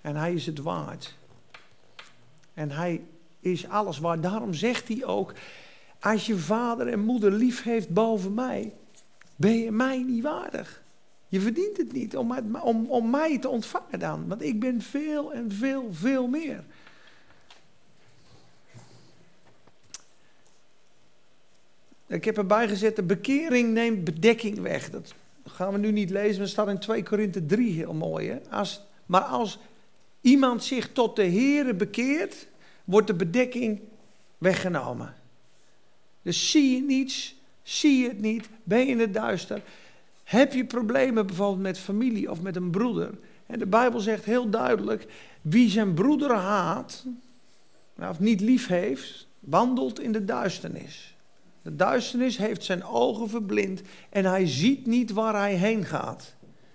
En 0.00 0.16
hij 0.16 0.34
is 0.34 0.46
het 0.46 0.58
waard. 0.58 1.16
En 2.54 2.70
hij 2.70 3.04
is 3.40 3.68
alles 3.68 3.98
waard. 3.98 4.22
Daarom 4.22 4.54
zegt 4.54 4.88
hij 4.88 5.04
ook, 5.04 5.34
als 6.00 6.26
je 6.26 6.36
vader 6.36 6.88
en 6.88 7.00
moeder 7.00 7.32
lief 7.32 7.62
heeft 7.62 7.88
boven 7.88 8.34
mij, 8.34 8.74
ben 9.36 9.58
je 9.58 9.70
mij 9.70 10.02
niet 10.02 10.22
waardig. 10.22 10.82
Je 11.28 11.40
verdient 11.40 11.76
het 11.76 11.92
niet 11.92 12.16
om, 12.16 12.56
om, 12.62 12.86
om 12.86 13.10
mij 13.10 13.38
te 13.38 13.48
ontvangen 13.48 13.98
dan. 13.98 14.28
Want 14.28 14.42
ik 14.42 14.60
ben 14.60 14.80
veel 14.80 15.32
en 15.32 15.52
veel, 15.52 15.88
veel 15.92 16.26
meer. 16.26 16.64
Ik 22.10 22.24
heb 22.24 22.36
erbij 22.36 22.68
gezet, 22.68 22.96
de 22.96 23.02
bekering 23.02 23.72
neemt 23.72 24.04
bedekking 24.04 24.60
weg. 24.60 24.90
Dat 24.90 25.14
gaan 25.44 25.72
we 25.72 25.78
nu 25.78 25.92
niet 25.92 26.10
lezen, 26.10 26.38
maar 26.38 26.48
staat 26.48 26.68
in 26.68 26.78
2 26.78 27.02
Korinthe 27.02 27.46
3 27.46 27.72
heel 27.72 27.92
mooi. 27.92 28.28
Hè? 28.28 28.38
Als, 28.50 28.82
maar 29.06 29.20
als 29.20 29.58
iemand 30.20 30.64
zich 30.64 30.92
tot 30.92 31.16
de 31.16 31.24
Here 31.24 31.74
bekeert, 31.74 32.46
wordt 32.84 33.06
de 33.06 33.14
bedekking 33.14 33.80
weggenomen. 34.38 35.14
Dus 36.22 36.50
zie 36.50 36.76
je 36.76 36.82
niets, 36.82 37.36
zie 37.62 38.02
je 38.02 38.08
het 38.08 38.20
niet, 38.20 38.48
ben 38.62 38.78
je 38.78 38.86
in 38.86 39.00
het 39.00 39.14
duister. 39.14 39.62
Heb 40.24 40.52
je 40.52 40.64
problemen 40.64 41.26
bijvoorbeeld 41.26 41.62
met 41.62 41.78
familie 41.78 42.30
of 42.30 42.42
met 42.42 42.56
een 42.56 42.70
broeder? 42.70 43.10
En 43.46 43.58
de 43.58 43.66
Bijbel 43.66 44.00
zegt 44.00 44.24
heel 44.24 44.50
duidelijk, 44.50 45.06
wie 45.40 45.70
zijn 45.70 45.94
broeder 45.94 46.34
haat, 46.34 47.04
of 47.98 48.20
niet 48.20 48.40
lief 48.40 48.66
heeft, 48.66 49.26
wandelt 49.38 50.00
in 50.00 50.12
de 50.12 50.24
duisternis. 50.24 51.14
De 51.62 51.76
duisternis 51.76 52.36
heeft 52.36 52.64
zijn 52.64 52.84
ogen 52.84 53.28
verblind 53.28 53.82
en 54.10 54.24
hij 54.24 54.46
ziet 54.46 54.86
niet 54.86 55.12
waar 55.12 55.34
hij 55.34 55.54
heen 55.54 55.84
gaat. 55.84 56.34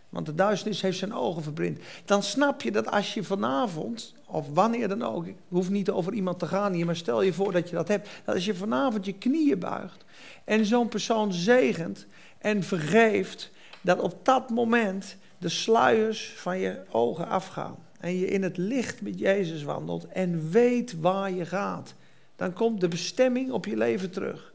Want 0.09 0.25
de 0.25 0.35
duisternis 0.35 0.81
heeft 0.81 0.97
zijn 0.97 1.13
ogen 1.13 1.43
verblind. 1.43 1.79
Dan 2.05 2.23
snap 2.23 2.61
je 2.61 2.71
dat 2.71 2.91
als 2.91 3.13
je 3.13 3.23
vanavond, 3.23 4.13
of 4.27 4.47
wanneer 4.53 4.87
dan 4.87 5.01
ook, 5.01 5.25
hoeft 5.47 5.69
niet 5.69 5.89
over 5.89 6.13
iemand 6.13 6.39
te 6.39 6.45
gaan 6.45 6.73
hier, 6.73 6.85
maar 6.85 6.95
stel 6.95 7.21
je 7.21 7.33
voor 7.33 7.51
dat 7.51 7.69
je 7.69 7.75
dat 7.75 7.87
hebt. 7.87 8.09
Dat 8.25 8.35
als 8.35 8.45
je 8.45 8.55
vanavond 8.55 9.05
je 9.05 9.13
knieën 9.13 9.59
buigt 9.59 10.05
en 10.43 10.65
zo'n 10.65 10.87
persoon 10.87 11.33
zegent 11.33 12.05
en 12.37 12.63
vergeeft, 12.63 13.51
dat 13.81 13.99
op 13.99 14.25
dat 14.25 14.49
moment 14.49 15.17
de 15.37 15.49
sluiers 15.49 16.33
van 16.37 16.59
je 16.59 16.81
ogen 16.89 17.27
afgaan. 17.27 17.75
En 17.99 18.17
je 18.17 18.27
in 18.27 18.43
het 18.43 18.57
licht 18.57 19.01
met 19.01 19.19
Jezus 19.19 19.63
wandelt 19.63 20.07
en 20.07 20.49
weet 20.49 20.99
waar 20.99 21.31
je 21.31 21.45
gaat. 21.45 21.95
Dan 22.35 22.53
komt 22.53 22.81
de 22.81 22.87
bestemming 22.87 23.51
op 23.51 23.65
je 23.65 23.77
leven 23.77 24.11
terug. 24.11 24.53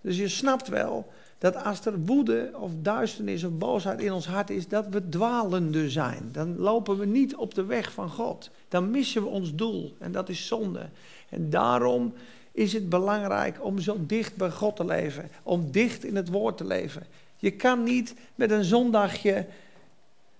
Dus 0.00 0.16
je 0.16 0.28
snapt 0.28 0.68
wel 0.68 1.06
dat 1.38 1.64
als 1.64 1.86
er 1.86 1.98
woede 1.98 2.50
of 2.54 2.70
duisternis 2.82 3.44
of 3.44 3.52
boosheid 3.52 4.00
in 4.00 4.12
ons 4.12 4.26
hart 4.26 4.50
is, 4.50 4.68
dat 4.68 4.86
we 4.88 5.08
dwalende 5.08 5.90
zijn. 5.90 6.28
Dan 6.32 6.58
lopen 6.58 6.98
we 6.98 7.06
niet 7.06 7.36
op 7.36 7.54
de 7.54 7.64
weg 7.64 7.92
van 7.92 8.10
God. 8.10 8.50
Dan 8.68 8.90
missen 8.90 9.22
we 9.22 9.28
ons 9.28 9.54
doel 9.54 9.94
en 9.98 10.12
dat 10.12 10.28
is 10.28 10.46
zonde. 10.46 10.88
En 11.28 11.50
daarom 11.50 12.12
is 12.52 12.72
het 12.72 12.88
belangrijk 12.88 13.64
om 13.64 13.78
zo 13.78 13.96
dicht 14.06 14.36
bij 14.36 14.50
God 14.50 14.76
te 14.76 14.84
leven, 14.84 15.30
om 15.42 15.70
dicht 15.70 16.04
in 16.04 16.16
het 16.16 16.28
woord 16.28 16.56
te 16.56 16.64
leven. 16.64 17.06
Je 17.36 17.50
kan 17.50 17.82
niet 17.82 18.14
met 18.34 18.50
een 18.50 18.64
zondagje 18.64 19.46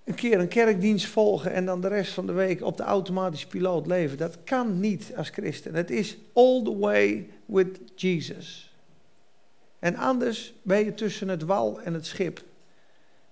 een 0.05 0.14
keer 0.14 0.38
een 0.38 0.49
kerkdienst 0.49 1.07
volgen 1.07 1.53
en 1.53 1.64
dan 1.64 1.81
de 1.81 1.88
rest 1.88 2.12
van 2.12 2.27
de 2.27 2.33
week 2.33 2.62
op 2.62 2.77
de 2.77 2.83
automatische 2.83 3.47
piloot 3.47 3.87
leven. 3.87 4.18
Dat 4.18 4.38
kan 4.44 4.81
niet 4.81 5.12
als 5.16 5.29
christen. 5.29 5.75
Het 5.75 5.90
is 5.90 6.16
all 6.33 6.62
the 6.62 6.79
way 6.79 7.29
with 7.47 7.81
Jesus. 7.94 8.68
En 9.79 9.97
anders 9.97 10.53
ben 10.62 10.85
je 10.85 10.95
tussen 10.95 11.29
het 11.29 11.43
wal 11.43 11.81
en 11.81 11.95
het 11.95 12.07
schip. 12.07 12.43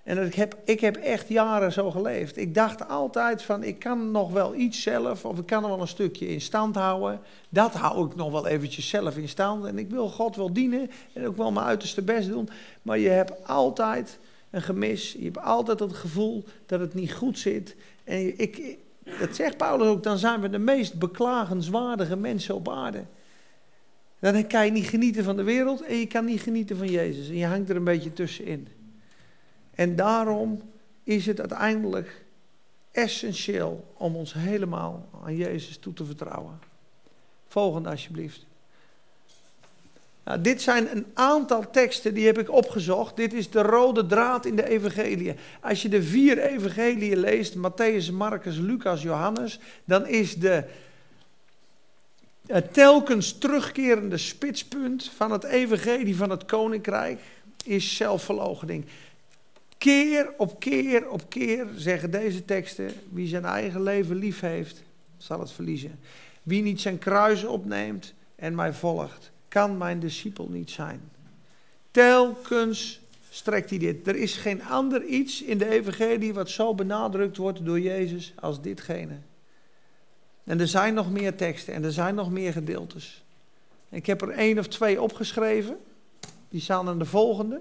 En 0.07 0.27
ik 0.27 0.35
heb, 0.35 0.57
ik 0.65 0.81
heb 0.81 0.97
echt 0.97 1.29
jaren 1.29 1.73
zo 1.73 1.91
geleefd. 1.91 2.37
Ik 2.37 2.55
dacht 2.55 2.89
altijd 2.89 3.43
van, 3.43 3.63
ik 3.63 3.79
kan 3.79 4.11
nog 4.11 4.33
wel 4.33 4.55
iets 4.55 4.83
zelf, 4.83 5.25
of 5.25 5.39
ik 5.39 5.47
kan 5.47 5.63
nog 5.63 5.71
wel 5.71 5.81
een 5.81 5.89
stukje 5.89 6.29
in 6.29 6.41
stand 6.41 6.75
houden. 6.75 7.21
Dat 7.49 7.75
hou 7.75 8.07
ik 8.07 8.17
nog 8.17 8.31
wel 8.31 8.47
eventjes 8.47 8.89
zelf 8.89 9.17
in 9.17 9.29
stand. 9.29 9.65
En 9.65 9.79
ik 9.79 9.91
wil 9.91 10.09
God 10.09 10.37
wel 10.37 10.53
dienen 10.53 10.91
en 11.13 11.27
ook 11.27 11.37
wel 11.37 11.53
mijn 11.53 11.67
uiterste 11.67 12.03
best 12.03 12.29
doen. 12.29 12.49
Maar 12.83 12.99
je 12.99 13.09
hebt 13.09 13.47
altijd 13.47 14.19
een 14.51 14.63
gemis. 14.63 15.13
Je 15.13 15.25
hebt 15.25 15.41
altijd 15.41 15.81
het 15.81 15.95
gevoel 15.95 16.45
dat 16.67 16.81
het 16.81 16.95
niet 16.95 17.13
goed 17.13 17.39
zit. 17.39 17.77
En 18.05 18.39
ik, 18.39 18.79
dat 19.21 19.37
zegt 19.37 19.57
Paulus 19.57 19.87
ook, 19.87 20.03
dan 20.03 20.19
zijn 20.19 20.41
we 20.41 20.51
de 20.51 20.59
meest 20.59 20.99
beklagenswaardige 20.99 22.17
mensen 22.17 22.55
op 22.55 22.69
aarde. 22.69 23.05
Dan 24.19 24.47
kan 24.47 24.65
je 24.65 24.71
niet 24.71 24.89
genieten 24.89 25.25
van 25.25 25.37
de 25.37 25.43
wereld 25.43 25.83
en 25.83 25.97
je 25.97 26.07
kan 26.07 26.25
niet 26.25 26.41
genieten 26.41 26.77
van 26.77 26.91
Jezus. 26.91 27.29
En 27.29 27.37
je 27.37 27.47
hangt 27.47 27.69
er 27.69 27.77
een 27.77 27.85
beetje 27.85 28.13
tussenin. 28.13 28.69
En 29.75 29.97
daarom 29.97 30.63
is 31.05 31.27
het 31.27 31.41
uiteindelijk 31.41 32.25
essentieel 32.91 33.95
om 33.97 34.17
ons 34.17 34.33
helemaal 34.33 35.09
aan 35.25 35.37
Jezus 35.37 35.79
toe 35.79 35.93
te 35.93 36.05
vertrouwen. 36.05 36.59
Volgende 37.49 37.89
alsjeblieft. 37.89 38.47
Nou, 40.25 40.41
dit 40.41 40.63
zijn 40.63 40.97
een 40.97 41.07
aantal 41.15 41.71
teksten 41.71 42.15
die 42.15 42.27
heb 42.27 42.39
ik 42.39 42.51
opgezocht. 42.51 43.17
Dit 43.17 43.33
is 43.33 43.51
de 43.51 43.63
rode 43.63 44.07
draad 44.07 44.47
in 44.47 44.57
de 44.57 44.69
evangelie. 44.69 45.35
Als 45.61 45.83
je 45.83 45.89
de 45.89 46.03
vier 46.03 46.39
evangelieën 46.39 47.19
leest, 47.19 47.55
Matthäus, 47.57 48.13
Marcus, 48.13 48.59
Lucas, 48.59 49.03
Johannes, 49.03 49.59
dan 49.85 50.07
is 50.07 50.35
de 50.35 50.65
het 52.47 52.75
telkens 52.75 53.39
terugkerende 53.39 54.17
spitspunt 54.17 55.11
van 55.17 55.31
het 55.31 55.45
evangelie 55.45 56.17
van 56.17 56.31
het 56.31 56.45
koninkrijk 56.45 57.21
is 57.65 57.97
zelfverloochening. 57.97 58.85
Keer 59.79 60.33
op 60.37 60.61
keer 60.61 61.09
op 61.09 61.29
keer 61.29 61.67
zeggen 61.77 62.11
deze 62.11 62.45
teksten: 62.45 62.91
wie 63.11 63.29
zijn 63.29 63.45
eigen 63.45 63.83
leven 63.83 64.17
lief 64.17 64.41
heeft, 64.41 64.83
zal 65.17 65.41
het 65.41 65.53
verliezen. 65.53 65.99
Wie 66.43 66.63
niet 66.63 66.81
zijn 66.81 66.99
kruis 66.99 67.45
opneemt 67.45 68.15
en 68.37 68.55
mij 68.55 68.73
volgt, 68.73 69.31
kan 69.49 69.79
mijn 69.79 70.01
discipel 70.01 70.49
niet 70.51 70.71
zijn. 70.71 71.01
Telkens 71.91 73.01
strekt 73.31 73.71
hij 73.71 73.79
dit. 73.79 74.07
Er 74.07 74.17
is 74.17 74.37
geen 74.37 74.65
ander 74.65 75.05
iets 75.05 75.43
in 75.43 75.59
de 75.59 75.69
evangelie 75.69 76.35
wat 76.35 76.51
zo 76.51 76.75
benadrukt 76.75 77.37
wordt 77.37 77.65
door 77.65 77.81
Jezus 77.81 78.33
als 78.41 78.61
ditgene. 78.63 79.15
En 80.47 80.61
er 80.61 80.69
zijn 80.69 80.95
nog 80.95 81.11
meer 81.11 81.37
teksten 81.37 81.75
en 81.75 81.85
er 81.85 81.93
zijn 81.93 82.15
nog 82.15 82.31
meer 82.31 82.53
gedeeltes. 82.53 83.25
Ik 83.89 84.07
heb 84.07 84.23
er 84.23 84.31
één 84.31 84.59
of 84.59 84.69
twee 84.69 85.03
opgeschreven. 85.03 85.79
Die 86.49 86.61
staan 86.61 86.89
in 86.89 86.99
de 86.99 87.05
volgende. 87.05 87.61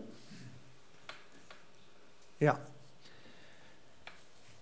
Ja. 2.38 2.60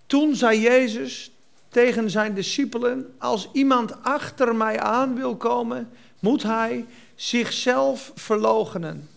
Toen 0.06 0.36
zei 0.36 0.60
Jezus 0.60 1.32
tegen 1.70 2.10
zijn 2.10 2.34
discipelen: 2.34 3.16
Als 3.18 3.50
iemand 3.52 4.04
achter 4.04 4.56
mij 4.56 4.80
aan 4.80 5.16
wil 5.16 5.36
komen, 5.36 5.90
moet 6.20 6.44
hij 6.44 6.86
zichzelf 7.16 8.12
verloochenen, 8.16 9.10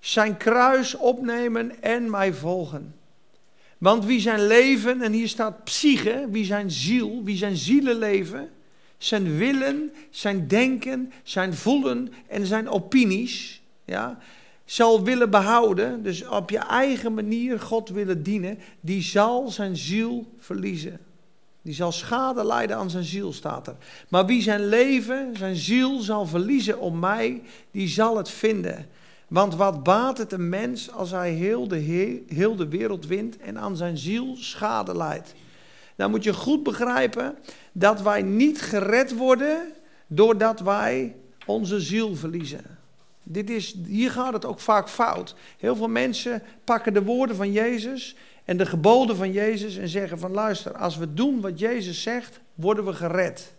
zijn 0.00 0.36
kruis 0.36 0.94
opnemen 0.94 1.82
en 1.82 2.10
mij 2.10 2.32
volgen. 2.32 2.94
Want 3.84 4.04
wie 4.04 4.20
zijn 4.20 4.46
leven, 4.46 5.02
en 5.02 5.12
hier 5.12 5.28
staat 5.28 5.64
psyche, 5.64 6.28
wie 6.30 6.44
zijn 6.44 6.70
ziel, 6.70 7.20
wie 7.24 7.36
zijn 7.36 7.56
zielenleven, 7.56 8.50
zijn 8.98 9.36
willen, 9.36 9.92
zijn 10.10 10.48
denken, 10.48 11.12
zijn 11.22 11.54
voelen 11.54 12.12
en 12.26 12.46
zijn 12.46 12.68
opinies, 12.68 13.62
ja, 13.84 14.18
zal 14.64 15.02
willen 15.02 15.30
behouden, 15.30 16.02
dus 16.02 16.28
op 16.28 16.50
je 16.50 16.58
eigen 16.58 17.14
manier 17.14 17.60
God 17.60 17.88
willen 17.88 18.22
dienen, 18.22 18.58
die 18.80 19.02
zal 19.02 19.48
zijn 19.48 19.76
ziel 19.76 20.32
verliezen. 20.38 21.00
Die 21.62 21.74
zal 21.74 21.92
schade 21.92 22.44
lijden 22.44 22.76
aan 22.76 22.90
zijn 22.90 23.04
ziel, 23.04 23.32
staat 23.32 23.66
er. 23.66 23.76
Maar 24.08 24.26
wie 24.26 24.42
zijn 24.42 24.68
leven, 24.68 25.36
zijn 25.36 25.56
ziel 25.56 26.00
zal 26.00 26.26
verliezen 26.26 26.78
om 26.80 26.98
mij, 26.98 27.42
die 27.70 27.88
zal 27.88 28.16
het 28.16 28.30
vinden. 28.30 28.86
Want 29.28 29.54
wat 29.54 29.82
baat 29.82 30.18
het 30.18 30.32
een 30.32 30.48
mens 30.48 30.92
als 30.92 31.10
hij 31.10 31.30
heel 31.30 31.68
de, 31.68 31.76
heel 32.28 32.56
de 32.56 32.68
wereld 32.68 33.06
wint 33.06 33.36
en 33.36 33.58
aan 33.58 33.76
zijn 33.76 33.98
ziel 33.98 34.36
schade 34.36 34.96
leidt? 34.96 35.34
Dan 35.96 36.10
moet 36.10 36.24
je 36.24 36.34
goed 36.34 36.62
begrijpen 36.62 37.36
dat 37.72 38.02
wij 38.02 38.22
niet 38.22 38.62
gered 38.62 39.16
worden 39.16 39.72
doordat 40.06 40.60
wij 40.60 41.16
onze 41.46 41.80
ziel 41.80 42.16
verliezen. 42.16 42.78
Dit 43.22 43.50
is, 43.50 43.76
hier 43.86 44.10
gaat 44.10 44.32
het 44.32 44.44
ook 44.44 44.60
vaak 44.60 44.88
fout. 44.88 45.34
Heel 45.58 45.76
veel 45.76 45.88
mensen 45.88 46.42
pakken 46.64 46.92
de 46.92 47.02
woorden 47.02 47.36
van 47.36 47.52
Jezus 47.52 48.16
en 48.44 48.56
de 48.56 48.66
geboden 48.66 49.16
van 49.16 49.32
Jezus 49.32 49.76
en 49.76 49.88
zeggen 49.88 50.18
van 50.18 50.30
luister, 50.30 50.76
als 50.76 50.96
we 50.96 51.14
doen 51.14 51.40
wat 51.40 51.58
Jezus 51.58 52.02
zegt, 52.02 52.40
worden 52.54 52.84
we 52.84 52.92
gered. 52.92 53.54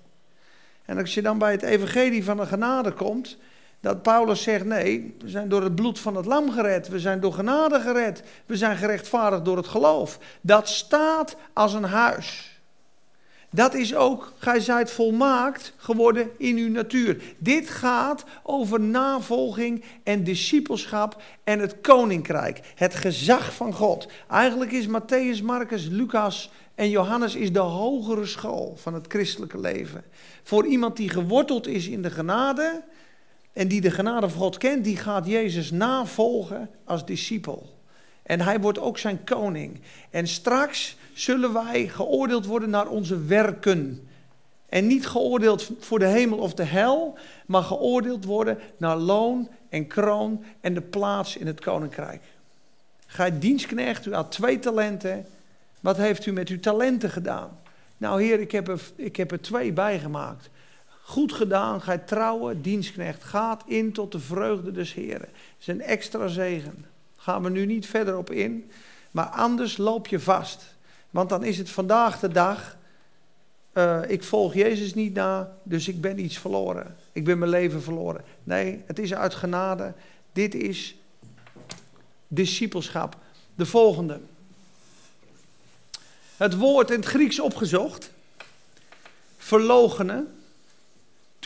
En 0.85 0.97
als 0.97 1.13
je 1.13 1.21
dan 1.21 1.37
bij 1.37 1.51
het 1.51 1.61
evangelie 1.61 2.23
van 2.23 2.37
de 2.37 2.45
genade 2.45 2.91
komt, 2.91 3.37
dat 3.85 4.01
Paulus 4.01 4.41
zegt 4.41 4.65
nee, 4.65 5.15
we 5.19 5.29
zijn 5.29 5.49
door 5.49 5.63
het 5.63 5.75
bloed 5.75 5.99
van 5.99 6.15
het 6.15 6.25
lam 6.25 6.51
gered, 6.51 6.87
we 6.87 6.99
zijn 6.99 7.19
door 7.19 7.33
genade 7.33 7.79
gered, 7.79 8.23
we 8.45 8.57
zijn 8.57 8.77
gerechtvaardigd 8.77 9.45
door 9.45 9.57
het 9.57 9.67
geloof. 9.67 10.19
Dat 10.41 10.69
staat 10.69 11.35
als 11.53 11.73
een 11.73 11.83
huis. 11.83 12.59
Dat 13.49 13.73
is 13.73 13.95
ook, 13.95 14.33
gij 14.37 14.59
zijt 14.59 14.91
volmaakt 14.91 15.73
geworden 15.77 16.29
in 16.37 16.57
uw 16.57 16.69
natuur. 16.69 17.21
Dit 17.37 17.69
gaat 17.69 18.23
over 18.43 18.79
navolging 18.79 19.83
en 20.03 20.23
discipelschap 20.23 21.21
en 21.43 21.59
het 21.59 21.81
koninkrijk. 21.81 22.59
Het 22.75 22.95
gezag 22.95 23.53
van 23.53 23.73
God. 23.73 24.07
Eigenlijk 24.29 24.71
is 24.71 24.87
Matthäus, 24.87 25.43
Marcus, 25.43 25.87
Lucas 25.87 26.51
en 26.75 26.89
Johannes 26.89 27.35
is 27.35 27.51
de 27.53 27.59
hogere 27.59 28.25
school 28.25 28.73
van 28.77 28.93
het 28.93 29.05
christelijke 29.07 29.59
leven. 29.59 30.03
Voor 30.43 30.65
iemand 30.65 30.97
die 30.97 31.09
geworteld 31.09 31.67
is 31.67 31.87
in 31.87 32.01
de 32.01 32.11
genade 32.11 32.83
en 33.55 33.67
die 33.67 33.81
de 33.81 33.91
genade 33.91 34.29
van 34.29 34.39
God 34.39 34.57
kent, 34.57 34.83
die 34.83 34.97
gaat 34.97 35.25
Jezus 35.25 35.71
navolgen 35.71 36.69
als 36.83 37.05
discipel. 37.05 37.79
En 38.23 38.41
hij 38.41 38.59
wordt 38.59 38.79
ook 38.79 38.97
zijn 38.97 39.23
koning. 39.23 39.81
En 40.09 40.27
straks 40.27 40.97
zullen 41.13 41.53
wij 41.53 41.87
geoordeeld 41.87 42.45
worden 42.45 42.69
naar 42.69 42.87
onze 42.87 43.25
werken. 43.25 44.07
En 44.69 44.87
niet 44.87 45.07
geoordeeld 45.07 45.71
voor 45.79 45.99
de 45.99 46.05
hemel 46.05 46.37
of 46.37 46.53
de 46.53 46.63
hel, 46.63 47.17
maar 47.45 47.63
geoordeeld 47.63 48.25
worden 48.25 48.59
naar 48.77 48.97
loon 48.97 49.49
en 49.69 49.87
kroon 49.87 50.43
en 50.61 50.73
de 50.73 50.81
plaats 50.81 51.37
in 51.37 51.47
het 51.47 51.61
koninkrijk. 51.61 52.21
Gij 53.05 53.39
dienstknecht, 53.39 54.05
u 54.05 54.13
had 54.13 54.31
twee 54.31 54.59
talenten. 54.59 55.25
Wat 55.79 55.97
heeft 55.97 56.25
u 56.25 56.31
met 56.31 56.49
uw 56.49 56.59
talenten 56.59 57.09
gedaan? 57.09 57.59
Nou 57.97 58.23
heer, 58.23 58.39
ik 58.39 58.51
heb 58.51 58.67
er, 58.67 58.81
ik 58.95 59.15
heb 59.15 59.31
er 59.31 59.41
twee 59.41 59.73
bijgemaakt. 59.73 60.49
Goed 61.07 61.33
gedaan, 61.33 61.81
gij 61.81 61.97
trouwe 61.97 62.61
dienstknecht. 62.61 63.23
Gaat 63.23 63.63
in 63.65 63.93
tot 63.93 64.11
de 64.11 64.19
vreugde 64.19 64.71
des 64.71 64.93
Heren. 64.93 65.19
Dat 65.19 65.59
is 65.59 65.67
een 65.67 65.81
extra 65.81 66.27
zegen. 66.27 66.85
Gaan 67.17 67.43
we 67.43 67.49
nu 67.49 67.65
niet 67.65 67.85
verder 67.85 68.17
op 68.17 68.31
in. 68.31 68.71
Maar 69.11 69.25
anders 69.25 69.77
loop 69.77 70.07
je 70.07 70.19
vast. 70.19 70.75
Want 71.09 71.29
dan 71.29 71.43
is 71.43 71.57
het 71.57 71.69
vandaag 71.69 72.19
de 72.19 72.27
dag. 72.27 72.77
Uh, 73.73 74.01
ik 74.07 74.23
volg 74.23 74.53
Jezus 74.53 74.93
niet 74.93 75.13
na, 75.13 75.57
dus 75.63 75.87
ik 75.87 76.01
ben 76.01 76.19
iets 76.19 76.37
verloren. 76.37 76.95
Ik 77.11 77.23
ben 77.23 77.37
mijn 77.37 77.51
leven 77.51 77.81
verloren. 77.81 78.23
Nee, 78.43 78.83
het 78.85 78.99
is 78.99 79.13
uit 79.13 79.35
genade. 79.35 79.93
Dit 80.31 80.55
is 80.55 80.95
discipelschap. 82.27 83.17
De 83.55 83.65
volgende. 83.65 84.19
Het 86.37 86.57
woord 86.57 86.89
in 86.89 86.99
het 86.99 87.05
Grieks 87.05 87.39
opgezocht. 87.39 88.11
Verlogenen. 89.37 90.29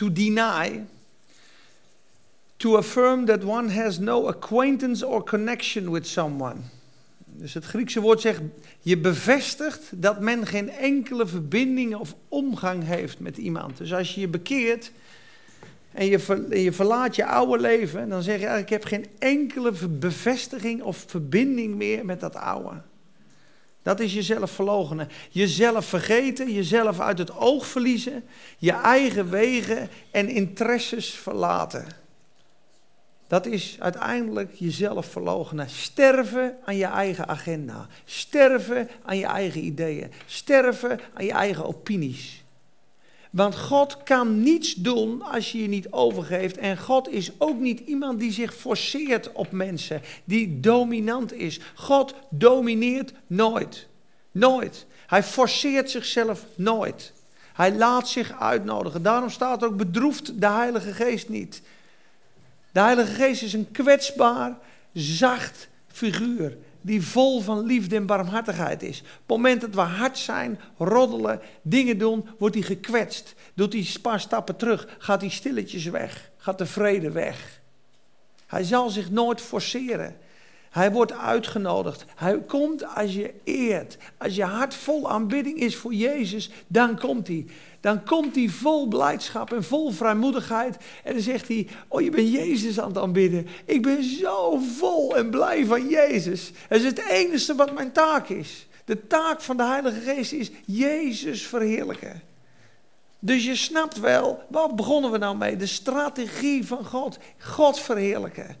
To 0.00 0.12
deny. 0.12 0.86
To 2.56 2.76
affirm 2.76 3.26
that 3.26 3.44
one 3.44 3.70
has 3.70 3.98
no 3.98 4.28
acquaintance 4.28 5.06
or 5.06 5.22
connection 5.24 5.90
with 5.90 6.06
someone. 6.06 6.56
Dus 7.24 7.54
het 7.54 7.64
Griekse 7.64 8.00
woord 8.00 8.20
zegt, 8.20 8.40
je 8.80 8.98
bevestigt 8.98 10.02
dat 10.02 10.20
men 10.20 10.46
geen 10.46 10.70
enkele 10.70 11.26
verbinding 11.26 11.94
of 11.94 12.14
omgang 12.28 12.84
heeft 12.84 13.18
met 13.18 13.36
iemand. 13.36 13.76
Dus 13.76 13.92
als 13.92 14.14
je 14.14 14.20
je 14.20 14.28
bekeert 14.28 14.92
en 15.92 16.06
je, 16.06 16.46
je 16.62 16.72
verlaat 16.72 17.16
je 17.16 17.24
oude 17.24 17.62
leven, 17.62 18.08
dan 18.08 18.22
zeg 18.22 18.40
je 18.40 18.46
ik 18.46 18.68
heb 18.68 18.84
geen 18.84 19.06
enkele 19.18 19.72
bevestiging 19.88 20.82
of 20.82 21.04
verbinding 21.06 21.74
meer 21.74 22.04
met 22.04 22.20
dat 22.20 22.36
oude. 22.36 22.82
Dat 23.82 24.00
is 24.00 24.14
jezelf 24.14 24.50
verloochenen. 24.50 25.08
Jezelf 25.30 25.84
vergeten, 25.84 26.52
jezelf 26.52 27.00
uit 27.00 27.18
het 27.18 27.36
oog 27.36 27.66
verliezen, 27.66 28.24
je 28.58 28.72
eigen 28.72 29.30
wegen 29.30 29.88
en 30.10 30.28
interesses 30.28 31.10
verlaten. 31.10 31.86
Dat 33.26 33.46
is 33.46 33.76
uiteindelijk 33.80 34.54
jezelf 34.54 35.06
verloochenen. 35.06 35.70
Sterven 35.70 36.56
aan 36.64 36.76
je 36.76 36.84
eigen 36.84 37.28
agenda. 37.28 37.86
Sterven 38.04 38.88
aan 39.04 39.16
je 39.16 39.26
eigen 39.26 39.64
ideeën. 39.64 40.10
Sterven 40.26 41.00
aan 41.14 41.24
je 41.24 41.32
eigen 41.32 41.64
opinies. 41.64 42.39
Want 43.30 43.56
God 43.58 44.02
kan 44.02 44.42
niets 44.42 44.74
doen 44.74 45.22
als 45.22 45.52
je 45.52 45.62
je 45.62 45.68
niet 45.68 45.90
overgeeft. 45.90 46.56
En 46.56 46.78
God 46.78 47.08
is 47.08 47.30
ook 47.38 47.58
niet 47.58 47.80
iemand 47.80 48.20
die 48.20 48.32
zich 48.32 48.54
forceert 48.54 49.32
op 49.32 49.50
mensen, 49.50 50.02
die 50.24 50.60
dominant 50.60 51.32
is. 51.32 51.60
God 51.74 52.14
domineert 52.30 53.12
nooit. 53.26 53.86
Nooit. 54.30 54.86
Hij 55.06 55.22
forceert 55.22 55.90
zichzelf 55.90 56.46
nooit. 56.54 57.12
Hij 57.52 57.74
laat 57.74 58.08
zich 58.08 58.40
uitnodigen. 58.40 59.02
Daarom 59.02 59.30
staat 59.30 59.64
ook 59.64 59.76
bedroefd 59.76 60.40
de 60.40 60.48
Heilige 60.48 60.92
Geest 60.92 61.28
niet. 61.28 61.62
De 62.72 62.80
Heilige 62.80 63.12
Geest 63.12 63.42
is 63.42 63.52
een 63.52 63.70
kwetsbaar, 63.70 64.58
zacht 64.92 65.68
figuur 65.86 66.56
die 66.80 67.02
vol 67.02 67.40
van 67.40 67.66
liefde 67.66 67.96
en 67.96 68.06
barmhartigheid 68.06 68.82
is. 68.82 69.00
Op 69.00 69.06
het 69.06 69.36
moment 69.36 69.60
dat 69.60 69.74
we 69.74 69.80
hard 69.80 70.18
zijn, 70.18 70.60
roddelen, 70.78 71.40
dingen 71.62 71.98
doen, 71.98 72.28
wordt 72.38 72.54
hij 72.54 72.64
gekwetst. 72.64 73.34
Doet 73.54 73.72
hij 73.72 73.82
een 73.82 74.00
paar 74.00 74.20
stappen 74.20 74.56
terug, 74.56 74.88
gaat 74.98 75.20
hij 75.20 75.30
stilletjes 75.30 75.84
weg, 75.84 76.30
gaat 76.36 76.58
de 76.58 76.66
vrede 76.66 77.10
weg. 77.10 77.60
Hij 78.46 78.64
zal 78.64 78.90
zich 78.90 79.10
nooit 79.10 79.40
forceren. 79.40 80.16
Hij 80.70 80.92
wordt 80.92 81.12
uitgenodigd. 81.12 82.04
Hij 82.16 82.40
komt 82.40 82.94
als 82.94 83.14
je 83.14 83.34
eert. 83.44 83.96
Als 84.18 84.34
je 84.34 84.44
hart 84.44 84.74
vol 84.74 85.10
aanbidding 85.10 85.58
is 85.58 85.76
voor 85.76 85.94
Jezus, 85.94 86.50
dan 86.66 86.98
komt 86.98 87.26
hij 87.26 87.46
dan 87.80 88.04
komt 88.04 88.34
hij 88.34 88.48
vol 88.48 88.88
blijdschap 88.88 89.52
en 89.52 89.64
vol 89.64 89.90
vrijmoedigheid. 89.90 90.76
En 91.04 91.12
dan 91.12 91.22
zegt 91.22 91.48
hij, 91.48 91.68
oh 91.88 92.00
je 92.00 92.10
bent 92.10 92.32
Jezus 92.32 92.80
aan 92.80 92.88
het 92.88 92.98
aanbidden. 92.98 93.46
Ik 93.64 93.82
ben 93.82 94.04
zo 94.04 94.56
vol 94.56 95.16
en 95.16 95.30
blij 95.30 95.64
van 95.64 95.88
Jezus. 95.88 96.50
Het 96.68 96.80
is 96.80 96.86
het 96.86 97.08
enige 97.08 97.54
wat 97.54 97.74
mijn 97.74 97.92
taak 97.92 98.28
is. 98.28 98.66
De 98.84 99.06
taak 99.06 99.40
van 99.40 99.56
de 99.56 99.64
Heilige 99.64 100.00
Geest 100.00 100.32
is 100.32 100.50
Jezus 100.64 101.42
verheerlijken. 101.46 102.22
Dus 103.18 103.44
je 103.44 103.56
snapt 103.56 104.00
wel, 104.00 104.42
wat 104.48 104.76
begonnen 104.76 105.10
we 105.10 105.18
nou 105.18 105.36
mee? 105.36 105.56
De 105.56 105.66
strategie 105.66 106.66
van 106.66 106.84
God. 106.84 107.18
God 107.38 107.80
verheerlijken. 107.80 108.56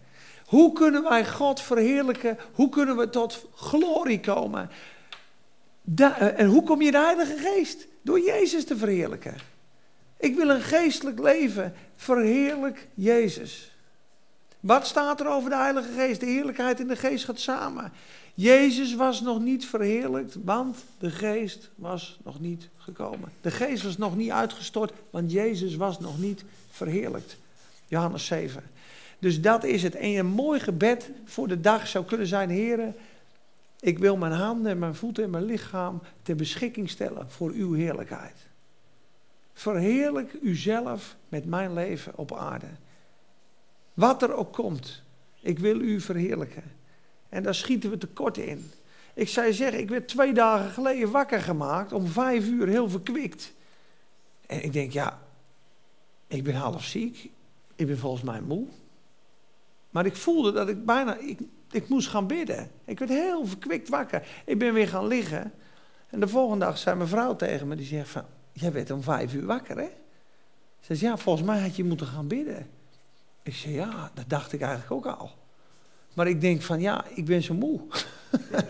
Hoe 0.46 0.72
kunnen 0.72 1.02
wij 1.02 1.26
God 1.26 1.60
verheerlijken? 1.60 2.38
Hoe 2.52 2.68
kunnen 2.68 2.96
we 2.96 3.10
tot 3.10 3.46
glorie 3.54 4.20
komen? 4.20 4.70
Eh, 5.96 6.38
en 6.38 6.46
hoe 6.46 6.62
kom 6.62 6.82
je 6.82 6.90
de 6.90 6.98
Heilige 6.98 7.36
Geest? 7.36 7.86
Door 8.02 8.20
Jezus 8.20 8.64
te 8.64 8.76
verheerlijken. 8.76 9.34
Ik 10.16 10.36
wil 10.36 10.48
een 10.48 10.60
geestelijk 10.60 11.18
leven. 11.18 11.74
Verheerlijk 11.96 12.88
Jezus. 12.94 13.72
Wat 14.60 14.86
staat 14.86 15.20
er 15.20 15.28
over 15.28 15.50
de 15.50 15.56
Heilige 15.56 15.92
Geest? 15.92 16.20
De 16.20 16.26
heerlijkheid 16.26 16.80
in 16.80 16.88
de 16.88 16.96
geest 16.96 17.24
gaat 17.24 17.40
samen. 17.40 17.92
Jezus 18.34 18.94
was 18.94 19.20
nog 19.20 19.40
niet 19.40 19.66
verheerlijkt, 19.66 20.36
want 20.44 20.84
de 20.98 21.10
geest 21.10 21.70
was 21.74 22.18
nog 22.24 22.40
niet 22.40 22.68
gekomen. 22.76 23.32
De 23.40 23.50
geest 23.50 23.82
was 23.82 23.96
nog 23.96 24.16
niet 24.16 24.30
uitgestort, 24.30 24.92
want 25.10 25.32
Jezus 25.32 25.76
was 25.76 26.00
nog 26.00 26.18
niet 26.18 26.44
verheerlijkt. 26.70 27.36
Johannes 27.86 28.26
7. 28.26 28.62
Dus 29.18 29.40
dat 29.40 29.64
is 29.64 29.82
het. 29.82 29.94
En 29.94 30.10
een 30.10 30.26
mooi 30.26 30.60
gebed 30.60 31.10
voor 31.24 31.48
de 31.48 31.60
dag 31.60 31.88
zou 31.88 32.04
kunnen 32.04 32.26
zijn, 32.26 32.50
heren, 32.50 32.94
ik 33.80 33.98
wil 33.98 34.16
mijn 34.16 34.32
handen 34.32 34.70
en 34.70 34.78
mijn 34.78 34.94
voeten 34.94 35.24
en 35.24 35.30
mijn 35.30 35.44
lichaam 35.44 36.02
ter 36.22 36.36
beschikking 36.36 36.90
stellen 36.90 37.30
voor 37.30 37.50
uw 37.50 37.72
heerlijkheid. 37.72 38.48
Verheerlijk 39.52 40.32
uzelf 40.42 41.16
met 41.28 41.44
mijn 41.44 41.72
leven 41.72 42.16
op 42.16 42.34
aarde. 42.34 42.66
Wat 43.94 44.22
er 44.22 44.34
ook 44.34 44.52
komt, 44.52 45.02
ik 45.40 45.58
wil 45.58 45.80
u 45.80 46.00
verheerlijken. 46.00 46.62
En 47.28 47.42
daar 47.42 47.54
schieten 47.54 47.90
we 47.90 47.98
tekort 47.98 48.36
in. 48.36 48.70
Ik 49.14 49.28
zou 49.28 49.52
zeggen, 49.52 49.80
ik 49.80 49.88
werd 49.88 50.08
twee 50.08 50.32
dagen 50.32 50.70
geleden 50.70 51.10
wakker 51.10 51.40
gemaakt, 51.40 51.92
om 51.92 52.06
vijf 52.06 52.46
uur 52.46 52.66
heel 52.68 52.90
verkwikt. 52.90 53.52
En 54.46 54.64
ik 54.64 54.72
denk, 54.72 54.92
ja, 54.92 55.22
ik 56.26 56.44
ben 56.44 56.54
half 56.54 56.84
ziek, 56.84 57.30
ik 57.76 57.86
ben 57.86 57.98
volgens 57.98 58.22
mij 58.22 58.40
moe. 58.40 58.66
Maar 59.90 60.06
ik 60.06 60.16
voelde 60.16 60.52
dat 60.52 60.68
ik 60.68 60.84
bijna, 60.84 61.16
ik, 61.16 61.38
ik 61.70 61.88
moest 61.88 62.08
gaan 62.08 62.26
bidden. 62.26 62.70
Ik 62.84 62.98
werd 62.98 63.10
heel 63.10 63.46
verkwikt 63.46 63.88
wakker. 63.88 64.28
Ik 64.44 64.58
ben 64.58 64.72
weer 64.72 64.88
gaan 64.88 65.06
liggen. 65.06 65.52
En 66.10 66.20
de 66.20 66.28
volgende 66.28 66.64
dag 66.64 66.78
zei 66.78 66.96
mijn 66.96 67.08
vrouw 67.08 67.36
tegen 67.36 67.68
me, 67.68 67.76
die 67.76 67.86
zegt 67.86 68.08
van, 68.08 68.24
jij 68.52 68.72
werd 68.72 68.90
om 68.90 69.02
vijf 69.02 69.34
uur 69.34 69.46
wakker 69.46 69.76
hè? 69.76 69.88
Ze 70.80 70.86
zegt, 70.86 71.00
ja, 71.00 71.16
volgens 71.16 71.46
mij 71.46 71.60
had 71.60 71.76
je 71.76 71.84
moeten 71.84 72.06
gaan 72.06 72.26
bidden. 72.26 72.68
Ik 73.42 73.54
zei, 73.54 73.74
ja, 73.74 74.10
dat 74.14 74.24
dacht 74.28 74.52
ik 74.52 74.60
eigenlijk 74.60 74.92
ook 74.92 75.18
al. 75.18 75.30
Maar 76.14 76.28
ik 76.28 76.40
denk 76.40 76.62
van 76.62 76.80
ja, 76.80 77.04
ik 77.14 77.24
ben 77.24 77.42
zo 77.42 77.54
moe. 77.54 77.80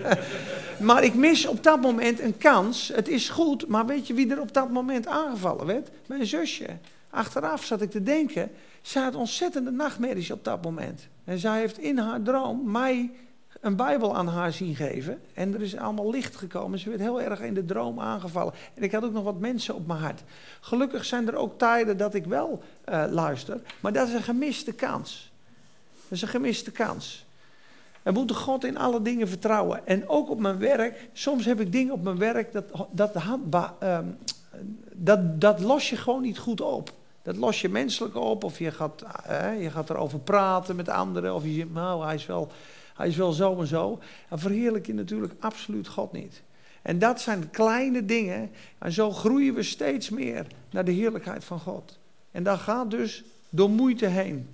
maar 0.89 1.05
ik 1.05 1.15
mis 1.15 1.47
op 1.47 1.63
dat 1.63 1.81
moment 1.81 2.21
een 2.21 2.39
kans. 2.39 2.89
Het 2.95 3.09
is 3.09 3.29
goed, 3.29 3.67
maar 3.67 3.87
weet 3.87 4.07
je 4.07 4.15
wie 4.15 4.31
er 4.31 4.41
op 4.41 4.53
dat 4.55 4.71
moment 4.71 5.07
aangevallen 5.07 5.67
werd? 5.67 5.91
Mijn 6.07 6.27
zusje. 6.27 6.67
Achteraf 7.11 7.65
zat 7.65 7.83
ik 7.83 7.91
te 7.91 8.03
denken, 8.03 8.51
zij 8.83 9.03
had 9.03 9.15
ontzettende 9.15 9.71
nachtmerries 9.71 10.31
op 10.31 10.45
dat 10.45 10.63
moment. 10.63 11.09
En 11.25 11.39
zij 11.39 11.59
heeft 11.59 11.79
in 11.79 11.99
haar 11.99 12.23
droom 12.23 12.71
mij 12.71 13.11
een 13.61 13.77
Bijbel 13.77 14.17
aan 14.17 14.29
haar 14.29 14.53
zien 14.53 14.77
geven. 14.77 15.21
En 15.35 15.55
er 15.55 15.63
is 15.63 15.77
allemaal 15.77 16.11
licht 16.11 16.37
gekomen. 16.37 16.79
Ze 16.79 16.89
werd 16.89 17.01
heel 17.01 17.21
erg 17.21 17.41
in 17.41 17.55
de 17.55 17.65
droom 17.65 18.01
aangevallen. 18.01 18.55
En 18.75 18.83
ik 18.83 18.93
had 18.93 19.05
ook 19.05 19.13
nog 19.13 19.25
wat 19.25 19.39
mensen 19.39 19.75
op 19.75 19.87
mijn 19.87 20.01
hart. 20.01 20.23
Gelukkig 20.61 21.05
zijn 21.05 21.29
er 21.29 21.35
ook 21.35 21.59
tijden 21.59 21.97
dat 21.97 22.15
ik 22.15 22.25
wel 22.25 22.63
uh, 22.89 23.05
luister. 23.11 23.61
Maar 23.81 23.93
dat 23.93 24.09
is 24.09 24.15
een 24.15 24.23
gemiste 24.23 24.73
kans. 24.73 25.33
Dat 26.03 26.13
is 26.13 26.23
een 26.23 26.29
gemiste 26.29 26.71
kans. 26.71 27.27
We 28.03 28.11
moeten 28.11 28.37
God 28.37 28.65
in 28.65 28.77
alle 28.77 29.03
dingen 29.03 29.29
vertrouwen. 29.29 29.87
En 29.87 30.09
ook 30.09 30.31
op 30.31 30.39
mijn 30.39 30.59
werk. 30.59 31.09
Soms 31.13 31.45
heb 31.45 31.61
ik 31.61 31.73
dingen 31.73 31.93
op 31.93 32.03
mijn 32.03 32.19
werk, 32.19 32.53
dat, 32.53 32.65
dat, 32.91 33.15
uh, 33.83 33.99
dat, 34.93 35.41
dat 35.41 35.61
los 35.61 35.91
je 35.91 35.97
gewoon 35.97 36.23
niet 36.23 36.39
goed 36.39 36.61
op. 36.61 36.93
Dat 37.23 37.37
los 37.37 37.61
je 37.61 37.69
menselijk 37.69 38.15
op, 38.15 38.45
of 38.45 38.59
je 38.59 38.71
gaat, 38.71 39.05
uh, 39.31 39.63
je 39.63 39.71
gaat 39.71 39.91
erover 39.91 40.19
praten 40.19 40.77
met 40.77 40.89
anderen, 40.89 41.35
of 41.35 41.45
je 41.45 41.53
zegt, 41.53 41.73
nou, 41.73 42.05
hij 42.05 42.15
is 42.15 42.27
wel, 42.27 42.53
hij 42.95 43.09
is 43.09 43.17
wel 43.17 43.33
zo 43.33 43.61
en 43.61 43.67
zo. 43.67 43.99
Dan 44.29 44.39
verheerlijk 44.39 44.87
je 44.87 44.95
natuurlijk 44.95 45.33
absoluut 45.41 45.89
God 45.89 46.13
niet. 46.13 46.43
En 46.83 46.99
dat 46.99 47.21
zijn 47.21 47.51
kleine 47.51 48.05
dingen, 48.05 48.51
en 48.79 48.93
zo 48.93 49.11
groeien 49.11 49.55
we 49.55 49.63
steeds 49.63 50.11
meer 50.11 50.47
naar 50.71 50.85
de 50.85 50.93
heerlijkheid 50.93 51.45
van 51.45 51.61
God. 51.61 51.99
En 52.31 52.43
dat 52.43 52.59
gaat 52.59 52.91
dus 52.91 53.25
door 53.49 53.71
moeite 53.71 54.07
heen. 54.07 54.49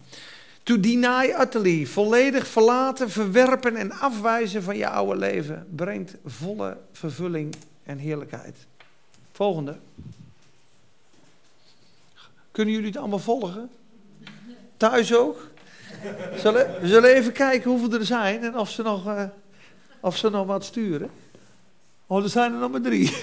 To 0.63 0.81
deny 0.81 1.35
utterly, 1.41 1.87
volledig 1.87 2.47
verlaten, 2.47 3.11
verwerpen 3.11 3.77
en 3.77 3.93
afwijzen 3.93 4.63
van 4.63 4.77
je 4.77 4.89
oude 4.89 5.17
leven, 5.17 5.67
brengt 5.75 6.17
volle 6.25 6.77
vervulling 6.93 7.55
en 7.83 7.99
heerlijkheid. 7.99 8.57
Volgende. 9.33 9.77
Kunnen 12.57 12.75
jullie 12.75 12.89
het 12.89 12.99
allemaal 12.99 13.19
volgen? 13.19 13.71
Thuis 14.77 15.15
ook? 15.15 15.37
Zullen, 16.37 16.81
we 16.81 16.89
zullen 16.89 17.15
even 17.15 17.33
kijken 17.33 17.71
hoeveel 17.71 17.93
er 17.93 18.05
zijn 18.05 18.43
en 18.43 18.59
of 18.59 18.71
ze 18.71 18.83
nog, 18.83 19.07
uh, 19.07 19.23
of 20.01 20.17
ze 20.17 20.31
nog 20.31 20.47
wat 20.47 20.65
sturen. 20.65 21.11
Oh, 22.07 22.23
er 22.23 22.29
zijn 22.29 22.53
er 22.53 22.59
nog 22.59 22.71
maar 22.71 22.81
drie. 22.81 23.19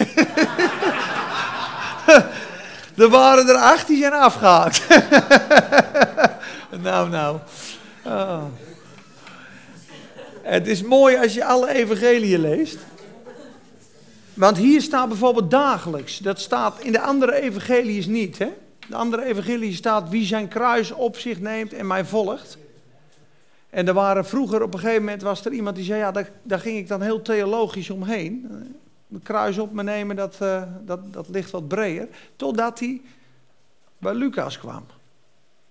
er 3.03 3.09
waren 3.09 3.47
er 3.47 3.55
acht 3.55 3.87
die 3.87 3.97
zijn 3.97 4.13
afgehaakt. 4.13 4.87
nou, 6.87 7.09
nou. 7.09 7.37
Oh. 8.05 8.43
Het 10.41 10.67
is 10.67 10.83
mooi 10.83 11.17
als 11.17 11.33
je 11.33 11.45
alle 11.45 11.69
evangeliën 11.69 12.39
leest. 12.39 12.77
Want 14.33 14.57
hier 14.57 14.81
staat 14.81 15.07
bijvoorbeeld 15.07 15.51
dagelijks. 15.51 16.17
Dat 16.17 16.39
staat 16.39 16.79
in 16.79 16.91
de 16.91 17.01
andere 17.01 17.41
evangelies 17.41 18.05
niet. 18.05 18.37
Hè? 18.37 18.49
De 18.89 18.95
andere 18.95 19.23
evangelie 19.25 19.73
staat 19.73 20.09
wie 20.09 20.25
zijn 20.25 20.47
kruis 20.47 20.91
op 20.91 21.17
zich 21.17 21.39
neemt 21.39 21.73
en 21.73 21.87
mij 21.87 22.05
volgt. 22.05 22.57
En 23.69 23.87
er 23.87 23.93
waren 23.93 24.25
vroeger 24.25 24.61
op 24.61 24.73
een 24.73 24.79
gegeven 24.79 25.03
moment 25.03 25.21
was 25.21 25.45
er 25.45 25.51
iemand 25.51 25.75
die 25.75 25.85
zei, 25.85 25.99
ja, 25.99 26.11
daar, 26.11 26.29
daar 26.43 26.59
ging 26.59 26.77
ik 26.77 26.87
dan 26.87 27.01
heel 27.01 27.21
theologisch 27.21 27.89
omheen. 27.89 28.47
Een 29.11 29.23
kruis 29.23 29.57
op 29.57 29.71
me 29.71 29.83
nemen, 29.83 30.15
dat, 30.15 30.37
uh, 30.41 30.63
dat, 30.81 31.13
dat 31.13 31.29
ligt 31.29 31.51
wat 31.51 31.67
breder. 31.67 32.07
Totdat 32.35 32.79
hij 32.79 33.01
bij 33.97 34.13
Lucas 34.13 34.59
kwam. 34.59 34.85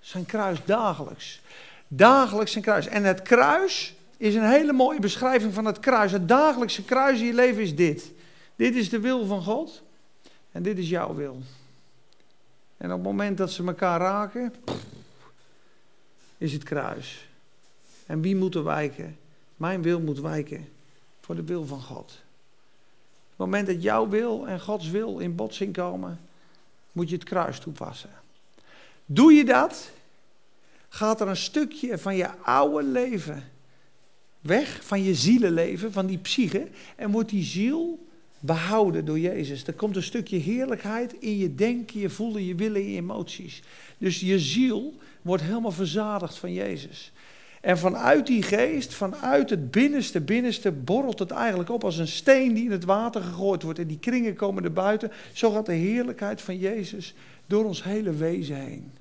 Zijn 0.00 0.26
kruis 0.26 0.58
dagelijks. 0.64 1.40
Dagelijks 1.88 2.52
zijn 2.52 2.64
kruis. 2.64 2.86
En 2.86 3.04
het 3.04 3.22
kruis 3.22 3.94
is 4.16 4.34
een 4.34 4.48
hele 4.48 4.72
mooie 4.72 5.00
beschrijving 5.00 5.54
van 5.54 5.64
het 5.64 5.78
kruis. 5.78 6.12
Het 6.12 6.28
dagelijkse 6.28 6.84
kruis 6.84 7.20
in 7.20 7.26
je 7.26 7.34
leven 7.34 7.62
is 7.62 7.76
dit. 7.76 8.10
Dit 8.56 8.74
is 8.74 8.88
de 8.88 9.00
wil 9.00 9.26
van 9.26 9.42
God. 9.42 9.82
En 10.52 10.62
dit 10.62 10.78
is 10.78 10.88
jouw 10.88 11.14
wil. 11.14 11.42
En 12.82 12.90
op 12.90 12.96
het 12.96 13.06
moment 13.06 13.38
dat 13.38 13.50
ze 13.50 13.64
elkaar 13.66 14.00
raken, 14.00 14.54
is 16.38 16.52
het 16.52 16.62
kruis. 16.62 17.28
En 18.06 18.20
wie 18.20 18.36
moet 18.36 18.54
er 18.54 18.64
wijken? 18.64 19.18
Mijn 19.56 19.82
wil 19.82 20.00
moet 20.00 20.20
wijken 20.20 20.68
voor 21.20 21.34
de 21.34 21.44
wil 21.44 21.66
van 21.66 21.80
God. 21.80 22.10
Op 22.10 23.28
het 23.28 23.36
moment 23.36 23.66
dat 23.66 23.82
jouw 23.82 24.08
wil 24.08 24.46
en 24.46 24.60
Gods 24.60 24.90
wil 24.90 25.18
in 25.18 25.34
botsing 25.34 25.72
komen, 25.72 26.20
moet 26.92 27.08
je 27.08 27.14
het 27.14 27.24
kruis 27.24 27.58
toepassen. 27.58 28.10
Doe 29.06 29.32
je 29.32 29.44
dat, 29.44 29.90
gaat 30.88 31.20
er 31.20 31.28
een 31.28 31.36
stukje 31.36 31.98
van 31.98 32.16
je 32.16 32.36
oude 32.36 32.82
leven 32.82 33.50
weg, 34.40 34.84
van 34.84 35.02
je 35.02 35.14
zielenleven, 35.14 35.92
van 35.92 36.06
die 36.06 36.18
psyche, 36.18 36.68
en 36.96 37.10
wordt 37.10 37.30
die 37.30 37.44
ziel 37.44 38.06
behouden 38.42 39.04
door 39.04 39.18
Jezus. 39.18 39.66
Er 39.66 39.72
komt 39.72 39.96
een 39.96 40.02
stukje 40.02 40.36
heerlijkheid 40.36 41.12
in 41.12 41.36
je 41.36 41.54
denken, 41.54 42.00
je 42.00 42.10
voelen, 42.10 42.44
je 42.44 42.54
willen, 42.54 42.90
je 42.90 42.96
emoties. 42.96 43.62
Dus 43.98 44.20
je 44.20 44.38
ziel 44.38 44.94
wordt 45.22 45.42
helemaal 45.42 45.72
verzadigd 45.72 46.38
van 46.38 46.52
Jezus. 46.52 47.12
En 47.60 47.78
vanuit 47.78 48.26
die 48.26 48.42
geest, 48.42 48.94
vanuit 48.94 49.50
het 49.50 49.70
binnenste, 49.70 50.20
binnenste, 50.20 50.72
borrelt 50.72 51.18
het 51.18 51.30
eigenlijk 51.30 51.70
op 51.70 51.84
als 51.84 51.98
een 51.98 52.08
steen 52.08 52.54
die 52.54 52.64
in 52.64 52.70
het 52.70 52.84
water 52.84 53.22
gegooid 53.22 53.62
wordt. 53.62 53.78
En 53.78 53.86
die 53.86 53.98
kringen 53.98 54.34
komen 54.34 54.64
er 54.64 54.72
buiten. 54.72 55.12
Zo 55.32 55.50
gaat 55.50 55.66
de 55.66 55.72
heerlijkheid 55.72 56.40
van 56.40 56.58
Jezus 56.58 57.14
door 57.46 57.64
ons 57.64 57.82
hele 57.82 58.10
wezen 58.10 58.56
heen. 58.56 58.92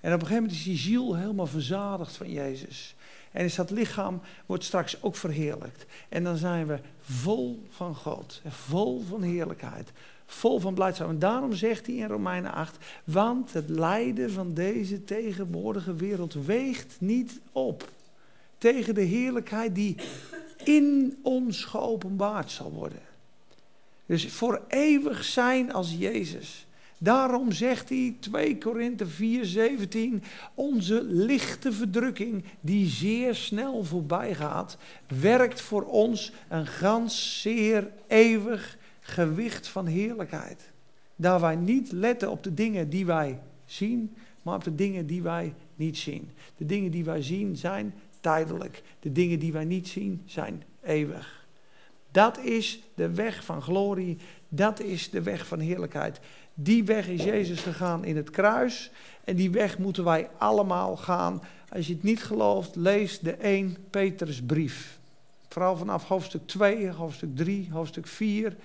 En 0.00 0.14
op 0.14 0.20
een 0.20 0.26
gegeven 0.26 0.42
moment 0.42 0.52
is 0.52 0.64
die 0.64 0.76
ziel 0.76 1.16
helemaal 1.16 1.46
verzadigd 1.46 2.16
van 2.16 2.32
Jezus. 2.32 2.94
En 3.30 3.44
is 3.44 3.54
dat 3.54 3.70
lichaam 3.70 4.20
wordt 4.46 4.64
straks 4.64 5.02
ook 5.02 5.16
verheerlijkt. 5.16 5.86
En 6.08 6.24
dan 6.24 6.36
zijn 6.36 6.66
we 6.66 6.78
vol 7.00 7.62
van 7.70 7.94
God, 7.94 8.42
vol 8.48 9.02
van 9.08 9.22
heerlijkheid, 9.22 9.92
vol 10.26 10.60
van 10.60 10.74
blijdschap. 10.74 11.08
En 11.08 11.18
daarom 11.18 11.52
zegt 11.52 11.86
hij 11.86 11.94
in 11.94 12.06
Romeinen 12.08 12.52
8, 12.52 12.76
want 13.04 13.52
het 13.52 13.68
lijden 13.68 14.30
van 14.30 14.54
deze 14.54 15.04
tegenwoordige 15.04 15.94
wereld 15.94 16.34
weegt 16.34 16.96
niet 16.98 17.40
op 17.52 17.88
tegen 18.58 18.94
de 18.94 19.02
heerlijkheid 19.02 19.74
die 19.74 19.96
in 20.64 21.18
ons 21.22 21.64
geopenbaard 21.64 22.50
zal 22.50 22.72
worden. 22.72 23.00
Dus 24.06 24.32
voor 24.32 24.62
eeuwig 24.68 25.24
zijn 25.24 25.72
als 25.72 25.94
Jezus. 25.98 26.66
Daarom 27.02 27.52
zegt 27.52 27.88
hij 27.88 28.16
2 28.20 28.58
Korinthe 28.58 29.06
4, 29.06 29.44
17, 29.44 30.22
onze 30.54 31.02
lichte 31.04 31.72
verdrukking 31.72 32.44
die 32.60 32.86
zeer 32.86 33.34
snel 33.34 33.84
voorbij 33.84 34.34
gaat, 34.34 34.76
werkt 35.20 35.60
voor 35.60 35.82
ons 35.82 36.32
een 36.48 36.66
gans 36.66 37.40
zeer 37.40 37.90
eeuwig 38.06 38.78
gewicht 39.00 39.68
van 39.68 39.86
heerlijkheid. 39.86 40.70
Daar 41.16 41.40
wij 41.40 41.56
niet 41.56 41.92
letten 41.92 42.30
op 42.30 42.42
de 42.42 42.54
dingen 42.54 42.90
die 42.90 43.06
wij 43.06 43.38
zien, 43.64 44.14
maar 44.42 44.54
op 44.54 44.64
de 44.64 44.74
dingen 44.74 45.06
die 45.06 45.22
wij 45.22 45.54
niet 45.76 45.98
zien. 45.98 46.30
De 46.56 46.66
dingen 46.66 46.90
die 46.90 47.04
wij 47.04 47.22
zien 47.22 47.56
zijn 47.56 47.94
tijdelijk. 48.20 48.82
De 49.00 49.12
dingen 49.12 49.38
die 49.38 49.52
wij 49.52 49.64
niet 49.64 49.88
zien 49.88 50.22
zijn 50.26 50.62
eeuwig. 50.82 51.46
Dat 52.10 52.38
is 52.38 52.82
de 52.94 53.10
weg 53.14 53.44
van 53.44 53.62
glorie. 53.62 54.16
Dat 54.48 54.80
is 54.80 55.10
de 55.10 55.22
weg 55.22 55.46
van 55.46 55.58
heerlijkheid. 55.58 56.20
Die 56.62 56.84
weg 56.84 57.08
is 57.08 57.24
Jezus 57.24 57.60
gegaan 57.60 58.04
in 58.04 58.16
het 58.16 58.30
kruis. 58.30 58.90
En 59.24 59.36
die 59.36 59.50
weg 59.50 59.78
moeten 59.78 60.04
wij 60.04 60.28
allemaal 60.38 60.96
gaan. 60.96 61.42
Als 61.68 61.86
je 61.86 61.92
het 61.92 62.02
niet 62.02 62.22
gelooft, 62.22 62.76
lees 62.76 63.18
de 63.18 63.32
1 63.32 63.76
Petrusbrief. 63.90 64.98
Vooral 65.48 65.76
vanaf 65.76 66.08
hoofdstuk 66.08 66.46
2, 66.46 66.90
hoofdstuk 66.90 67.36
3, 67.36 67.68
hoofdstuk 67.72 68.06
4. 68.06 68.56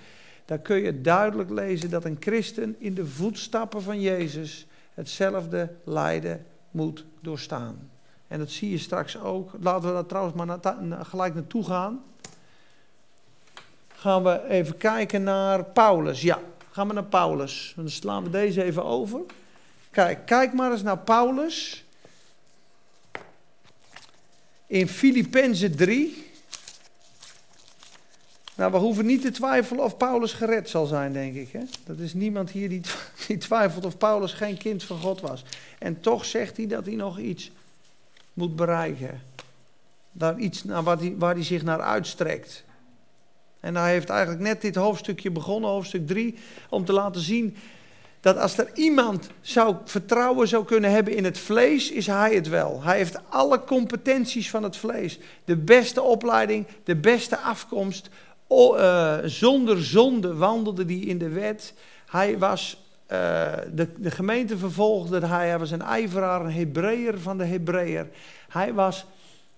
Daar 0.44 0.58
kun 0.58 0.76
je 0.76 1.00
duidelijk 1.00 1.50
lezen 1.50 1.90
dat 1.90 2.04
een 2.04 2.16
christen 2.20 2.76
in 2.78 2.94
de 2.94 3.06
voetstappen 3.06 3.82
van 3.82 4.00
Jezus 4.00 4.66
hetzelfde 4.94 5.74
lijden 5.84 6.46
moet 6.70 7.04
doorstaan. 7.20 7.90
En 8.28 8.38
dat 8.38 8.50
zie 8.50 8.70
je 8.70 8.78
straks 8.78 9.18
ook. 9.20 9.50
Laten 9.60 9.88
we 9.88 9.94
daar 9.94 10.06
trouwens 10.06 10.36
maar 10.36 10.58
gelijk 11.04 11.34
naartoe 11.34 11.64
gaan. 11.64 12.02
Gaan 13.88 14.22
we 14.22 14.48
even 14.48 14.76
kijken 14.76 15.22
naar 15.22 15.64
Paulus. 15.64 16.22
Ja, 16.22 16.40
gaan 16.76 16.88
we 16.88 16.94
naar 16.94 17.04
Paulus. 17.04 17.72
Dan 17.76 17.90
slaan 17.90 18.22
we 18.22 18.30
deze 18.30 18.62
even 18.62 18.84
over. 18.84 19.20
Kijk, 19.90 20.26
kijk 20.26 20.52
maar 20.52 20.72
eens 20.72 20.82
naar 20.82 20.98
Paulus. 20.98 21.84
In 24.66 24.88
Filippenzen 24.88 25.76
3. 25.76 26.30
Nou, 28.56 28.72
we 28.72 28.78
hoeven 28.78 29.06
niet 29.06 29.22
te 29.22 29.30
twijfelen 29.30 29.84
of 29.84 29.96
Paulus 29.96 30.32
gered 30.32 30.68
zal 30.68 30.86
zijn, 30.86 31.12
denk 31.12 31.34
ik. 31.34 31.52
Hè? 31.52 31.60
Dat 31.84 31.98
is 31.98 32.14
niemand 32.14 32.50
hier 32.50 32.68
die, 33.26 33.38
twijfelt 33.38 33.84
of 33.84 33.98
Paulus 33.98 34.32
geen 34.32 34.56
kind 34.56 34.82
van 34.84 34.98
God 34.98 35.20
was. 35.20 35.44
En 35.78 36.00
toch 36.00 36.24
zegt 36.24 36.56
hij 36.56 36.66
dat 36.66 36.86
hij 36.86 36.94
nog 36.94 37.18
iets 37.18 37.50
moet 38.32 38.56
bereiken. 38.56 39.22
Daar 40.12 40.38
iets 40.38 40.64
naar 40.64 40.82
waar 40.82 40.98
hij, 40.98 41.14
waar 41.18 41.34
hij 41.34 41.44
zich 41.44 41.62
naar 41.62 41.80
uitstrekt. 41.80 42.64
En 43.66 43.76
hij 43.76 43.92
heeft 43.92 44.08
eigenlijk 44.08 44.40
net 44.40 44.60
dit 44.60 44.74
hoofdstukje 44.74 45.30
begonnen, 45.30 45.70
hoofdstuk 45.70 46.06
3, 46.06 46.34
om 46.68 46.84
te 46.84 46.92
laten 46.92 47.20
zien 47.20 47.56
dat 48.20 48.38
als 48.38 48.58
er 48.58 48.70
iemand 48.74 49.28
zou 49.40 49.76
vertrouwen 49.84 50.48
zou 50.48 50.64
kunnen 50.64 50.90
hebben 50.90 51.16
in 51.16 51.24
het 51.24 51.38
vlees, 51.38 51.90
is 51.90 52.06
hij 52.06 52.34
het 52.34 52.48
wel. 52.48 52.82
Hij 52.82 52.96
heeft 52.96 53.18
alle 53.28 53.64
competenties 53.64 54.50
van 54.50 54.62
het 54.62 54.76
vlees. 54.76 55.18
De 55.44 55.56
beste 55.56 56.02
opleiding, 56.02 56.66
de 56.84 56.96
beste 56.96 57.38
afkomst. 57.38 58.08
Uh, 58.48 59.16
zonder 59.24 59.84
zonde 59.84 60.34
wandelde 60.34 60.84
hij 60.84 60.94
in 60.94 61.18
de 61.18 61.28
wet. 61.28 61.74
Hij 62.06 62.38
was 62.38 62.84
uh, 63.12 63.52
de, 63.72 63.88
de 63.96 64.10
gemeente 64.10 64.58
vervolgde 64.58 65.26
hij. 65.26 65.48
Hij 65.48 65.58
was 65.58 65.70
een 65.70 65.82
ijveraar, 65.82 66.40
een 66.40 66.52
Hebreeër 66.52 67.20
van 67.20 67.38
de 67.38 67.44
Hebreeër. 67.44 68.08
Hij 68.48 68.74
was 68.74 69.06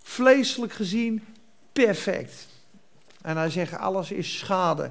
vleeselijk 0.03 0.73
gezien 0.73 1.25
perfect. 1.73 2.48
En 3.23 3.37
hij 3.37 3.51
zegt, 3.51 3.79
alles 3.79 4.11
is 4.11 4.39
schade. 4.39 4.91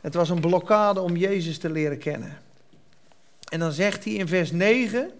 Het 0.00 0.14
was 0.14 0.30
een 0.30 0.40
blokkade 0.40 1.00
om 1.00 1.16
Jezus 1.16 1.58
te 1.58 1.70
leren 1.70 1.98
kennen. 1.98 2.38
En 3.48 3.58
dan 3.58 3.72
zegt 3.72 4.04
hij 4.04 4.12
in 4.12 4.28
vers 4.28 4.52
9, 4.52 5.10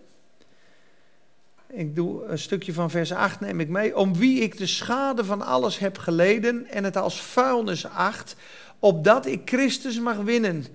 ik 1.73 1.95
doe 1.95 2.25
een 2.25 2.39
stukje 2.39 2.73
van 2.73 2.91
vers 2.91 3.13
8 3.13 3.41
neem 3.41 3.61
ik 3.61 3.69
mee, 3.69 3.97
om 3.97 4.17
wie 4.17 4.41
ik 4.41 4.59
de 4.59 4.67
schade 4.67 5.25
van 5.25 5.43
alles 5.43 5.79
heb 5.79 5.99
geleden 5.99 6.67
en 6.67 6.85
het 6.85 6.97
als 6.97 7.23
vuilnis 7.23 7.87
acht, 7.87 8.37
opdat 8.79 9.27
ik 9.27 9.41
Christus 9.45 10.01
mag 10.01 10.17
winnen 10.17 10.67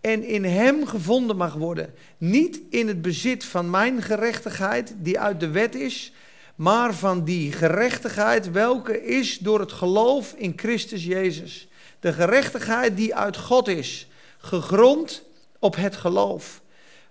en 0.00 0.24
in 0.24 0.44
hem 0.44 0.86
gevonden 0.86 1.36
mag 1.36 1.54
worden. 1.54 1.94
Niet 2.18 2.60
in 2.70 2.88
het 2.88 3.02
bezit 3.02 3.44
van 3.44 3.70
mijn 3.70 4.02
gerechtigheid 4.02 4.94
die 4.98 5.20
uit 5.20 5.40
de 5.40 5.48
wet 5.50 5.74
is, 5.74 6.12
maar 6.54 6.94
van 6.94 7.24
die 7.24 7.52
gerechtigheid 7.52 8.50
welke 8.50 9.04
is 9.04 9.38
door 9.38 9.60
het 9.60 9.72
geloof 9.72 10.32
in 10.32 10.52
Christus 10.56 11.04
Jezus. 11.04 11.68
De 12.00 12.12
gerechtigheid 12.12 12.96
die 12.96 13.14
uit 13.14 13.36
God 13.36 13.68
is, 13.68 14.08
gegrond 14.38 15.22
op 15.58 15.76
het 15.76 15.96
geloof. 15.96 16.62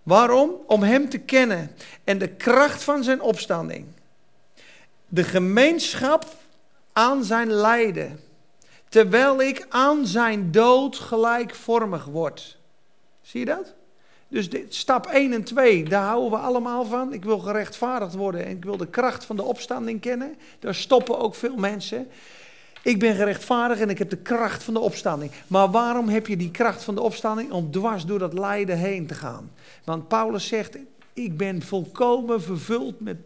Waarom? 0.03 0.51
Om 0.67 0.83
Hem 0.83 1.09
te 1.09 1.17
kennen 1.17 1.71
en 2.03 2.17
de 2.17 2.27
kracht 2.27 2.83
van 2.83 3.03
Zijn 3.03 3.21
opstanding. 3.21 3.85
De 5.07 5.23
gemeenschap 5.23 6.25
aan 6.93 7.23
Zijn 7.23 7.51
lijden, 7.51 8.19
terwijl 8.89 9.41
ik 9.41 9.65
aan 9.69 10.07
Zijn 10.07 10.51
dood 10.51 10.95
gelijkvormig 10.95 12.05
word. 12.05 12.57
Zie 13.21 13.39
je 13.39 13.45
dat? 13.45 13.73
Dus 14.33 14.49
dit, 14.49 14.75
stap 14.75 15.05
1 15.05 15.33
en 15.33 15.43
2, 15.43 15.83
daar 15.83 16.03
houden 16.03 16.31
we 16.31 16.45
allemaal 16.45 16.85
van. 16.85 17.13
Ik 17.13 17.23
wil 17.23 17.39
gerechtvaardigd 17.39 18.13
worden 18.13 18.45
en 18.45 18.51
ik 18.51 18.63
wil 18.63 18.77
de 18.77 18.87
kracht 18.87 19.25
van 19.25 19.35
de 19.35 19.43
opstanding 19.43 20.01
kennen. 20.01 20.35
Daar 20.59 20.75
stoppen 20.75 21.19
ook 21.19 21.35
veel 21.35 21.55
mensen. 21.55 22.07
Ik 22.81 22.99
ben 22.99 23.15
gerechtvaardigd 23.15 23.81
en 23.81 23.89
ik 23.89 23.97
heb 23.97 24.09
de 24.09 24.17
kracht 24.17 24.63
van 24.63 24.73
de 24.73 24.79
opstanding. 24.79 25.31
Maar 25.47 25.71
waarom 25.71 26.09
heb 26.09 26.27
je 26.27 26.37
die 26.37 26.51
kracht 26.51 26.83
van 26.83 26.95
de 26.95 27.01
opstanding? 27.01 27.51
Om 27.51 27.71
dwars 27.71 28.05
door 28.05 28.19
dat 28.19 28.33
lijden 28.33 28.77
heen 28.77 29.07
te 29.07 29.13
gaan. 29.13 29.51
Want 29.83 30.07
Paulus 30.07 30.47
zegt, 30.47 30.77
ik 31.13 31.37
ben 31.37 31.61
volkomen 31.61 32.41
vervuld 32.41 32.99
met, 32.99 33.17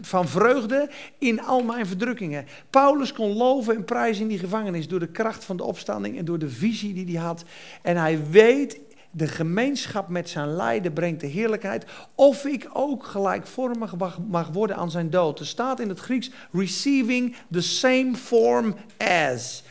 van 0.00 0.28
vreugde 0.28 0.90
in 1.18 1.42
al 1.42 1.62
mijn 1.62 1.86
verdrukkingen. 1.86 2.46
Paulus 2.70 3.12
kon 3.12 3.32
loven 3.32 3.74
en 3.74 3.84
prijzen 3.84 4.22
in 4.22 4.28
die 4.28 4.38
gevangenis 4.38 4.88
door 4.88 5.00
de 5.00 5.08
kracht 5.08 5.44
van 5.44 5.56
de 5.56 5.64
opstanding 5.64 6.18
en 6.18 6.24
door 6.24 6.38
de 6.38 6.48
visie 6.48 6.94
die 6.94 7.16
hij 7.16 7.26
had. 7.26 7.44
En 7.82 7.96
hij 7.96 8.20
weet, 8.30 8.78
de 9.16 9.28
gemeenschap 9.28 10.08
met 10.08 10.28
zijn 10.28 10.56
lijden 10.56 10.92
brengt 10.92 11.20
de 11.20 11.26
heerlijkheid. 11.26 11.84
Of 12.14 12.44
ik 12.44 12.68
ook 12.72 13.04
gelijkvormig 13.04 13.94
mag 14.28 14.48
worden 14.52 14.76
aan 14.76 14.90
zijn 14.90 15.10
dood. 15.10 15.40
Er 15.40 15.46
staat 15.46 15.80
in 15.80 15.88
het 15.88 16.00
Grieks, 16.00 16.30
receiving 16.52 17.36
the 17.50 17.60
same 17.60 18.14
form 18.14 18.74
as. 18.98 19.62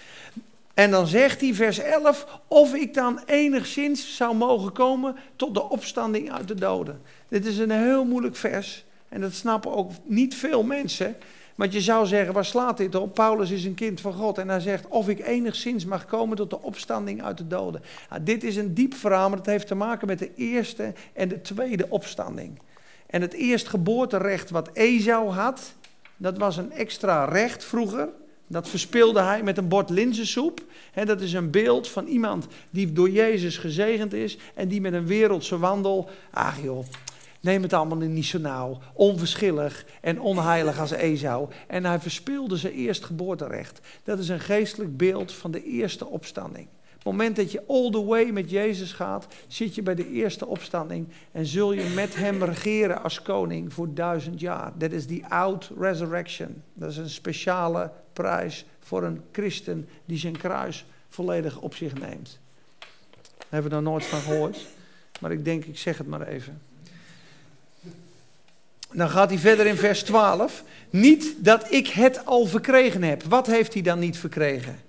En 0.73 0.91
dan 0.91 1.07
zegt 1.07 1.41
hij, 1.41 1.53
vers 1.53 1.79
11, 1.79 2.39
of 2.47 2.73
ik 2.73 2.93
dan 2.93 3.19
enigszins 3.25 4.15
zou 4.15 4.35
mogen 4.35 4.71
komen 4.71 5.15
tot 5.35 5.53
de 5.53 5.69
opstanding 5.69 6.31
uit 6.31 6.47
de 6.47 6.55
doden. 6.55 7.01
Dit 7.27 7.45
is 7.45 7.57
een 7.57 7.71
heel 7.71 8.05
moeilijk 8.05 8.35
vers 8.35 8.85
en 9.09 9.21
dat 9.21 9.33
snappen 9.33 9.75
ook 9.75 9.91
niet 10.03 10.35
veel 10.35 10.63
mensen. 10.63 11.15
Want 11.55 11.73
je 11.73 11.81
zou 11.81 12.05
zeggen, 12.05 12.33
waar 12.33 12.45
slaat 12.45 12.77
dit 12.77 12.95
op? 12.95 13.13
Paulus 13.13 13.51
is 13.51 13.65
een 13.65 13.73
kind 13.73 14.01
van 14.01 14.13
God 14.13 14.37
en 14.37 14.49
hij 14.49 14.59
zegt 14.59 14.87
of 14.87 15.09
ik 15.09 15.27
enigszins 15.27 15.85
mag 15.85 16.05
komen 16.05 16.37
tot 16.37 16.49
de 16.49 16.61
opstanding 16.61 17.23
uit 17.23 17.37
de 17.37 17.47
doden. 17.47 17.81
Nou, 18.09 18.23
dit 18.23 18.43
is 18.43 18.55
een 18.55 18.73
diep 18.73 18.93
verhaal, 18.93 19.29
maar 19.29 19.37
het 19.37 19.47
heeft 19.47 19.67
te 19.67 19.75
maken 19.75 20.07
met 20.07 20.19
de 20.19 20.31
eerste 20.35 20.93
en 21.13 21.27
de 21.27 21.41
tweede 21.41 21.85
opstanding. 21.89 22.59
En 23.05 23.21
het 23.21 23.33
eerstgeboorterecht 23.33 24.49
wat 24.49 24.69
Esau 24.73 25.29
had, 25.29 25.73
dat 26.17 26.37
was 26.37 26.57
een 26.57 26.71
extra 26.71 27.25
recht 27.25 27.63
vroeger. 27.63 28.09
Dat 28.47 28.69
verspeelde 28.69 29.21
hij 29.21 29.43
met 29.43 29.57
een 29.57 29.67
bord 29.67 29.89
linzensoep. 29.89 30.61
dat 31.05 31.21
is 31.21 31.33
een 31.33 31.51
beeld 31.51 31.89
van 31.89 32.05
iemand 32.05 32.47
die 32.69 32.93
door 32.93 33.09
Jezus 33.09 33.57
gezegend 33.57 34.13
is 34.13 34.37
en 34.53 34.67
die 34.67 34.81
met 34.81 34.93
een 34.93 35.05
wereldse 35.05 35.57
wandel, 35.57 36.09
ach 36.31 36.61
joh, 36.61 36.85
neem 37.43 37.61
het 37.61 37.73
allemaal 37.73 37.97
niet 37.97 38.25
zo 38.25 38.39
nauw, 38.39 38.79
onverschillig 38.93 39.85
en 40.01 40.21
onheilig 40.21 40.79
als 40.79 40.91
Esau. 40.91 41.49
En 41.67 41.85
hij 41.85 41.99
verspeelde 41.99 42.57
zijn 42.57 42.73
eerstgeboorterecht. 42.73 43.79
Dat 44.03 44.19
is 44.19 44.29
een 44.29 44.39
geestelijk 44.39 44.97
beeld 44.97 45.33
van 45.33 45.51
de 45.51 45.63
eerste 45.63 46.05
opstanding. 46.05 46.67
Op 46.67 47.11
het 47.11 47.17
moment 47.17 47.35
dat 47.35 47.51
je 47.51 47.63
all 47.67 47.91
the 47.91 48.03
way 48.03 48.29
met 48.29 48.49
Jezus 48.49 48.91
gaat, 48.91 49.27
zit 49.47 49.75
je 49.75 49.81
bij 49.81 49.95
de 49.95 50.11
eerste 50.11 50.45
opstanding 50.45 51.07
en 51.31 51.45
zul 51.45 51.73
je 51.73 51.91
met 51.95 52.15
hem 52.15 52.43
regeren 52.43 53.03
als 53.03 53.21
koning 53.21 53.73
voor 53.73 53.93
duizend 53.93 54.39
jaar. 54.39 54.71
Dat 54.77 54.91
is 54.91 55.07
die 55.07 55.25
oud 55.25 55.71
resurrection. 55.79 56.63
Dat 56.73 56.91
is 56.91 56.97
een 56.97 57.09
speciale 57.09 57.91
prijs 58.13 58.65
voor 58.79 59.03
een 59.03 59.21
christen 59.31 59.89
die 60.05 60.17
zijn 60.17 60.37
kruis 60.37 60.85
volledig 61.09 61.59
op 61.59 61.75
zich 61.75 61.93
neemt. 61.93 62.39
Daar 63.37 63.47
hebben 63.49 63.71
we 63.71 63.77
nog 63.77 63.85
nooit 63.85 64.05
van 64.05 64.19
gehoord, 64.19 64.67
maar 65.19 65.31
ik 65.31 65.45
denk, 65.45 65.65
ik 65.65 65.77
zeg 65.77 65.97
het 65.97 66.07
maar 66.07 66.27
even. 66.27 66.61
Dan 68.93 69.09
gaat 69.09 69.29
hij 69.29 69.39
verder 69.39 69.65
in 69.65 69.77
vers 69.77 70.03
12. 70.03 70.63
Niet 70.89 71.33
dat 71.37 71.71
ik 71.71 71.87
het 71.87 72.25
al 72.25 72.45
verkregen 72.45 73.03
heb. 73.03 73.23
Wat 73.23 73.47
heeft 73.47 73.73
hij 73.73 73.81
dan 73.81 73.99
niet 73.99 74.17
verkregen? 74.17 74.79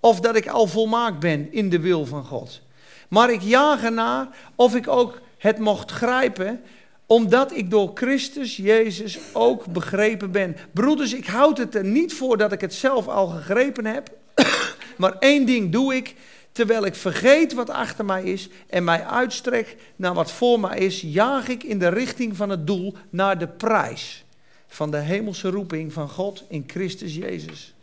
Of 0.00 0.20
dat 0.20 0.36
ik 0.36 0.46
al 0.46 0.66
volmaakt 0.66 1.18
ben 1.18 1.52
in 1.52 1.70
de 1.70 1.80
wil 1.80 2.06
van 2.06 2.24
God. 2.24 2.60
Maar 3.08 3.32
ik 3.32 3.42
jaag 3.42 3.82
ernaar 3.82 4.28
of 4.54 4.74
ik 4.74 4.88
ook 4.88 5.20
het 5.38 5.58
mocht 5.58 5.90
grijpen, 5.90 6.60
omdat 7.06 7.56
ik 7.56 7.70
door 7.70 7.90
Christus 7.94 8.56
Jezus 8.56 9.18
ook 9.32 9.66
begrepen 9.66 10.30
ben. 10.30 10.56
Broeders, 10.72 11.14
ik 11.14 11.26
houd 11.26 11.58
het 11.58 11.74
er 11.74 11.84
niet 11.84 12.14
voor 12.14 12.36
dat 12.36 12.52
ik 12.52 12.60
het 12.60 12.74
zelf 12.74 13.08
al 13.08 13.26
gegrepen 13.26 13.84
heb. 13.84 14.10
maar 14.96 15.16
één 15.18 15.46
ding 15.46 15.72
doe 15.72 15.94
ik, 15.94 16.14
terwijl 16.58 16.84
ik 16.84 16.94
vergeet 16.94 17.54
wat 17.54 17.70
achter 17.70 18.04
mij 18.04 18.22
is 18.22 18.48
en 18.66 18.84
mij 18.84 19.04
uitstrek 19.04 19.76
naar 19.96 20.14
wat 20.14 20.30
voor 20.30 20.60
mij 20.60 20.78
is, 20.78 21.00
jaag 21.00 21.48
ik 21.48 21.62
in 21.62 21.78
de 21.78 21.88
richting 21.88 22.36
van 22.36 22.50
het 22.50 22.66
doel 22.66 22.94
naar 23.10 23.38
de 23.38 23.48
prijs 23.48 24.24
van 24.66 24.90
de 24.90 24.96
hemelse 24.96 25.50
roeping 25.50 25.92
van 25.92 26.08
God 26.08 26.44
in 26.48 26.64
Christus 26.66 27.14
Jezus. 27.14 27.74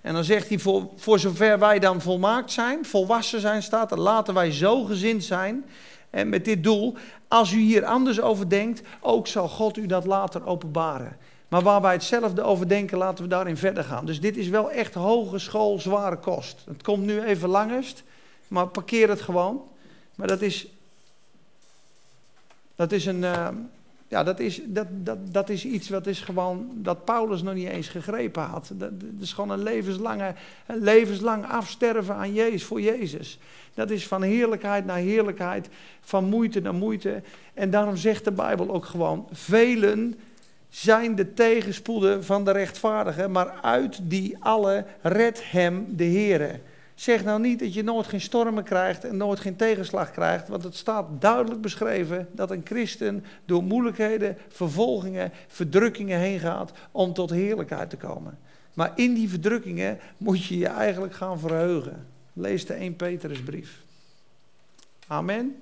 En 0.00 0.14
dan 0.14 0.24
zegt 0.24 0.48
hij, 0.48 0.58
voor, 0.58 1.18
zover 1.18 1.58
wij 1.58 1.78
dan 1.78 2.00
volmaakt 2.00 2.52
zijn, 2.52 2.84
volwassen 2.84 3.40
zijn, 3.40 3.62
staat 3.62 3.96
laten 3.96 4.34
wij 4.34 4.52
zo 4.52 4.84
gezind 4.84 5.24
zijn. 5.24 5.64
En 6.10 6.28
met 6.28 6.44
dit 6.44 6.64
doel, 6.64 6.94
als 7.28 7.52
u 7.52 7.58
hier 7.58 7.84
anders 7.84 8.20
over 8.20 8.48
denkt, 8.48 8.82
ook 9.00 9.26
zal 9.26 9.48
God 9.48 9.76
u 9.76 9.86
dat 9.86 10.06
later 10.06 10.46
openbaren. 10.46 11.16
Maar 11.48 11.62
waar 11.62 11.80
wij 11.80 11.92
hetzelfde 11.92 12.42
over 12.42 12.68
denken, 12.68 12.98
laten 12.98 13.24
we 13.24 13.30
daarin 13.30 13.56
verder 13.56 13.84
gaan. 13.84 14.06
Dus 14.06 14.20
dit 14.20 14.36
is 14.36 14.48
wel 14.48 14.70
echt 14.70 14.94
hogeschool, 14.94 15.78
zware 15.78 16.18
kost. 16.18 16.64
Het 16.66 16.82
komt 16.82 17.04
nu 17.04 17.22
even 17.22 17.48
langest, 17.48 18.02
maar 18.48 18.66
parkeer 18.66 19.08
het 19.08 19.20
gewoon. 19.20 19.62
Maar 20.14 20.26
dat 20.26 20.40
is, 20.40 20.66
dat 22.74 22.92
is 22.92 23.06
een, 23.06 23.22
uh, 23.22 23.48
ja, 24.08 24.22
dat 24.22 24.40
is, 24.40 24.60
dat, 24.64 24.86
dat, 24.90 25.18
dat 25.32 25.48
is 25.48 25.64
iets 25.64 25.88
wat 25.88 26.06
is 26.06 26.20
gewoon, 26.20 26.70
dat 26.74 27.04
Paulus 27.04 27.42
nog 27.42 27.54
niet 27.54 27.68
eens 27.68 27.88
gegrepen 27.88 28.42
had. 28.42 28.70
Dat, 28.74 28.90
is 29.20 29.32
gewoon 29.32 29.50
een, 29.50 29.62
levenslange, 29.62 30.34
een 30.66 30.82
levenslang 30.82 31.46
afsterven 31.46 32.14
aan 32.14 32.32
Jezus, 32.32 32.64
voor 32.64 32.80
Jezus. 32.80 33.38
Dat 33.74 33.90
is 33.90 34.06
van 34.06 34.22
heerlijkheid 34.22 34.84
naar 34.84 34.96
heerlijkheid, 34.96 35.68
van 36.00 36.24
moeite 36.24 36.60
naar 36.60 36.74
moeite. 36.74 37.22
En 37.54 37.70
daarom 37.70 37.96
zegt 37.96 38.24
de 38.24 38.32
Bijbel 38.32 38.70
ook 38.70 38.84
gewoon, 38.84 39.28
velen 39.32 40.18
zijn 40.68 41.14
de 41.14 41.34
tegenspoeden 41.34 42.24
van 42.24 42.44
de 42.44 42.50
rechtvaardigen, 42.50 43.30
maar 43.30 43.58
uit 43.62 44.00
die 44.02 44.36
alle 44.40 44.84
redt 45.02 45.50
hem 45.50 45.86
de 45.96 46.04
Heere. 46.04 46.60
Zeg 46.98 47.24
nou 47.24 47.40
niet 47.40 47.58
dat 47.58 47.74
je 47.74 47.82
nooit 47.82 48.06
geen 48.06 48.20
stormen 48.20 48.64
krijgt 48.64 49.04
en 49.04 49.16
nooit 49.16 49.40
geen 49.40 49.56
tegenslag 49.56 50.10
krijgt, 50.10 50.48
want 50.48 50.64
het 50.64 50.76
staat 50.76 51.06
duidelijk 51.20 51.60
beschreven 51.60 52.28
dat 52.32 52.50
een 52.50 52.60
christen 52.64 53.24
door 53.44 53.62
moeilijkheden, 53.62 54.36
vervolgingen, 54.48 55.32
verdrukkingen 55.46 56.18
heen 56.18 56.38
gaat 56.38 56.72
om 56.90 57.12
tot 57.12 57.30
heerlijkheid 57.30 57.90
te 57.90 57.96
komen. 57.96 58.38
Maar 58.74 58.92
in 58.94 59.14
die 59.14 59.28
verdrukkingen 59.28 59.98
moet 60.16 60.44
je 60.44 60.58
je 60.58 60.66
eigenlijk 60.66 61.14
gaan 61.14 61.38
verheugen. 61.38 62.06
Lees 62.32 62.66
de 62.66 62.74
1 62.74 62.96
Petrusbrief. 62.96 63.82
Amen. 65.06 65.56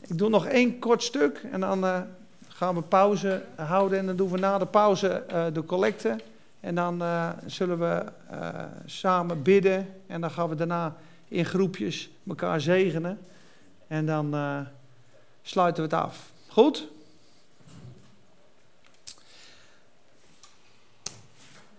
Ik 0.00 0.18
doe 0.18 0.28
nog 0.28 0.46
één 0.46 0.78
kort 0.78 1.02
stuk 1.02 1.46
en 1.52 1.60
dan 1.60 1.84
uh, 1.84 2.00
gaan 2.48 2.74
we 2.74 2.82
pauze 2.82 3.42
houden 3.56 3.98
en 3.98 4.06
dan 4.06 4.16
doen 4.16 4.30
we 4.30 4.38
na 4.38 4.58
de 4.58 4.66
pauze 4.66 5.24
uh, 5.32 5.46
de 5.52 5.64
collecte. 5.64 6.16
En 6.64 6.74
dan 6.74 7.02
uh, 7.02 7.28
zullen 7.46 7.78
we 7.78 8.04
uh, 8.32 8.48
samen 8.86 9.42
bidden. 9.42 9.88
En 10.06 10.20
dan 10.20 10.30
gaan 10.30 10.48
we 10.48 10.54
daarna 10.54 10.96
in 11.28 11.44
groepjes 11.44 12.10
elkaar 12.28 12.60
zegenen. 12.60 13.18
En 13.86 14.06
dan 14.06 14.34
uh, 14.34 14.60
sluiten 15.42 15.88
we 15.88 15.94
het 15.96 16.04
af. 16.04 16.32
Goed? 16.48 16.88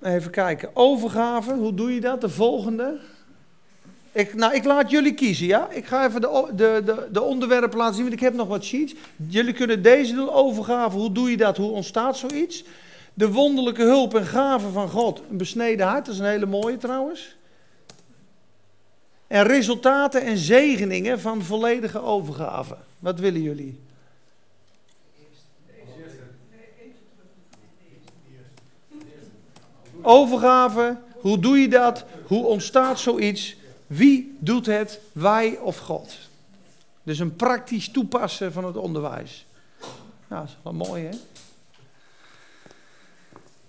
Even 0.01 0.31
kijken. 0.31 0.75
Overgave, 0.75 1.53
hoe 1.53 1.73
doe 1.73 1.93
je 1.93 2.01
dat? 2.01 2.21
De 2.21 2.29
volgende. 2.29 2.99
Ik, 4.11 4.33
nou, 4.33 4.53
ik 4.53 4.63
laat 4.63 4.89
jullie 4.89 5.13
kiezen, 5.13 5.45
ja? 5.45 5.69
Ik 5.69 5.85
ga 5.85 6.05
even 6.05 6.21
de, 6.21 6.51
de, 6.55 6.81
de, 6.85 7.07
de 7.11 7.21
onderwerpen 7.21 7.77
laten 7.77 7.93
zien, 7.93 8.03
want 8.03 8.15
ik 8.15 8.23
heb 8.23 8.33
nog 8.33 8.47
wat 8.47 8.63
sheets. 8.63 8.95
Jullie 9.15 9.53
kunnen 9.53 9.81
deze 9.81 10.13
doen, 10.13 10.29
overgave, 10.29 10.97
hoe 10.97 11.11
doe 11.11 11.29
je 11.29 11.37
dat? 11.37 11.57
Hoe 11.57 11.71
ontstaat 11.71 12.17
zoiets? 12.17 12.63
De 13.17 13.31
wonderlijke 13.31 13.83
hulp 13.83 14.15
en 14.15 14.25
gave 14.25 14.69
van 14.69 14.89
God, 14.89 15.21
een 15.29 15.37
besneden 15.37 15.87
hart, 15.87 16.05
dat 16.05 16.13
is 16.13 16.19
een 16.19 16.25
hele 16.25 16.45
mooie 16.45 16.77
trouwens. 16.77 17.35
En 19.27 19.43
resultaten 19.43 20.21
en 20.21 20.37
zegeningen 20.37 21.19
van 21.19 21.43
volledige 21.43 21.99
overgave. 21.99 22.77
Wat 22.99 23.19
willen 23.19 23.41
jullie? 23.41 23.79
Overgave, 30.01 30.97
hoe 31.13 31.39
doe 31.39 31.57
je 31.57 31.67
dat? 31.67 32.05
Hoe 32.27 32.45
ontstaat 32.45 32.99
zoiets? 32.99 33.55
Wie 33.87 34.37
doet 34.39 34.65
het, 34.65 34.99
wij 35.11 35.57
of 35.57 35.77
God? 35.77 36.17
Dus 37.03 37.19
een 37.19 37.35
praktisch 37.35 37.89
toepassen 37.89 38.53
van 38.53 38.65
het 38.65 38.77
onderwijs. 38.77 39.45
Nou, 40.27 40.41
dat 40.41 40.49
is 40.49 40.57
wel 40.63 40.73
mooi, 40.73 41.03
hè? 41.03 41.17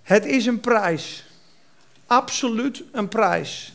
Het 0.06 0.24
is 0.24 0.46
een 0.46 0.60
prijs. 0.60 1.24
Absoluut 2.06 2.82
een 2.92 3.08
prijs. 3.08 3.72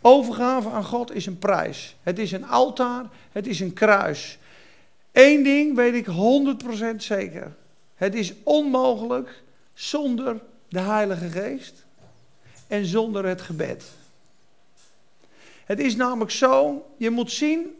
Overgave 0.00 0.68
aan 0.68 0.84
God 0.84 1.14
is 1.14 1.26
een 1.26 1.38
prijs. 1.38 1.96
Het 2.02 2.18
is 2.18 2.32
een 2.32 2.46
altaar, 2.46 3.04
het 3.32 3.46
is 3.46 3.60
een 3.60 3.72
kruis. 3.72 4.38
Eén 5.12 5.42
ding 5.42 5.76
weet 5.76 5.94
ik 5.94 6.06
100% 6.06 6.96
zeker. 6.96 7.54
Het 7.94 8.14
is 8.14 8.32
onmogelijk 8.42 9.42
zonder 9.74 10.40
de 10.68 10.80
Heilige 10.80 11.28
Geest 11.28 11.84
en 12.66 12.86
zonder 12.86 13.24
het 13.24 13.40
gebed. 13.40 13.84
Het 15.64 15.78
is 15.78 15.96
namelijk 15.96 16.30
zo, 16.30 16.86
je 16.96 17.10
moet 17.10 17.32
zien, 17.32 17.76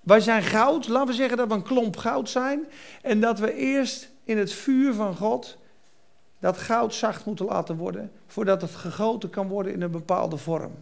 wij 0.00 0.20
zijn 0.20 0.42
goud, 0.42 0.88
laten 0.88 1.08
we 1.08 1.14
zeggen 1.14 1.36
dat 1.36 1.48
we 1.48 1.54
een 1.54 1.62
klomp 1.62 1.96
goud 1.96 2.30
zijn 2.30 2.66
en 3.02 3.20
dat 3.20 3.38
we 3.38 3.54
eerst 3.54 4.14
in 4.26 4.38
het 4.38 4.52
vuur 4.52 4.94
van 4.94 5.16
God 5.16 5.56
dat 6.38 6.58
goud 6.58 6.94
zacht 6.94 7.24
moeten 7.24 7.46
laten 7.46 7.76
worden, 7.76 8.12
voordat 8.26 8.60
het 8.60 8.74
gegoten 8.74 9.30
kan 9.30 9.48
worden 9.48 9.72
in 9.72 9.82
een 9.82 9.90
bepaalde 9.90 10.36
vorm. 10.36 10.72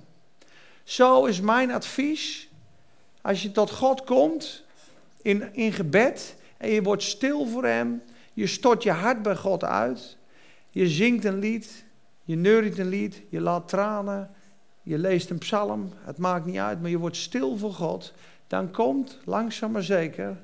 Zo 0.85 1.25
is 1.25 1.41
mijn 1.41 1.73
advies, 1.73 2.49
als 3.21 3.43
je 3.43 3.53
tot 3.53 3.71
God 3.71 4.05
komt 4.05 4.65
in, 5.23 5.55
in 5.55 5.73
gebed 5.73 6.37
en 6.57 6.71
je 6.71 6.83
wordt 6.83 7.03
stil 7.03 7.47
voor 7.47 7.65
Hem, 7.65 8.03
je 8.33 8.47
stort 8.47 8.83
je 8.83 8.91
hart 8.91 9.23
bij 9.23 9.37
God 9.37 9.65
uit, 9.65 10.17
je 10.71 10.89
zingt 10.89 11.25
een 11.25 11.39
lied, 11.39 11.85
je 12.23 12.37
neuriet 12.37 12.79
een 12.79 12.89
lied, 12.89 13.23
je 13.29 13.41
laat 13.41 13.69
tranen, 13.69 14.31
je 14.83 14.99
leest 14.99 15.31
een 15.31 15.39
psalm, 15.39 15.93
het 16.05 16.19
maakt 16.19 16.47
niet 16.47 16.59
uit, 16.59 16.81
maar 16.81 16.91
je 16.91 16.99
wordt 16.99 17.17
stil 17.17 17.57
voor 17.57 17.73
God, 17.73 18.13
dan 18.47 18.71
komt 18.71 19.19
langzaam 19.25 19.71
maar 19.71 19.83
zeker 19.83 20.37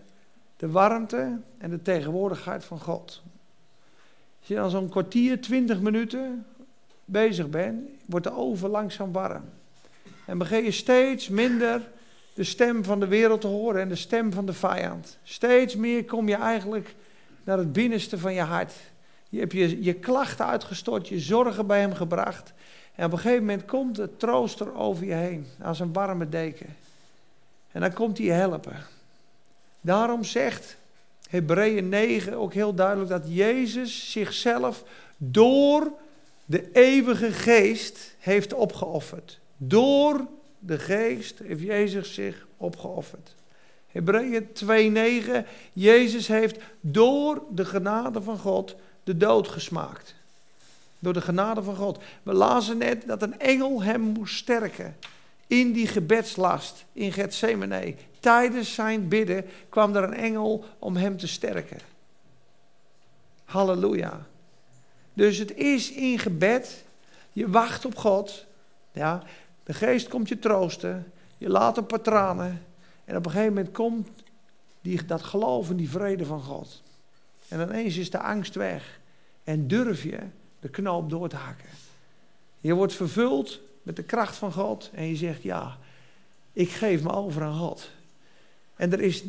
de 0.61 0.71
warmte 0.71 1.41
en 1.59 1.71
de 1.71 1.83
tegenwoordigheid 1.83 2.65
van 2.65 2.81
God. 2.81 3.23
Als 4.39 4.49
je 4.49 4.55
dan 4.55 4.71
zo'n 4.71 4.89
kwartier, 4.89 5.41
twintig 5.41 5.81
minuten 5.81 6.47
bezig 7.05 7.49
bent, 7.49 7.89
wordt 8.07 8.27
de 8.27 8.37
oven 8.37 8.71
langzaam 8.71 9.13
warm. 9.13 9.45
En 10.27 10.39
begin 10.39 10.65
je 10.65 10.71
steeds 10.71 11.29
minder 11.29 11.89
de 12.35 12.45
stem 12.45 12.85
van 12.85 13.01
de 13.01 13.07
wereld 13.07 13.41
te 13.41 13.47
horen 13.47 13.81
en 13.81 13.89
de 13.89 13.95
stem 13.97 14.33
van 14.33 14.47
de 14.47 14.53
vijand. 14.53 15.19
Steeds 15.23 15.77
meer 15.77 16.05
kom 16.05 16.29
je 16.29 16.37
eigenlijk 16.37 16.95
naar 17.45 17.59
het 17.59 17.73
binnenste 17.73 18.19
van 18.19 18.35
je 18.35 18.43
hart. 18.43 18.73
Je 19.29 19.39
hebt 19.39 19.53
je, 19.53 19.83
je 19.83 19.95
klachten 19.95 20.47
uitgestort, 20.47 21.09
je 21.09 21.21
zorgen 21.21 21.67
bij 21.67 21.81
hem 21.81 21.95
gebracht. 21.95 22.53
En 22.95 23.05
op 23.05 23.13
een 23.13 23.19
gegeven 23.19 23.45
moment 23.45 23.65
komt 23.65 23.97
de 23.97 24.17
trooster 24.17 24.75
over 24.75 25.05
je 25.05 25.15
heen, 25.15 25.47
als 25.63 25.81
een 25.81 25.93
warme 25.93 26.29
deken. 26.29 26.77
En 27.73 27.81
dan 27.81 27.93
komt 27.93 28.19
hij 28.19 28.27
helpen. 28.27 28.99
Daarom 29.81 30.25
zegt 30.25 30.77
Hebreeën 31.29 31.89
9 31.89 32.35
ook 32.35 32.55
heel 32.55 32.75
duidelijk 32.75 33.11
dat 33.11 33.25
Jezus 33.27 34.11
zichzelf 34.11 34.85
door 35.17 35.93
de 36.45 36.73
eeuwige 36.73 37.33
geest 37.33 38.15
heeft 38.19 38.53
opgeofferd. 38.53 39.39
Door 39.57 40.27
de 40.59 40.79
geest 40.79 41.39
heeft 41.39 41.61
Jezus 41.61 42.15
zich 42.15 42.47
opgeofferd. 42.57 43.35
Hebreeën 43.87 44.49
2:9 44.53 45.47
Jezus 45.73 46.29
heeft 46.29 46.59
door 46.81 47.43
de 47.51 47.65
genade 47.65 48.23
van 48.23 48.39
God 48.39 48.77
de 49.05 49.17
dood 49.17 49.49
gesmaakt. 49.49 50.15
Door 50.99 51.13
de 51.13 51.21
genade 51.21 51.63
van 51.63 51.77
God. 51.77 51.99
We 52.23 52.33
lazen 52.33 52.79
net 52.79 53.07
dat 53.07 53.23
een 53.23 53.39
engel 53.39 53.83
hem 53.83 54.01
moest 54.01 54.37
sterken. 54.37 54.97
In 55.51 55.73
die 55.73 55.87
gebedslast 55.87 56.85
in 56.93 57.13
Gethsemane. 57.13 57.95
Tijdens 58.21 58.75
zijn 58.75 59.09
bidden 59.09 59.45
kwam 59.69 59.97
er 59.97 60.03
een 60.03 60.15
engel 60.15 60.65
om 60.79 60.97
hem 60.97 61.17
te 61.17 61.27
sterken. 61.27 61.79
Halleluja. 63.45 64.27
Dus 65.13 65.39
het 65.39 65.55
is 65.55 65.93
in 65.93 66.19
gebed. 66.19 66.85
Je 67.33 67.51
wacht 67.51 67.85
op 67.85 67.97
God. 67.97 68.47
Ja, 68.93 69.23
de 69.65 69.75
geest 69.75 70.09
komt 70.09 70.29
je 70.29 70.39
troosten. 70.39 71.13
Je 71.39 71.49
laat 71.49 71.77
een 71.77 71.87
paar 71.87 72.01
tranen. 72.01 72.63
En 73.05 73.17
op 73.17 73.25
een 73.25 73.31
gegeven 73.31 73.55
moment 73.55 73.75
komt 73.75 74.09
die, 74.81 75.05
dat 75.05 75.23
geloof 75.23 75.71
en 75.71 75.77
die 75.77 75.91
vrede 75.91 76.25
van 76.25 76.41
God. 76.41 76.83
En 77.49 77.61
ineens 77.61 77.97
is 77.97 78.11
de 78.11 78.21
angst 78.21 78.55
weg. 78.55 79.01
En 79.45 79.69
durf 79.69 80.03
je 80.03 80.19
de 80.61 80.69
knoop 80.69 81.11
door 81.11 81.29
te 81.29 81.37
hakken. 81.37 81.69
Je 82.61 82.75
wordt 82.75 82.95
vervuld 82.95 83.61
met 83.83 83.97
de 83.97 84.03
kracht 84.03 84.37
van 84.37 84.53
God. 84.53 84.91
En 84.95 85.09
je 85.09 85.17
zegt, 85.17 85.43
ja, 85.43 85.79
ik 86.53 86.71
geef 86.71 87.03
me 87.03 87.13
over 87.13 87.43
aan 87.43 87.59
God. 87.59 87.91
En 88.77 88.93
er 88.93 89.01
is 89.01 89.25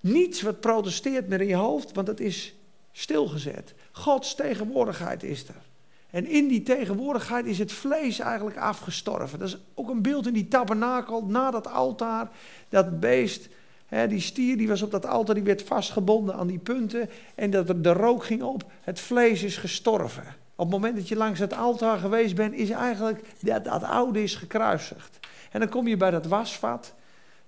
niets 0.00 0.42
wat 0.42 0.60
protesteert 0.60 1.28
meer 1.28 1.40
in 1.40 1.46
je 1.46 1.54
hoofd, 1.54 1.92
want 1.92 2.06
het 2.06 2.20
is 2.20 2.54
stilgezet. 2.92 3.74
Gods 3.92 4.34
tegenwoordigheid 4.34 5.22
is 5.22 5.48
er. 5.48 5.62
En 6.10 6.26
in 6.26 6.48
die 6.48 6.62
tegenwoordigheid 6.62 7.46
is 7.46 7.58
het 7.58 7.72
vlees 7.72 8.18
eigenlijk 8.18 8.56
afgestorven. 8.56 9.38
Dat 9.38 9.48
is 9.48 9.58
ook 9.74 9.88
een 9.88 10.02
beeld 10.02 10.26
in 10.26 10.32
die 10.32 10.48
tabernakel, 10.48 11.24
na 11.24 11.50
dat 11.50 11.66
altaar. 11.68 12.30
Dat 12.68 13.00
beest, 13.00 13.48
hè, 13.86 14.08
die 14.08 14.20
stier 14.20 14.56
die 14.56 14.68
was 14.68 14.82
op 14.82 14.90
dat 14.90 15.06
altaar, 15.06 15.34
die 15.34 15.44
werd 15.44 15.62
vastgebonden 15.62 16.34
aan 16.34 16.46
die 16.46 16.58
punten. 16.58 17.10
En 17.34 17.50
dat 17.50 17.68
er 17.68 17.82
de 17.82 17.92
rook 17.92 18.24
ging 18.24 18.42
op, 18.42 18.64
het 18.80 19.00
vlees 19.00 19.42
is 19.42 19.56
gestorven. 19.56 20.36
Op 20.60 20.66
het 20.66 20.74
moment 20.74 20.96
dat 20.96 21.08
je 21.08 21.16
langs 21.16 21.38
het 21.38 21.56
altaar 21.56 21.98
geweest 21.98 22.34
bent, 22.34 22.54
is 22.54 22.70
eigenlijk 22.70 23.22
dat, 23.40 23.82
oude 23.82 24.22
is 24.22 24.34
gekruisigd. 24.34 25.18
En 25.50 25.60
dan 25.60 25.68
kom 25.68 25.88
je 25.88 25.96
bij 25.96 26.10
dat 26.10 26.26
wasvat. 26.26 26.94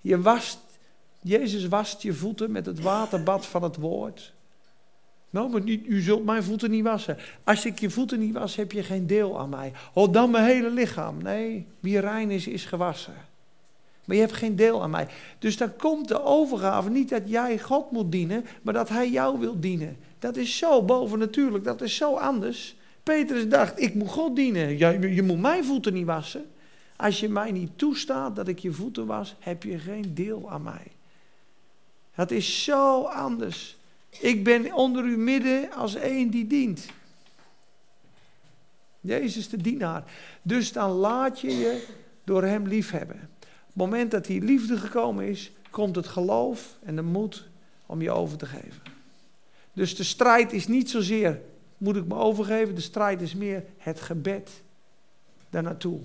Je 0.01 0.21
wast, 0.21 0.59
Jezus 1.19 1.67
wast 1.67 2.01
je 2.01 2.13
voeten 2.13 2.51
met 2.51 2.65
het 2.65 2.81
waterbad 2.81 3.45
van 3.45 3.63
het 3.63 3.75
woord. 3.75 4.33
Nou, 5.29 5.49
maar 5.49 5.61
niet, 5.61 5.85
u 5.85 6.01
zult 6.01 6.25
mijn 6.25 6.43
voeten 6.43 6.71
niet 6.71 6.83
wassen. 6.83 7.17
Als 7.43 7.65
ik 7.65 7.79
je 7.79 7.89
voeten 7.89 8.19
niet 8.19 8.33
was, 8.33 8.55
heb 8.55 8.71
je 8.71 8.83
geen 8.83 9.07
deel 9.07 9.39
aan 9.39 9.49
mij. 9.49 9.71
Oh, 9.93 10.13
dan 10.13 10.31
mijn 10.31 10.45
hele 10.45 10.69
lichaam. 10.69 11.21
Nee, 11.21 11.65
wie 11.79 11.99
rein 11.99 12.31
is, 12.31 12.47
is 12.47 12.65
gewassen. 12.65 13.15
Maar 14.05 14.15
je 14.15 14.21
hebt 14.21 14.35
geen 14.35 14.55
deel 14.55 14.81
aan 14.83 14.89
mij. 14.89 15.07
Dus 15.39 15.57
dan 15.57 15.75
komt 15.75 16.07
de 16.07 16.23
overgave 16.23 16.89
niet 16.89 17.09
dat 17.09 17.29
jij 17.29 17.59
God 17.59 17.91
moet 17.91 18.11
dienen, 18.11 18.45
maar 18.61 18.73
dat 18.73 18.89
Hij 18.89 19.09
jou 19.09 19.39
wil 19.39 19.59
dienen. 19.59 19.97
Dat 20.19 20.35
is 20.35 20.57
zo 20.57 20.83
bovennatuurlijk, 20.83 21.63
dat 21.63 21.81
is 21.81 21.95
zo 21.95 22.15
anders. 22.15 22.75
Petrus 23.03 23.47
dacht, 23.47 23.81
ik 23.81 23.93
moet 23.93 24.09
God 24.09 24.35
dienen. 24.35 24.77
Je, 25.13 25.21
moet 25.21 25.39
mijn 25.39 25.63
voeten 25.63 25.93
niet 25.93 26.05
wassen. 26.05 26.45
Als 26.95 27.19
je 27.19 27.29
mij 27.29 27.51
niet 27.51 27.71
toestaat 27.75 28.35
dat 28.35 28.47
ik 28.47 28.59
je 28.59 28.71
voeten 28.71 29.05
was, 29.05 29.35
heb 29.39 29.63
je 29.63 29.79
geen 29.79 30.13
deel 30.13 30.51
aan 30.51 30.63
mij. 30.63 30.87
Dat 32.15 32.31
is 32.31 32.63
zo 32.63 33.03
anders. 33.03 33.77
Ik 34.09 34.43
ben 34.43 34.73
onder 34.73 35.03
uw 35.03 35.17
midden 35.17 35.71
als 35.71 35.95
een 35.95 36.29
die 36.29 36.47
dient. 36.47 36.85
Jezus 38.99 39.49
de 39.49 39.57
dienaar. 39.57 40.03
Dus 40.41 40.71
dan 40.71 40.91
laat 40.91 41.39
je 41.39 41.57
je 41.57 41.87
door 42.23 42.43
hem 42.43 42.67
liefhebben. 42.67 43.29
Op 43.39 43.47
het 43.67 43.75
moment 43.75 44.11
dat 44.11 44.25
die 44.25 44.41
liefde 44.41 44.77
gekomen 44.77 45.27
is, 45.27 45.51
komt 45.69 45.95
het 45.95 46.07
geloof 46.07 46.77
en 46.83 46.95
de 46.95 47.01
moed 47.01 47.47
om 47.85 48.01
je 48.01 48.11
over 48.11 48.37
te 48.37 48.45
geven. 48.45 48.81
Dus 49.73 49.95
de 49.95 50.03
strijd 50.03 50.53
is 50.53 50.67
niet 50.67 50.89
zozeer, 50.89 51.41
moet 51.83 51.95
ik 51.95 52.05
me 52.05 52.15
overgeven, 52.15 52.75
de 52.75 52.81
strijd 52.81 53.21
is 53.21 53.35
meer 53.35 53.63
het 53.77 54.01
gebed 54.01 54.49
daarnaartoe. 55.49 55.99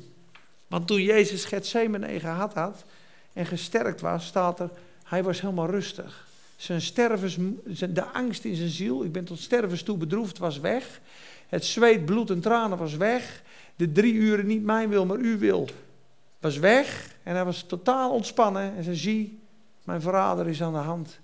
Want 0.66 0.86
toen 0.86 1.02
Jezus 1.02 1.44
Gethsemane 1.44 2.20
gehad 2.20 2.54
had 2.54 2.84
en 3.32 3.46
gesterkt 3.46 4.00
was, 4.00 4.26
staat 4.26 4.60
er, 4.60 4.70
hij 5.04 5.22
was 5.22 5.40
helemaal 5.40 5.70
rustig. 5.70 6.26
Zijn 6.56 6.80
stervens, 6.80 7.36
de 7.94 8.04
angst 8.04 8.44
in 8.44 8.54
zijn 8.54 8.68
ziel, 8.68 9.04
ik 9.04 9.12
ben 9.12 9.24
tot 9.24 9.38
stervens 9.38 9.82
toe 9.82 9.96
bedroefd, 9.96 10.38
was 10.38 10.60
weg. 10.60 11.00
Het 11.48 11.64
zweet, 11.64 12.04
bloed 12.04 12.30
en 12.30 12.40
tranen 12.40 12.78
was 12.78 12.96
weg. 12.96 13.42
De 13.76 13.92
drie 13.92 14.12
uren 14.12 14.46
niet 14.46 14.62
mijn 14.62 14.88
wil, 14.88 15.06
maar 15.06 15.16
uw 15.18 15.38
wil 15.38 15.68
was 16.40 16.58
weg. 16.58 17.14
En 17.22 17.34
hij 17.34 17.44
was 17.44 17.62
totaal 17.62 18.12
ontspannen 18.12 18.76
en 18.76 18.84
zei, 18.84 18.96
zie, 18.96 19.38
Mijn 19.84 20.00
verrader 20.00 20.48
is 20.48 20.62
aan 20.62 20.72
de 20.72 20.78
hand. 20.78 21.18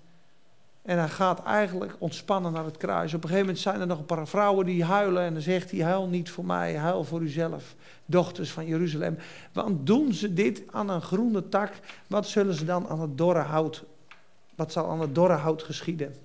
En 0.85 0.97
hij 0.97 1.09
gaat 1.09 1.43
eigenlijk 1.43 1.95
ontspannen 1.97 2.51
naar 2.51 2.65
het 2.65 2.77
kruis. 2.77 3.13
Op 3.13 3.23
een 3.23 3.29
gegeven 3.29 3.45
moment 3.45 3.63
zijn 3.63 3.79
er 3.79 3.87
nog 3.87 3.99
een 3.99 4.05
paar 4.05 4.27
vrouwen 4.27 4.65
die 4.65 4.83
huilen. 4.83 5.23
En 5.23 5.33
dan 5.33 5.41
zegt 5.41 5.71
hij: 5.71 5.79
Huil 5.79 6.07
niet 6.07 6.29
voor 6.29 6.45
mij, 6.45 6.75
huil 6.77 7.03
voor 7.03 7.21
uzelf, 7.21 7.75
dochters 8.05 8.51
van 8.51 8.65
Jeruzalem. 8.65 9.17
Want 9.53 9.85
doen 9.85 10.13
ze 10.13 10.33
dit 10.33 10.63
aan 10.71 10.89
een 10.89 11.01
groene 11.01 11.49
tak, 11.49 11.71
wat 12.07 12.27
zullen 12.27 12.53
ze 12.53 12.65
dan 12.65 12.87
aan 12.87 13.01
het 13.01 13.17
dorre 13.17 13.39
hout? 13.39 13.83
Wat 14.55 14.71
zal 14.71 14.89
aan 14.89 15.01
het 15.01 15.15
dorre 15.15 15.33
hout 15.33 15.63
geschieden? 15.63 16.15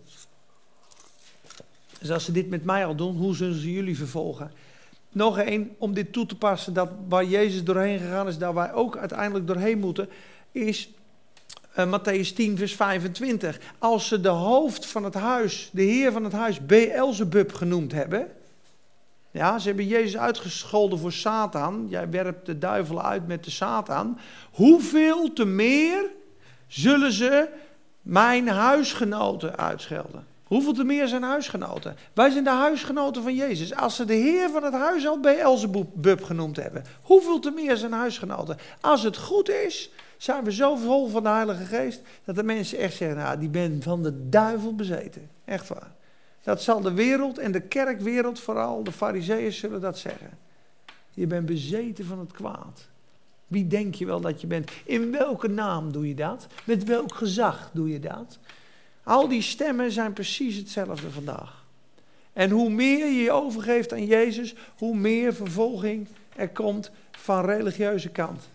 Dus 1.98 2.10
als 2.10 2.24
ze 2.24 2.32
dit 2.32 2.48
met 2.48 2.64
mij 2.64 2.86
al 2.86 2.94
doen, 2.94 3.16
hoe 3.16 3.34
zullen 3.34 3.60
ze 3.60 3.72
jullie 3.72 3.96
vervolgen? 3.96 4.52
Nog 5.08 5.38
één, 5.38 5.74
om 5.78 5.94
dit 5.94 6.12
toe 6.12 6.26
te 6.26 6.36
passen, 6.36 6.72
dat 6.72 6.90
waar 7.08 7.24
Jezus 7.24 7.64
doorheen 7.64 7.98
gegaan 7.98 8.28
is, 8.28 8.38
daar 8.38 8.54
wij 8.54 8.72
ook 8.72 8.96
uiteindelijk 8.96 9.46
doorheen 9.46 9.78
moeten, 9.78 10.08
is 10.52 10.90
uh, 11.78 11.98
Matthäus 11.98 12.34
10, 12.34 12.56
vers 12.56 12.74
25. 12.74 13.58
Als 13.78 14.08
ze 14.08 14.20
de 14.20 14.28
hoofd 14.28 14.86
van 14.86 15.04
het 15.04 15.14
huis, 15.14 15.70
de 15.72 15.82
heer 15.82 16.12
van 16.12 16.24
het 16.24 16.32
huis, 16.32 16.66
Beelzebub 16.66 17.52
genoemd 17.52 17.92
hebben. 17.92 18.28
Ja, 19.30 19.58
ze 19.58 19.66
hebben 19.66 19.86
Jezus 19.86 20.16
uitgescholden 20.16 20.98
voor 20.98 21.12
Satan. 21.12 21.86
Jij 21.88 22.10
werpt 22.10 22.46
de 22.46 22.58
duivel 22.58 23.02
uit 23.02 23.26
met 23.26 23.44
de 23.44 23.50
Satan. 23.50 24.18
Hoeveel 24.50 25.32
te 25.32 25.44
meer 25.44 26.04
zullen 26.66 27.12
ze 27.12 27.48
mijn 28.02 28.48
huisgenoten 28.48 29.56
uitschelden? 29.56 30.26
Hoeveel 30.44 30.72
te 30.72 30.84
meer 30.84 31.08
zijn 31.08 31.22
huisgenoten? 31.22 31.96
Wij 32.12 32.30
zijn 32.30 32.44
de 32.44 32.50
huisgenoten 32.50 33.22
van 33.22 33.34
Jezus. 33.34 33.74
Als 33.74 33.96
ze 33.96 34.04
de 34.04 34.14
Heer 34.14 34.50
van 34.50 34.62
het 34.62 34.74
huis 34.74 35.06
al 35.06 35.20
Beelzebub 35.20 36.22
genoemd 36.22 36.56
hebben, 36.56 36.84
hoeveel 37.02 37.38
te 37.38 37.50
meer 37.50 37.76
zijn 37.76 37.92
huisgenoten? 37.92 38.58
Als 38.80 39.02
het 39.02 39.16
goed 39.16 39.48
is, 39.48 39.90
zijn 40.22 40.44
we 40.44 40.52
zo 40.52 40.76
vol 40.76 41.08
van 41.08 41.22
de 41.22 41.28
Heilige 41.28 41.64
Geest 41.64 42.00
dat 42.24 42.34
de 42.34 42.42
mensen 42.42 42.78
echt 42.78 42.96
zeggen: 42.96 43.16
Nou, 43.16 43.38
die 43.38 43.48
ben 43.48 43.82
van 43.82 44.02
de 44.02 44.28
duivel 44.28 44.74
bezeten. 44.74 45.30
Echt 45.44 45.68
waar. 45.68 45.92
Dat 46.42 46.62
zal 46.62 46.80
de 46.80 46.92
wereld 46.92 47.38
en 47.38 47.52
de 47.52 47.60
kerkwereld, 47.60 48.40
vooral 48.40 48.84
de 48.84 48.92
Farizeeën, 48.92 49.52
zullen 49.52 49.80
dat 49.80 49.98
zeggen. 49.98 50.38
Je 51.10 51.26
bent 51.26 51.46
bezeten 51.46 52.04
van 52.04 52.18
het 52.18 52.32
kwaad. 52.32 52.88
Wie 53.46 53.66
denk 53.66 53.94
je 53.94 54.06
wel 54.06 54.20
dat 54.20 54.40
je 54.40 54.46
bent? 54.46 54.70
In 54.84 55.10
welke 55.10 55.48
naam 55.48 55.92
doe 55.92 56.08
je 56.08 56.14
dat? 56.14 56.46
Met 56.64 56.84
welk 56.84 57.14
gezag 57.14 57.70
doe 57.72 57.88
je 57.88 58.00
dat? 58.00 58.38
Al 59.02 59.28
die 59.28 59.42
stemmen 59.42 59.92
zijn 59.92 60.12
precies 60.12 60.56
hetzelfde 60.56 61.10
vandaag. 61.10 61.64
En 62.32 62.50
hoe 62.50 62.70
meer 62.70 63.06
je 63.06 63.22
je 63.22 63.32
overgeeft 63.32 63.92
aan 63.92 64.06
Jezus, 64.06 64.54
hoe 64.78 64.96
meer 64.96 65.34
vervolging 65.34 66.06
er 66.36 66.48
komt 66.48 66.90
van 67.10 67.44
religieuze 67.44 68.08
kant. 68.08 68.48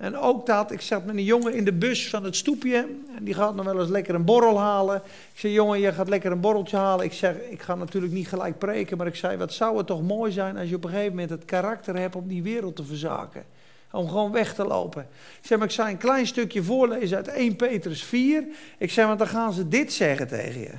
En 0.00 0.16
ook 0.16 0.46
dat, 0.46 0.70
ik 0.70 0.80
zat 0.80 1.04
met 1.04 1.16
een 1.16 1.24
jongen 1.24 1.54
in 1.54 1.64
de 1.64 1.72
bus 1.72 2.08
van 2.08 2.24
het 2.24 2.36
stoepje. 2.36 2.76
En 3.16 3.24
die 3.24 3.34
gaat 3.34 3.54
nog 3.54 3.64
wel 3.64 3.80
eens 3.80 3.88
lekker 3.88 4.14
een 4.14 4.24
borrel 4.24 4.58
halen. 4.58 4.96
Ik 5.32 5.38
zei, 5.38 5.52
jongen, 5.52 5.80
je 5.80 5.92
gaat 5.92 6.08
lekker 6.08 6.32
een 6.32 6.40
borreltje 6.40 6.76
halen. 6.76 7.04
Ik 7.04 7.12
zeg, 7.12 7.34
ik 7.36 7.62
ga 7.62 7.74
natuurlijk 7.74 8.12
niet 8.12 8.28
gelijk 8.28 8.58
preken. 8.58 8.96
Maar 8.96 9.06
ik 9.06 9.14
zei, 9.14 9.36
wat 9.36 9.52
zou 9.52 9.76
het 9.76 9.86
toch 9.86 10.02
mooi 10.02 10.32
zijn 10.32 10.56
als 10.56 10.68
je 10.68 10.74
op 10.74 10.84
een 10.84 10.90
gegeven 10.90 11.10
moment 11.10 11.30
het 11.30 11.44
karakter 11.44 11.96
hebt 11.96 12.16
om 12.16 12.28
die 12.28 12.42
wereld 12.42 12.76
te 12.76 12.84
verzaken. 12.84 13.44
Om 13.90 14.08
gewoon 14.08 14.32
weg 14.32 14.54
te 14.54 14.64
lopen. 14.64 15.02
Ik 15.40 15.46
zei, 15.46 15.58
maar 15.58 15.68
ik 15.68 15.74
zou 15.74 15.88
een 15.88 15.96
klein 15.96 16.26
stukje 16.26 16.62
voorlezen 16.62 17.16
uit 17.16 17.28
1 17.28 17.56
Petrus 17.56 18.02
4. 18.02 18.44
Ik 18.78 18.90
zei, 18.90 19.06
want 19.06 19.18
dan 19.18 19.28
gaan 19.28 19.52
ze 19.52 19.68
dit 19.68 19.92
zeggen 19.92 20.28
tegen 20.28 20.60
je. 20.60 20.72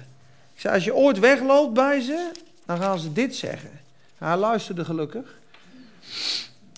Ik 0.54 0.60
zei, 0.60 0.74
als 0.74 0.84
je 0.84 0.96
ooit 0.96 1.20
wegloopt 1.20 1.74
bij 1.74 2.02
ze, 2.02 2.32
dan 2.66 2.78
gaan 2.78 3.00
ze 3.00 3.14
dit 3.14 3.36
zeggen. 3.36 3.72
Hij 4.18 4.38
luisterde 4.38 4.86
gelukkig. 4.86 5.40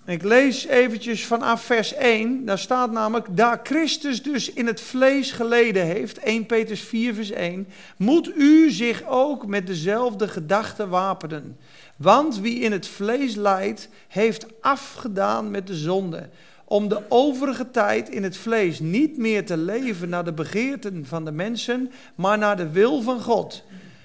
Ik 0.06 0.24
lees 0.24 0.66
eventjes 0.66 1.26
vanaf 1.26 1.62
vers 1.62 1.94
1. 1.94 2.46
Daar 2.46 2.60
staat 2.60 2.92
namelijk, 2.92 3.38
daar 3.38 3.60
Christus 3.64 4.24
dus 4.24 4.54
in 4.54 4.68
het 4.68 4.82
vlees 4.82 5.32
geleden 5.32 5.86
heeft, 5.86 6.18
1 6.18 6.46
Petrus 6.46 6.82
4 6.82 7.14
vers 7.14 7.32
1, 7.32 7.68
moet 7.98 8.32
u 8.38 8.72
zich 8.72 9.04
ook 9.08 9.46
met 9.46 9.68
dezelfde 9.68 10.28
gedachten 10.28 10.90
wapenen. 10.90 11.58
Want 11.96 12.40
wie 12.40 12.60
in 12.60 12.72
het 12.72 12.88
vlees 12.88 13.36
lijdt, 13.36 13.90
heeft 14.08 14.46
afgedaan 14.62 15.52
met 15.52 15.68
de 15.68 15.76
zonde. 15.76 16.30
Om 16.66 16.88
de 16.88 17.02
overige 17.10 17.72
tijd 17.72 18.10
in 18.10 18.24
het 18.24 18.38
vlees 18.38 18.80
niet 18.80 19.18
meer 19.18 19.46
te 19.46 19.58
leven 19.58 20.10
naar 20.10 20.26
de 20.26 20.34
begeerten 20.34 21.06
van 21.06 21.26
de 21.26 21.32
mensen, 21.32 21.92
maar 22.16 22.38
naar 22.38 22.58
de 22.58 22.70
wil 22.70 23.02
van 23.02 23.22
God. 23.22 23.64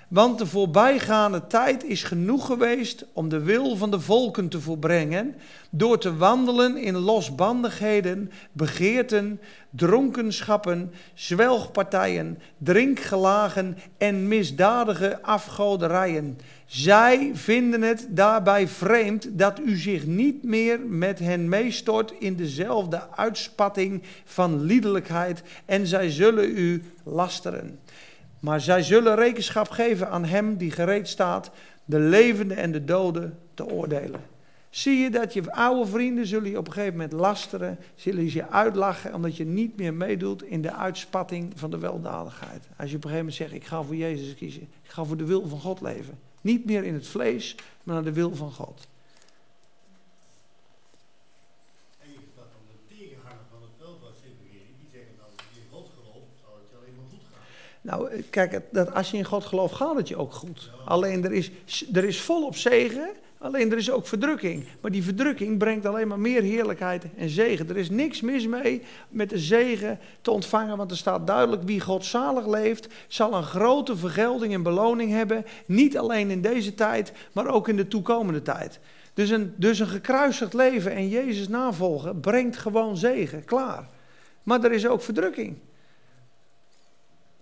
Want 0.08 0.38
de 0.38 0.46
voorbijgaande 0.46 1.46
tijd 1.46 1.84
is 1.84 2.02
genoeg 2.02 2.46
geweest 2.46 3.04
om 3.12 3.28
de 3.28 3.42
wil 3.42 3.76
van 3.76 3.90
de 3.90 4.00
volken 4.00 4.48
te 4.48 4.60
volbrengen, 4.60 5.34
door 5.70 5.98
te 5.98 6.16
wandelen 6.16 6.76
in 6.76 6.96
losbandigheden, 6.96 8.30
begeerten, 8.52 9.40
dronkenschappen, 9.70 10.92
zwelgpartijen, 11.14 12.38
drinkgelagen 12.58 13.76
en 13.98 14.28
misdadige 14.28 15.22
afgoderijen. 15.22 16.38
Zij 16.66 17.30
vinden 17.34 17.82
het 17.82 18.06
daarbij 18.10 18.68
vreemd 18.68 19.38
dat 19.38 19.60
u 19.60 19.76
zich 19.76 20.06
niet 20.06 20.42
meer 20.42 20.80
met 20.80 21.18
hen 21.18 21.48
meestort 21.48 22.12
in 22.18 22.36
dezelfde 22.36 23.02
uitspatting 23.16 24.02
van 24.24 24.62
liederlijkheid 24.62 25.42
en 25.64 25.86
zij 25.86 26.10
zullen 26.10 26.58
u 26.58 26.82
lasteren. 27.02 27.78
Maar 28.40 28.60
zij 28.60 28.82
zullen 28.82 29.14
rekenschap 29.14 29.68
geven 29.68 30.10
aan 30.10 30.24
hem 30.24 30.56
die 30.56 30.70
gereed 30.70 31.08
staat 31.08 31.50
de 31.84 31.98
levenden 31.98 32.56
en 32.56 32.72
de 32.72 32.84
doden 32.84 33.38
te 33.54 33.66
oordelen. 33.66 34.20
Zie 34.70 34.98
je 34.98 35.10
dat 35.10 35.32
je 35.32 35.52
oude 35.52 35.90
vrienden 35.90 36.26
zullen 36.26 36.50
je 36.50 36.58
op 36.58 36.66
een 36.66 36.72
gegeven 36.72 36.94
moment 36.94 37.12
lasteren, 37.12 37.78
zullen 37.94 38.32
je 38.32 38.48
uitlachen 38.48 39.14
omdat 39.14 39.36
je 39.36 39.44
niet 39.44 39.76
meer 39.76 39.94
meedoet 39.94 40.42
in 40.42 40.62
de 40.62 40.72
uitspatting 40.72 41.52
van 41.54 41.70
de 41.70 41.78
weldadigheid. 41.78 42.68
Als 42.76 42.90
je 42.90 42.96
op 42.96 43.04
een 43.04 43.10
gegeven 43.10 43.16
moment 43.16 43.34
zegt, 43.34 43.52
ik 43.52 43.64
ga 43.64 43.82
voor 43.82 43.96
Jezus 43.96 44.34
kiezen, 44.34 44.62
ik 44.62 44.90
ga 44.90 45.04
voor 45.04 45.16
de 45.16 45.24
wil 45.24 45.48
van 45.48 45.60
God 45.60 45.80
leven. 45.80 46.18
Niet 46.40 46.64
meer 46.64 46.84
in 46.84 46.94
het 46.94 47.06
vlees, 47.06 47.56
maar 47.84 47.94
naar 47.94 48.04
de 48.04 48.12
wil 48.12 48.34
van 48.34 48.52
God. 48.52 48.88
Nou, 57.80 58.10
eh, 58.10 58.22
kijk, 58.30 58.60
dat 58.70 58.94
als 58.94 59.10
je 59.10 59.16
in 59.16 59.24
God 59.24 59.44
gelooft, 59.44 59.74
gaat 59.74 59.96
het 59.96 60.08
je 60.08 60.16
ook 60.16 60.32
goed. 60.32 60.70
Alleen 60.84 61.24
er 61.24 61.32
is, 61.32 61.50
er 61.92 62.04
is 62.04 62.20
volop 62.20 62.56
zegen, 62.56 63.08
alleen 63.38 63.70
er 63.70 63.78
is 63.78 63.90
ook 63.90 64.06
verdrukking. 64.06 64.64
Maar 64.80 64.90
die 64.90 65.02
verdrukking 65.02 65.58
brengt 65.58 65.86
alleen 65.86 66.08
maar 66.08 66.18
meer 66.18 66.42
heerlijkheid 66.42 67.04
en 67.16 67.28
zegen. 67.28 67.68
Er 67.68 67.76
is 67.76 67.90
niks 67.90 68.20
mis 68.20 68.46
mee 68.46 68.82
met 69.08 69.30
de 69.30 69.38
zegen 69.38 69.98
te 70.20 70.30
ontvangen, 70.30 70.76
want 70.76 70.90
er 70.90 70.96
staat 70.96 71.26
duidelijk: 71.26 71.62
wie 71.62 71.80
godzalig 71.80 72.46
leeft, 72.46 72.88
zal 73.08 73.34
een 73.34 73.42
grote 73.42 73.96
vergelding 73.96 74.52
en 74.52 74.62
beloning 74.62 75.10
hebben. 75.10 75.44
Niet 75.66 75.98
alleen 75.98 76.30
in 76.30 76.40
deze 76.40 76.74
tijd, 76.74 77.12
maar 77.32 77.46
ook 77.46 77.68
in 77.68 77.76
de 77.76 77.88
toekomende 77.88 78.42
tijd. 78.42 78.80
Dus 79.14 79.30
een, 79.30 79.54
dus 79.56 79.78
een 79.78 79.86
gekruisigd 79.86 80.54
leven 80.54 80.92
en 80.92 81.08
Jezus 81.08 81.48
navolgen 81.48 82.20
brengt 82.20 82.56
gewoon 82.56 82.96
zegen, 82.96 83.44
klaar. 83.44 83.88
Maar 84.42 84.64
er 84.64 84.72
is 84.72 84.86
ook 84.86 85.02
verdrukking. 85.02 85.56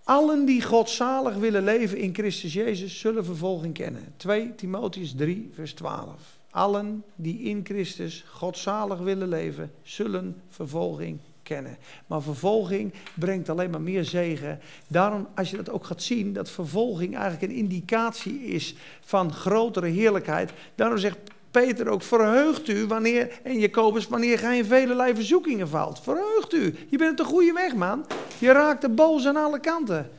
Allen 0.09 0.45
die 0.45 0.63
godzalig 0.63 1.35
willen 1.35 1.65
leven 1.65 1.99
in 1.99 2.15
Christus 2.15 2.53
Jezus 2.53 2.99
zullen 2.99 3.25
vervolging 3.25 3.75
kennen. 3.75 4.15
2 4.17 4.55
Timotheus 4.55 5.15
3, 5.15 5.51
vers 5.53 5.75
12. 5.75 6.39
Allen 6.51 7.05
die 7.15 7.39
in 7.39 7.61
Christus 7.65 8.25
godzalig 8.29 8.99
willen 8.99 9.29
leven, 9.29 9.73
zullen 9.83 10.43
vervolging 10.49 11.19
kennen. 11.43 11.79
Maar 12.07 12.23
vervolging 12.23 12.93
brengt 13.15 13.49
alleen 13.49 13.71
maar 13.71 13.81
meer 13.81 14.05
zegen. 14.05 14.61
Daarom, 14.89 15.29
als 15.35 15.51
je 15.51 15.57
dat 15.57 15.71
ook 15.71 15.85
gaat 15.85 16.03
zien, 16.03 16.33
dat 16.33 16.51
vervolging 16.51 17.17
eigenlijk 17.17 17.53
een 17.53 17.59
indicatie 17.59 18.41
is 18.41 18.75
van 19.01 19.33
grotere 19.33 19.87
heerlijkheid. 19.89 20.53
Daarom 20.75 20.99
zegt 20.99 21.19
Peter 21.63 21.89
ook, 21.89 22.03
verheugt 22.03 22.69
u 22.69 22.87
wanneer, 22.87 23.41
en 23.43 23.59
Jacobus, 23.59 24.09
wanneer 24.09 24.39
gij 24.39 24.57
in 24.57 24.65
velelei 24.65 25.15
verzoekingen 25.15 25.69
valt. 25.69 26.01
Verheugt 26.03 26.53
u. 26.53 26.75
Je 26.89 26.99
bent 26.99 27.11
op 27.11 27.17
de 27.17 27.25
goede 27.25 27.53
weg, 27.53 27.75
man. 27.75 28.07
Je 28.39 28.53
raakt 28.53 28.81
de 28.81 28.89
boos 28.89 29.27
aan 29.27 29.37
alle 29.37 29.61
kanten. 29.61 30.11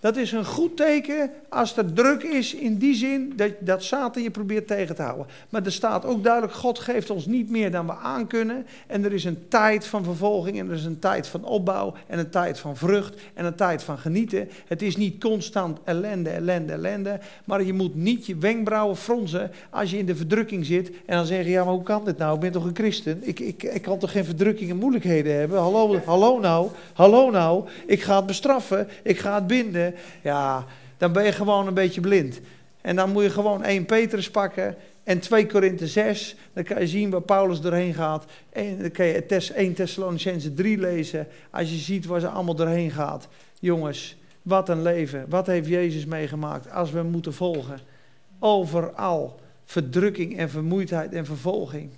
Dat 0.00 0.16
is 0.16 0.32
een 0.32 0.44
goed 0.44 0.76
teken 0.76 1.30
als 1.48 1.76
er 1.76 1.92
druk 1.92 2.22
is 2.22 2.54
in 2.54 2.76
die 2.76 2.94
zin 2.94 3.32
dat, 3.36 3.52
dat 3.58 3.82
Satan 3.82 4.22
je 4.22 4.30
probeert 4.30 4.66
tegen 4.66 4.94
te 4.94 5.02
houden. 5.02 5.26
Maar 5.48 5.64
er 5.64 5.72
staat 5.72 6.04
ook 6.04 6.24
duidelijk, 6.24 6.52
God 6.52 6.78
geeft 6.78 7.10
ons 7.10 7.26
niet 7.26 7.50
meer 7.50 7.70
dan 7.70 7.86
we 7.86 7.92
aankunnen. 7.92 8.66
En 8.86 9.04
er 9.04 9.12
is 9.12 9.24
een 9.24 9.48
tijd 9.48 9.86
van 9.86 10.04
vervolging 10.04 10.58
en 10.58 10.68
er 10.68 10.74
is 10.74 10.84
een 10.84 10.98
tijd 10.98 11.26
van 11.26 11.44
opbouw 11.44 11.94
en 12.06 12.18
een 12.18 12.30
tijd 12.30 12.58
van 12.58 12.76
vrucht 12.76 13.20
en 13.34 13.44
een 13.44 13.54
tijd 13.54 13.82
van 13.82 13.98
genieten. 13.98 14.48
Het 14.66 14.82
is 14.82 14.96
niet 14.96 15.20
constant 15.20 15.78
ellende, 15.84 16.30
ellende, 16.30 16.72
ellende. 16.72 17.20
Maar 17.44 17.62
je 17.62 17.72
moet 17.72 17.94
niet 17.94 18.26
je 18.26 18.36
wenkbrauwen 18.36 18.96
fronsen 18.96 19.50
als 19.70 19.90
je 19.90 19.98
in 19.98 20.06
de 20.06 20.16
verdrukking 20.16 20.66
zit. 20.66 20.90
En 21.06 21.16
dan 21.16 21.26
zeggen, 21.26 21.50
ja 21.50 21.64
maar 21.64 21.74
hoe 21.74 21.82
kan 21.82 22.04
dit 22.04 22.18
nou? 22.18 22.34
Ik 22.34 22.40
ben 22.40 22.52
toch 22.52 22.64
een 22.64 22.76
christen? 22.76 23.18
Ik, 23.22 23.40
ik, 23.40 23.62
ik 23.62 23.82
kan 23.82 23.98
toch 23.98 24.12
geen 24.12 24.24
verdrukking 24.24 24.70
en 24.70 24.76
moeilijkheden 24.76 25.34
hebben? 25.34 25.58
Hallo, 25.58 26.00
hallo 26.04 26.38
nou, 26.38 26.68
hallo 26.92 27.30
nou. 27.30 27.68
Ik 27.86 28.02
ga 28.02 28.16
het 28.16 28.26
bestraffen, 28.26 28.88
ik 29.02 29.18
ga 29.18 29.34
het 29.34 29.46
binden 29.46 29.89
ja, 30.22 30.66
dan 30.96 31.12
ben 31.12 31.24
je 31.24 31.32
gewoon 31.32 31.66
een 31.66 31.74
beetje 31.74 32.00
blind. 32.00 32.40
En 32.80 32.96
dan 32.96 33.10
moet 33.10 33.22
je 33.22 33.30
gewoon 33.30 33.64
1 33.64 33.84
Petrus 33.84 34.30
pakken 34.30 34.76
en 35.04 35.20
2 35.20 35.46
Korinthe 35.46 35.86
6, 35.86 36.36
dan 36.52 36.64
kan 36.64 36.80
je 36.80 36.86
zien 36.86 37.10
waar 37.10 37.22
Paulus 37.22 37.60
doorheen 37.60 37.94
gaat. 37.94 38.24
En 38.52 38.78
dan 38.80 38.90
kan 38.90 39.06
je 39.06 39.52
1 39.54 39.74
Thessalonicense 39.74 40.54
3 40.54 40.78
lezen, 40.78 41.26
als 41.50 41.70
je 41.70 41.76
ziet 41.76 42.06
waar 42.06 42.20
ze 42.20 42.28
allemaal 42.28 42.54
doorheen 42.54 42.90
gaat. 42.90 43.28
Jongens, 43.60 44.16
wat 44.42 44.68
een 44.68 44.82
leven, 44.82 45.24
wat 45.28 45.46
heeft 45.46 45.68
Jezus 45.68 46.04
meegemaakt 46.04 46.70
als 46.70 46.90
we 46.90 47.02
moeten 47.02 47.34
volgen. 47.34 47.80
Overal 48.38 49.40
verdrukking 49.64 50.38
en 50.38 50.50
vermoeidheid 50.50 51.12
en 51.12 51.26
vervolging. 51.26 51.90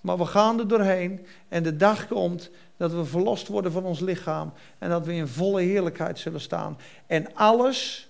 Maar 0.00 0.18
we 0.18 0.26
gaan 0.26 0.58
er 0.58 0.68
doorheen 0.68 1.26
en 1.48 1.62
de 1.62 1.76
dag 1.76 2.08
komt 2.08 2.50
dat 2.76 2.92
we 2.92 3.04
verlost 3.04 3.48
worden 3.48 3.72
van 3.72 3.84
ons 3.84 4.00
lichaam 4.00 4.52
en 4.78 4.90
dat 4.90 5.06
we 5.06 5.12
in 5.12 5.28
volle 5.28 5.60
heerlijkheid 5.60 6.18
zullen 6.18 6.40
staan. 6.40 6.78
En 7.06 7.34
alles, 7.34 8.08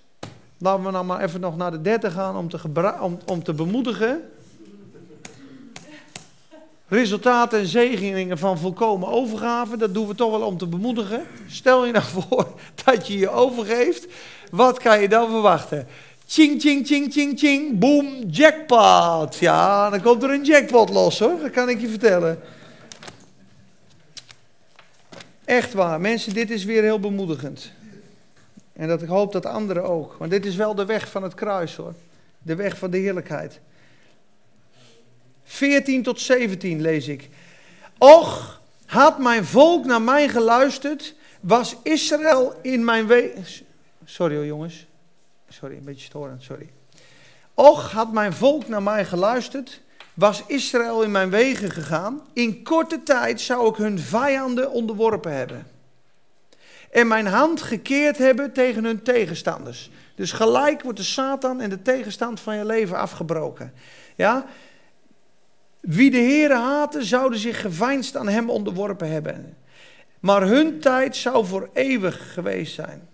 laten 0.57 0.83
we 0.83 0.91
nou 0.91 1.05
maar 1.05 1.21
even 1.21 1.39
nog 1.39 1.57
naar 1.57 1.71
de 1.71 1.81
derde 1.81 2.11
gaan 2.11 2.37
om 2.37 2.49
te, 2.49 2.97
om, 3.01 3.17
om 3.25 3.43
te 3.43 3.53
bemoedigen. 3.53 4.21
Resultaten 6.87 7.59
en 7.59 7.65
zegeningen 7.65 8.37
van 8.37 8.57
volkomen 8.57 9.07
overgave, 9.07 9.77
dat 9.77 9.93
doen 9.93 10.07
we 10.07 10.15
toch 10.15 10.31
wel 10.31 10.47
om 10.47 10.57
te 10.57 10.67
bemoedigen. 10.67 11.25
Stel 11.47 11.85
je 11.85 11.91
nou 11.91 12.05
voor 12.17 12.47
dat 12.83 13.07
je 13.07 13.17
je 13.17 13.29
overgeeft, 13.29 14.07
wat 14.51 14.79
kan 14.79 15.01
je 15.01 15.09
dan 15.09 15.29
verwachten? 15.29 15.87
Ching, 16.31 16.61
ching, 16.61 16.85
ching, 16.87 17.11
ching, 17.11 17.37
ching, 17.37 17.79
boom, 17.79 18.23
jackpot. 18.29 19.35
Ja, 19.35 19.89
dan 19.89 20.01
komt 20.01 20.23
er 20.23 20.29
een 20.29 20.43
jackpot 20.43 20.89
los 20.89 21.19
hoor, 21.19 21.39
dat 21.41 21.51
kan 21.51 21.69
ik 21.69 21.81
je 21.81 21.89
vertellen. 21.89 22.39
Echt 25.45 25.73
waar, 25.73 26.01
mensen, 26.01 26.33
dit 26.33 26.49
is 26.49 26.63
weer 26.63 26.83
heel 26.83 26.99
bemoedigend. 26.99 27.71
En 28.73 28.87
dat 28.87 29.01
ik 29.01 29.07
hoop 29.07 29.31
dat 29.31 29.45
anderen 29.45 29.83
ook. 29.83 30.15
Want 30.19 30.31
dit 30.31 30.45
is 30.45 30.55
wel 30.55 30.75
de 30.75 30.85
weg 30.85 31.09
van 31.09 31.23
het 31.23 31.33
kruis 31.33 31.75
hoor. 31.75 31.93
De 32.41 32.55
weg 32.55 32.77
van 32.77 32.91
de 32.91 32.97
heerlijkheid. 32.97 33.59
14 35.43 36.03
tot 36.03 36.19
17 36.19 36.81
lees 36.81 37.07
ik. 37.07 37.29
Och, 37.97 38.61
had 38.85 39.19
mijn 39.19 39.45
volk 39.45 39.85
naar 39.85 40.01
mij 40.01 40.29
geluisterd, 40.29 41.15
was 41.41 41.75
Israël 41.83 42.53
in 42.61 42.85
mijn 42.85 43.07
weg. 43.07 43.61
Sorry 44.05 44.35
hoor 44.35 44.45
jongens. 44.45 44.85
Sorry, 45.51 45.77
een 45.77 45.83
beetje 45.83 46.05
storend, 46.05 46.43
sorry. 46.43 46.69
Och, 47.53 47.91
had 47.91 48.11
mijn 48.11 48.33
volk 48.33 48.67
naar 48.67 48.83
mij 48.83 49.05
geluisterd, 49.05 49.81
was 50.13 50.43
Israël 50.47 51.03
in 51.03 51.11
mijn 51.11 51.29
wegen 51.29 51.71
gegaan. 51.71 52.21
In 52.33 52.63
korte 52.63 53.03
tijd 53.03 53.41
zou 53.41 53.69
ik 53.69 53.75
hun 53.75 53.99
vijanden 53.99 54.71
onderworpen 54.71 55.33
hebben. 55.33 55.67
En 56.91 57.07
mijn 57.07 57.27
hand 57.27 57.61
gekeerd 57.61 58.17
hebben 58.17 58.53
tegen 58.53 58.83
hun 58.83 59.01
tegenstanders. 59.01 59.91
Dus 60.15 60.31
gelijk 60.31 60.81
wordt 60.81 60.97
de 60.97 61.03
Satan 61.03 61.61
en 61.61 61.69
de 61.69 61.81
tegenstand 61.81 62.39
van 62.39 62.55
je 62.55 62.65
leven 62.65 62.97
afgebroken. 62.97 63.73
Ja? 64.15 64.45
Wie 65.79 66.11
de 66.11 66.17
Heere 66.17 66.55
haatte, 66.55 67.03
zouden 67.03 67.39
zich 67.39 67.61
geveinsd 67.61 68.17
aan 68.17 68.27
hem 68.27 68.49
onderworpen 68.49 69.11
hebben. 69.11 69.57
Maar 70.19 70.41
hun 70.41 70.79
tijd 70.79 71.15
zou 71.15 71.45
voor 71.45 71.69
eeuwig 71.73 72.33
geweest 72.33 72.73
zijn. 72.73 73.09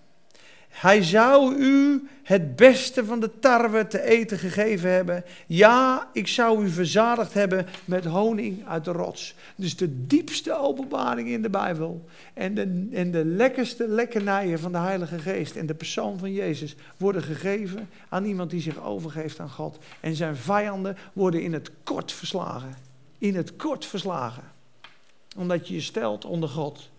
Hij 0.77 1.03
zou 1.03 1.55
u 1.55 2.07
het 2.23 2.55
beste 2.55 3.05
van 3.05 3.19
de 3.19 3.39
tarwe 3.39 3.87
te 3.87 4.01
eten 4.01 4.37
gegeven 4.37 4.91
hebben. 4.91 5.23
Ja, 5.47 6.09
ik 6.13 6.27
zou 6.27 6.65
u 6.65 6.69
verzadigd 6.69 7.33
hebben 7.33 7.65
met 7.85 8.05
honing 8.05 8.67
uit 8.67 8.85
de 8.85 8.91
rots. 8.91 9.35
Dus 9.55 9.77
de 9.77 10.07
diepste 10.07 10.57
openbaring 10.57 11.29
in 11.29 11.41
de 11.41 11.49
Bijbel. 11.49 12.05
En 12.33 12.53
de, 12.53 12.89
en 12.91 13.11
de 13.11 13.25
lekkerste 13.25 13.87
lekkernijen 13.87 14.59
van 14.59 14.71
de 14.71 14.77
Heilige 14.77 15.19
Geest 15.19 15.55
en 15.55 15.65
de 15.65 15.73
persoon 15.73 16.19
van 16.19 16.33
Jezus 16.33 16.75
worden 16.97 17.23
gegeven 17.23 17.89
aan 18.09 18.25
iemand 18.25 18.49
die 18.49 18.61
zich 18.61 18.83
overgeeft 18.83 19.39
aan 19.39 19.49
God. 19.49 19.77
En 19.99 20.15
zijn 20.15 20.35
vijanden 20.35 20.97
worden 21.13 21.41
in 21.41 21.53
het 21.53 21.71
kort 21.83 22.11
verslagen. 22.11 22.75
In 23.17 23.35
het 23.35 23.55
kort 23.55 23.85
verslagen. 23.85 24.43
Omdat 25.37 25.67
je 25.67 25.73
je 25.73 25.81
stelt 25.81 26.25
onder 26.25 26.49
God. 26.49 26.89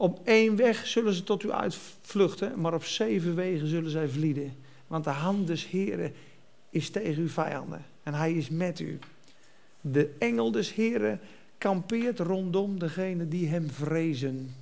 Op 0.00 0.20
één 0.24 0.56
weg 0.56 0.86
zullen 0.86 1.12
ze 1.12 1.22
tot 1.22 1.42
u 1.42 1.52
uitvluchten, 1.52 2.60
maar 2.60 2.74
op 2.74 2.84
zeven 2.84 3.34
wegen 3.34 3.68
zullen 3.68 3.90
zij 3.90 4.08
vlieden. 4.08 4.56
Want 4.86 5.04
de 5.04 5.10
hand 5.10 5.46
des 5.46 5.66
Heren 5.66 6.12
is 6.70 6.90
tegen 6.90 7.22
uw 7.22 7.28
vijanden 7.28 7.84
en 8.02 8.14
hij 8.14 8.32
is 8.32 8.48
met 8.48 8.80
u. 8.80 8.98
De 9.80 10.14
engel 10.18 10.50
des 10.50 10.74
Heren 10.74 11.20
kampeert 11.58 12.18
rondom 12.18 12.78
degene 12.78 13.28
die 13.28 13.48
hem 13.48 13.70
vrezen. 13.70 14.54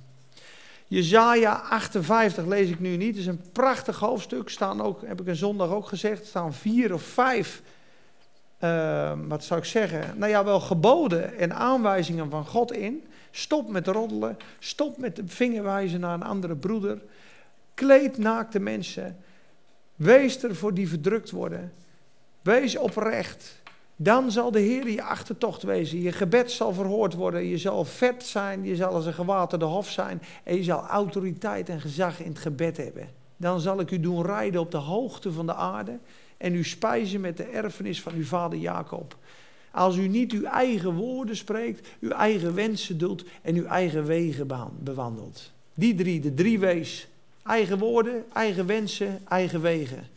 Jezaja 0.87 1.51
58 1.51 2.45
lees 2.45 2.69
ik 2.69 2.79
nu 2.79 2.97
niet. 2.97 3.07
Het 3.07 3.17
is 3.17 3.25
een 3.25 3.51
prachtig 3.51 3.99
hoofdstuk. 3.99 4.49
Staan 4.49 4.81
ook, 4.81 5.01
heb 5.05 5.21
ik 5.21 5.27
een 5.27 5.35
zondag 5.35 5.69
ook 5.69 5.87
gezegd, 5.87 6.25
staan 6.25 6.53
vier 6.53 6.93
of 6.93 7.01
vijf, 7.01 7.61
uh, 8.63 9.11
wat 9.27 9.43
zou 9.43 9.59
ik 9.59 9.65
zeggen? 9.65 10.17
Nou 10.17 10.31
ja, 10.31 10.43
wel 10.43 10.59
geboden 10.59 11.37
en 11.37 11.55
aanwijzingen 11.55 12.29
van 12.29 12.45
God 12.45 12.71
in. 12.71 13.03
Stop 13.37 13.69
met 13.69 13.87
roddelen. 13.87 14.37
Stop 14.59 14.97
met 14.97 15.21
vingerwijzen 15.25 15.99
naar 15.99 16.13
een 16.13 16.23
andere 16.23 16.55
broeder. 16.55 17.01
Kleed 17.73 18.17
naakte 18.17 18.59
mensen. 18.59 19.17
Wees 19.95 20.43
er 20.43 20.55
voor 20.55 20.73
die 20.73 20.89
verdrukt 20.89 21.31
worden. 21.31 21.73
Wees 22.41 22.77
oprecht. 22.77 23.61
Dan 23.95 24.31
zal 24.31 24.51
de 24.51 24.59
Heer 24.59 24.89
je 24.89 25.03
achtertocht 25.03 25.63
wezen. 25.63 26.01
Je 26.01 26.11
gebed 26.11 26.51
zal 26.51 26.73
verhoord 26.73 27.13
worden. 27.13 27.45
Je 27.45 27.57
zal 27.57 27.85
vet 27.85 28.23
zijn. 28.23 28.63
Je 28.63 28.75
zal 28.75 28.93
als 28.93 29.05
een 29.05 29.13
gewaterde 29.13 29.65
hof 29.65 29.89
zijn. 29.89 30.21
En 30.43 30.55
je 30.55 30.63
zal 30.63 30.87
autoriteit 30.87 31.69
en 31.69 31.81
gezag 31.81 32.19
in 32.19 32.29
het 32.29 32.39
gebed 32.39 32.77
hebben. 32.77 33.09
Dan 33.37 33.59
zal 33.59 33.79
ik 33.79 33.91
u 33.91 33.99
doen 33.99 34.25
rijden 34.25 34.61
op 34.61 34.71
de 34.71 34.77
hoogte 34.77 35.31
van 35.31 35.45
de 35.45 35.55
aarde. 35.55 35.99
En 36.37 36.55
u 36.55 36.63
spijzen 36.63 37.21
met 37.21 37.37
de 37.37 37.43
erfenis 37.45 38.01
van 38.01 38.13
uw 38.13 38.25
vader 38.25 38.59
Jacob. 38.59 39.17
Als 39.77 39.95
u 39.95 40.07
niet 40.07 40.31
uw 40.31 40.43
eigen 40.43 40.93
woorden 40.93 41.35
spreekt, 41.35 41.87
uw 41.99 42.09
eigen 42.09 42.53
wensen 42.53 42.97
doet 42.97 43.25
en 43.41 43.55
uw 43.55 43.65
eigen 43.65 44.05
wegen 44.05 44.47
bewandelt. 44.79 45.51
Die 45.73 45.95
drie, 45.95 46.19
de 46.19 46.33
drie 46.33 46.59
wees. 46.59 47.07
Eigen 47.43 47.77
woorden, 47.77 48.23
eigen 48.33 48.65
wensen, 48.65 49.19
eigen 49.27 49.61
wegen. 49.61 50.07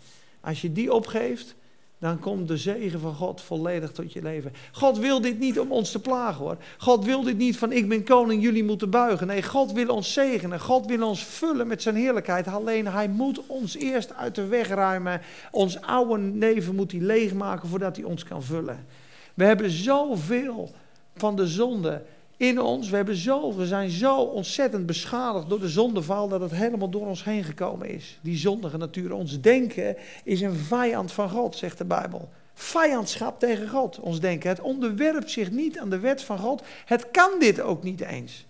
Als 0.41 0.61
je 0.61 0.73
die 0.73 0.93
opgeeft, 0.93 1.55
dan 1.99 2.19
komt 2.19 2.49
de 2.49 2.57
zegen 2.57 3.01
van 3.01 3.15
God 3.15 3.41
volledig 3.41 3.93
tot 3.93 4.13
je 4.13 4.23
leven. 4.23 4.53
God 4.73 4.99
wil 4.99 5.21
dit 5.21 5.39
niet 5.39 5.61
om 5.61 5.73
ons 5.73 5.91
te 5.91 6.01
plagen 6.01 6.45
hoor. 6.45 6.57
God 6.79 7.05
wil 7.05 7.23
dit 7.23 7.37
niet 7.37 7.57
van 7.57 7.73
ik 7.73 7.89
ben 7.89 8.05
koning, 8.05 8.43
jullie 8.43 8.65
moeten 8.65 8.91
buigen. 8.91 9.27
Nee, 9.27 9.43
God 9.43 9.73
wil 9.73 9.89
ons 9.89 10.13
zegenen. 10.13 10.61
God 10.61 10.87
wil 10.87 11.09
ons 11.09 11.25
vullen 11.25 11.67
met 11.67 11.83
zijn 11.83 11.97
heerlijkheid. 11.97 12.49
Alleen 12.49 12.87
hij 12.87 13.09
moet 13.09 13.47
ons 13.47 13.77
eerst 13.77 14.15
uit 14.15 14.35
de 14.35 14.47
weg 14.47 14.69
ruimen. 14.69 15.21
Ons 15.51 15.81
oude 15.81 16.19
neven 16.19 16.75
moet 16.75 16.93
hij 16.93 17.01
leegmaken 17.01 17.69
voordat 17.69 17.97
hij 17.97 18.05
ons 18.05 18.25
kan 18.25 18.43
vullen. 18.43 18.87
We 19.35 19.45
hebben 19.45 19.71
zoveel 19.71 20.71
van 21.17 21.37
de 21.37 21.47
zonde 21.47 22.03
in 22.37 22.61
ons. 22.61 22.91
We, 22.91 22.97
hebben 22.97 23.17
zo, 23.17 23.57
we 23.57 23.67
zijn 23.67 23.91
zo 23.91 24.17
ontzettend 24.17 24.87
beschadigd 24.87 25.49
door 25.49 25.61
de 25.61 25.69
zondeval 25.69 26.29
dat 26.29 26.41
het 26.41 26.51
helemaal 26.51 26.91
door 26.91 27.07
ons 27.07 27.25
heen 27.25 27.45
gekomen 27.45 27.89
is. 27.89 28.19
Die 28.23 28.37
zondige 28.37 28.77
natuur. 28.77 29.13
Ons 29.13 29.41
denken 29.41 29.97
is 30.25 30.41
een 30.41 30.57
vijand 30.57 31.13
van 31.13 31.31
God, 31.31 31.57
zegt 31.57 31.79
de 31.79 31.85
Bijbel. 31.85 32.29
Vijandschap 32.55 33.39
tegen 33.39 33.69
God, 33.69 33.99
ons 33.99 34.21
denken. 34.21 34.49
Het 34.49 34.61
onderwerpt 34.61 35.31
zich 35.31 35.51
niet 35.51 35.79
aan 35.79 35.91
de 35.91 35.99
wet 35.99 36.23
van 36.23 36.39
God. 36.39 36.63
Het 36.85 37.11
kan 37.11 37.31
dit 37.39 37.61
ook 37.61 37.83
niet 37.83 38.01
eens. 38.01 38.47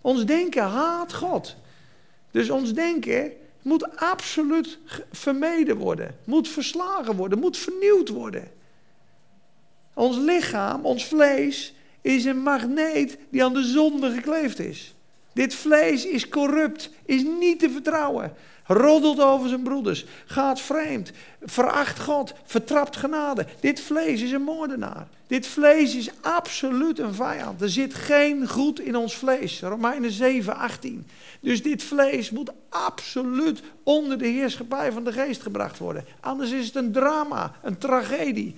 Ons 0.00 0.24
denken 0.24 0.62
haat 0.62 1.14
God. 1.14 1.56
Dus 2.30 2.50
ons 2.50 2.72
denken 2.72 3.32
moet 3.62 3.96
absoluut 3.96 4.78
vermeden 5.12 5.76
worden, 5.76 6.16
moet 6.24 6.48
verslagen 6.48 7.16
worden, 7.16 7.38
moet 7.38 7.56
vernieuwd 7.56 8.08
worden. 8.08 8.50
Ons 9.94 10.16
lichaam, 10.16 10.84
ons 10.84 11.04
vlees, 11.04 11.74
is 12.00 12.24
een 12.24 12.42
magneet 12.42 13.18
die 13.30 13.44
aan 13.44 13.54
de 13.54 13.64
zonde 13.64 14.10
gekleefd 14.10 14.58
is. 14.58 14.94
Dit 15.32 15.54
vlees 15.54 16.06
is 16.06 16.28
corrupt, 16.28 16.90
is 17.04 17.22
niet 17.22 17.58
te 17.58 17.70
vertrouwen. 17.70 18.32
Roddelt 18.66 19.20
over 19.20 19.48
zijn 19.48 19.62
broeders, 19.62 20.04
gaat 20.26 20.60
vreemd, 20.60 21.10
veracht 21.42 22.00
God, 22.00 22.34
vertrapt 22.44 22.96
genade. 22.96 23.46
Dit 23.60 23.80
vlees 23.80 24.22
is 24.22 24.32
een 24.32 24.42
moordenaar. 24.42 25.06
Dit 25.26 25.46
vlees 25.46 25.96
is 25.96 26.10
absoluut 26.20 26.98
een 26.98 27.14
vijand. 27.14 27.60
Er 27.60 27.70
zit 27.70 27.94
geen 27.94 28.48
goed 28.48 28.80
in 28.80 28.96
ons 28.96 29.16
vlees. 29.16 29.60
Romeinen 29.60 30.10
7, 30.10 30.56
18. 30.56 31.06
Dus 31.40 31.62
dit 31.62 31.82
vlees 31.82 32.30
moet 32.30 32.52
absoluut 32.68 33.62
onder 33.82 34.18
de 34.18 34.26
heerschappij 34.26 34.92
van 34.92 35.04
de 35.04 35.12
geest 35.12 35.42
gebracht 35.42 35.78
worden. 35.78 36.04
Anders 36.20 36.50
is 36.50 36.66
het 36.66 36.76
een 36.76 36.92
drama, 36.92 37.52
een 37.62 37.78
tragedie. 37.78 38.56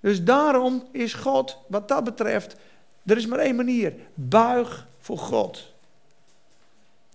Dus 0.00 0.24
daarom 0.24 0.84
is 0.92 1.14
God, 1.14 1.58
wat 1.68 1.88
dat 1.88 2.04
betreft, 2.04 2.56
er 3.06 3.16
is 3.16 3.26
maar 3.26 3.38
één 3.38 3.56
manier. 3.56 3.92
Buig 4.14 4.86
voor 4.98 5.18
God. 5.18 5.72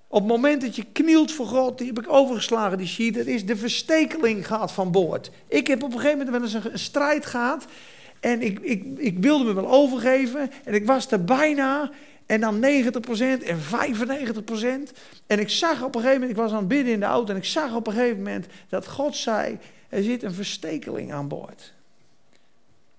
Op 0.08 0.20
het 0.20 0.28
moment 0.28 0.62
dat 0.62 0.76
je 0.76 0.86
knielt 0.92 1.32
voor 1.32 1.46
God, 1.46 1.78
die 1.78 1.88
heb 1.88 2.00
ik 2.00 2.12
overgeslagen, 2.12 2.78
die 2.78 2.88
sheet, 2.88 3.14
dat 3.14 3.26
is 3.26 3.46
de 3.46 3.56
verstekeling 3.56 4.48
gaat 4.48 4.72
van 4.72 4.92
boord. 4.92 5.32
Ik 5.48 5.68
heb 5.68 5.84
op 5.84 5.94
een 5.94 6.00
gegeven 6.00 6.26
moment 6.26 6.54
wel 6.54 6.72
een, 6.72 6.80
strijd 6.80 7.26
gehad 7.26 7.66
en 8.20 8.42
ik, 8.42 8.60
ik, 8.60 8.84
ik 8.98 9.18
wilde 9.20 9.44
me 9.44 9.54
wel 9.54 9.70
overgeven 9.70 10.52
en 10.64 10.74
ik 10.74 10.86
was 10.86 11.12
er 11.12 11.24
bijna 11.24 11.92
en 12.26 12.42
dan 12.42 12.62
90% 12.62 12.66
en 13.44 13.60
95%. 14.90 14.92
En 15.28 15.40
ik 15.40 15.50
zag 15.50 15.84
op 15.84 15.96
een 15.96 16.02
gegeven 16.02 16.20
moment, 16.20 16.38
ik 16.38 16.44
was 16.44 16.52
aan 16.52 16.58
het 16.58 16.68
bidden 16.68 16.94
in 16.94 17.00
de 17.00 17.06
auto 17.06 17.32
en 17.32 17.38
ik 17.38 17.46
zag 17.46 17.76
op 17.76 17.88
een 17.88 17.94
gegeven 17.94 18.18
moment 18.18 18.46
dat 18.70 18.88
God 18.88 19.16
zei, 19.16 19.58
er 19.90 20.04
zit 20.04 20.24
een 20.24 20.34
verstekeling 20.34 21.14
aan 21.14 21.28
boord. 21.28 21.73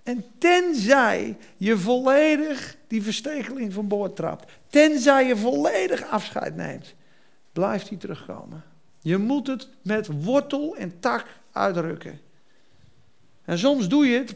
En 0.05 0.25
tenzij 0.39 1.37
je 1.57 1.79
volledig 1.79 2.77
die 2.87 3.03
verstekeling 3.03 3.73
van 3.73 3.89
boord 3.89 4.17
trapt, 4.17 4.53
tenzij 4.69 5.27
je 5.27 5.37
volledig 5.37 6.07
afscheid 6.11 6.57
neemt, 6.57 6.95
blijft 7.53 7.89
hij 7.89 7.99
terugkomen. 7.99 8.65
Je 9.01 9.17
moet 9.17 9.47
het 9.47 9.69
met 9.83 10.23
wortel 10.23 10.77
en 10.77 11.01
tak 11.01 11.27
uitrukken. 11.53 12.21
En 13.45 13.59
soms 13.59 13.89
doe 13.89 14.07
je 14.07 14.19
het 14.19 14.35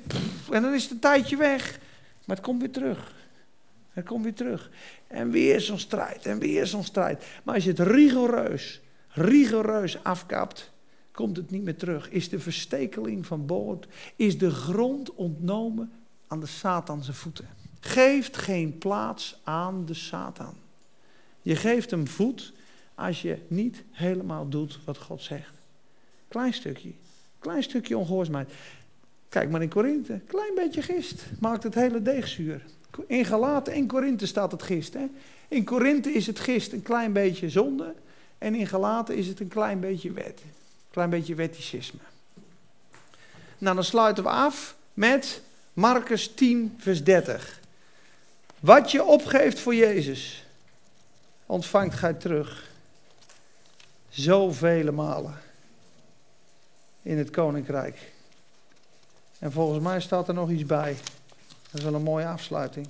en 0.51 0.63
dan 0.63 0.75
is 0.75 0.83
het 0.83 0.91
een 0.91 0.99
tijdje 0.99 1.37
weg, 1.37 1.79
maar 2.25 2.37
het 2.37 2.45
komt 2.45 2.61
weer 2.61 2.71
terug. 2.71 3.15
Het 3.91 4.07
komt 4.07 4.23
weer 4.23 4.35
terug. 4.35 4.71
En 5.07 5.31
weer 5.31 5.61
zo'n 5.61 5.79
strijd 5.79 6.27
en 6.27 6.39
weer 6.39 6.67
zo'n 6.67 6.85
strijd. 6.85 7.25
Maar 7.45 7.55
als 7.55 7.65
je 7.65 7.71
het 7.71 7.79
rigoureus, 7.79 8.81
rigoureus 9.09 10.05
afkapt, 10.05 10.73
komt 11.19 11.37
het 11.37 11.51
niet 11.51 11.63
meer 11.63 11.77
terug. 11.77 12.11
Is 12.11 12.29
de 12.29 12.39
verstekeling 12.39 13.27
van 13.27 13.47
boord, 13.47 13.87
is 14.17 14.39
de 14.39 14.51
grond 14.51 15.15
ontnomen 15.15 15.93
aan 16.27 16.41
de 16.41 16.47
Satanse 16.47 17.13
voeten. 17.13 17.49
Geeft 17.81 18.37
geen 18.37 18.79
plaats 18.79 19.41
aan 19.45 19.87
de 19.87 19.95
Satan. 19.95 20.55
Je 21.43 21.57
geeft 21.57 21.91
hem 21.91 22.07
voet 22.07 22.53
als 22.95 23.23
je 23.23 23.39
niet 23.49 23.83
helemaal 23.91 24.49
doet 24.49 24.79
wat 24.85 24.99
God 24.99 25.23
zegt. 25.23 25.55
Klein 26.29 26.53
stukje, 26.53 26.93
klein 27.39 27.63
stukje 27.63 27.99
ongehoorzaamheid. 27.99 28.53
Kijk 29.29 29.51
maar 29.51 29.63
in 29.63 29.69
Korinthe, 29.69 30.21
klein 30.27 30.55
beetje 30.55 30.83
gist 30.83 31.27
maakt 31.41 31.63
het 31.63 31.75
hele 31.75 32.03
deeg 32.03 32.29
zuur. 32.29 32.65
In 33.07 33.25
Galaten 33.25 33.73
en 33.73 33.87
Korinthe 33.87 34.27
staat 34.27 34.53
het 34.53 34.63
gist. 34.63 34.95
Hè? 34.95 35.07
In 35.49 35.65
Korinthe 35.65 36.11
is 36.11 36.27
het 36.27 36.39
gist 36.39 36.73
een 36.73 36.83
klein 36.83 37.13
beetje 37.13 37.51
zonde 37.51 37.95
en 38.39 38.55
in 38.55 38.67
Galaten 38.67 39.17
is 39.17 39.27
het 39.27 39.41
een 39.41 39.49
klein 39.49 39.81
beetje 39.81 40.13
wet. 40.13 40.43
Een 40.99 41.05
klein 41.05 41.21
beetje 41.23 41.35
wetticisme. 41.35 42.01
Nou, 43.59 43.75
dan 43.75 43.85
sluiten 43.85 44.23
we 44.25 44.31
af 44.31 44.77
met 44.95 45.43
Marcus 45.73 46.35
10, 46.35 46.77
vers 46.79 47.05
30. 47.05 47.61
Wat 48.61 48.91
je 48.91 49.05
opgeeft 49.05 49.61
voor 49.61 49.75
Jezus, 49.75 50.47
ontvangt 51.47 51.95
gij 51.95 52.13
terug. 52.13 52.71
Zoveel 54.09 54.93
malen 54.93 55.35
in 57.03 57.19
het 57.19 57.31
koninkrijk. 57.31 58.13
En 59.39 59.53
volgens 59.53 59.83
mij 59.83 60.01
staat 60.01 60.29
er 60.29 60.35
nog 60.35 60.51
iets 60.51 60.67
bij. 60.67 60.97
Dat 61.71 61.81
is 61.81 61.83
wel 61.83 61.95
een 61.95 62.03
mooie 62.03 62.27
afsluiting. 62.27 62.87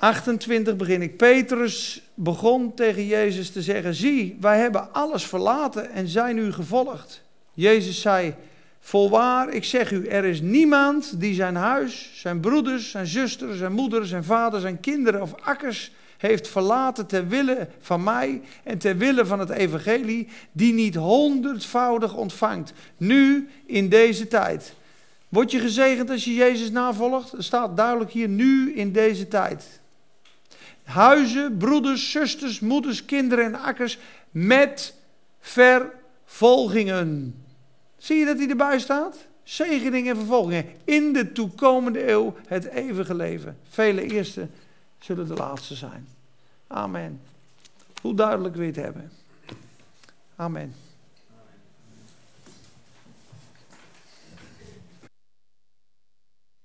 28 0.00 0.76
begin 0.76 1.02
ik. 1.02 1.16
Petrus 1.16 2.02
begon 2.14 2.74
tegen 2.74 3.06
Jezus 3.06 3.50
te 3.50 3.62
zeggen: 3.62 3.94
Zie, 3.94 4.36
wij 4.40 4.58
hebben 4.58 4.92
alles 4.92 5.24
verlaten 5.24 5.90
en 5.90 6.08
zijn 6.08 6.38
u 6.38 6.52
gevolgd. 6.52 7.22
Jezus 7.52 8.00
zei: 8.00 8.34
Volwaar, 8.80 9.52
ik 9.52 9.64
zeg 9.64 9.90
u, 9.92 10.06
er 10.06 10.24
is 10.24 10.40
niemand 10.40 11.20
die 11.20 11.34
zijn 11.34 11.54
huis, 11.54 12.10
zijn 12.14 12.40
broeders, 12.40 12.90
zijn 12.90 13.06
zusters, 13.06 13.58
zijn 13.58 13.72
moeders, 13.72 14.08
zijn 14.08 14.24
vaders, 14.24 14.62
zijn 14.62 14.80
kinderen 14.80 15.22
of 15.22 15.34
akkers 15.42 15.92
heeft 16.18 16.48
verlaten 16.48 17.06
ter 17.06 17.28
wille 17.28 17.68
van 17.80 18.02
mij 18.02 18.42
en 18.64 18.78
ter 18.78 18.96
wille 18.96 19.26
van 19.26 19.38
het 19.38 19.50
evangelie, 19.50 20.28
die 20.52 20.72
niet 20.72 20.94
honderdvoudig 20.94 22.14
ontvangt, 22.16 22.72
nu 22.96 23.48
in 23.66 23.88
deze 23.88 24.28
tijd. 24.28 24.74
Word 25.28 25.50
je 25.50 25.58
gezegend 25.58 26.10
als 26.10 26.24
je 26.24 26.34
Jezus 26.34 26.70
navolgt? 26.70 27.32
Er 27.32 27.44
staat 27.44 27.76
duidelijk 27.76 28.10
hier, 28.10 28.28
nu 28.28 28.74
in 28.74 28.92
deze 28.92 29.28
tijd. 29.28 29.79
Huizen, 30.90 31.56
broeders, 31.56 32.10
zusters, 32.10 32.60
moeders, 32.60 33.04
kinderen 33.04 33.44
en 33.44 33.54
akkers 33.54 33.98
met 34.30 34.94
vervolgingen. 35.40 37.34
Zie 37.96 38.16
je 38.16 38.24
dat 38.24 38.38
hij 38.38 38.48
erbij 38.48 38.78
staat? 38.78 39.16
Zegeningen 39.42 40.10
en 40.10 40.16
vervolgingen. 40.16 40.66
In 40.84 41.12
de 41.12 41.32
toekomende 41.32 42.10
eeuw 42.10 42.34
het 42.46 42.64
eeuwige 42.64 43.14
leven. 43.14 43.58
Vele 43.68 44.02
eerste 44.02 44.48
zullen 44.98 45.28
de 45.28 45.34
laatste 45.34 45.74
zijn. 45.74 46.08
Amen. 46.66 47.20
Hoe 48.00 48.14
duidelijk 48.14 48.56
je 48.56 48.62
het 48.62 48.76
hebben? 48.76 49.12
Amen. 50.36 50.74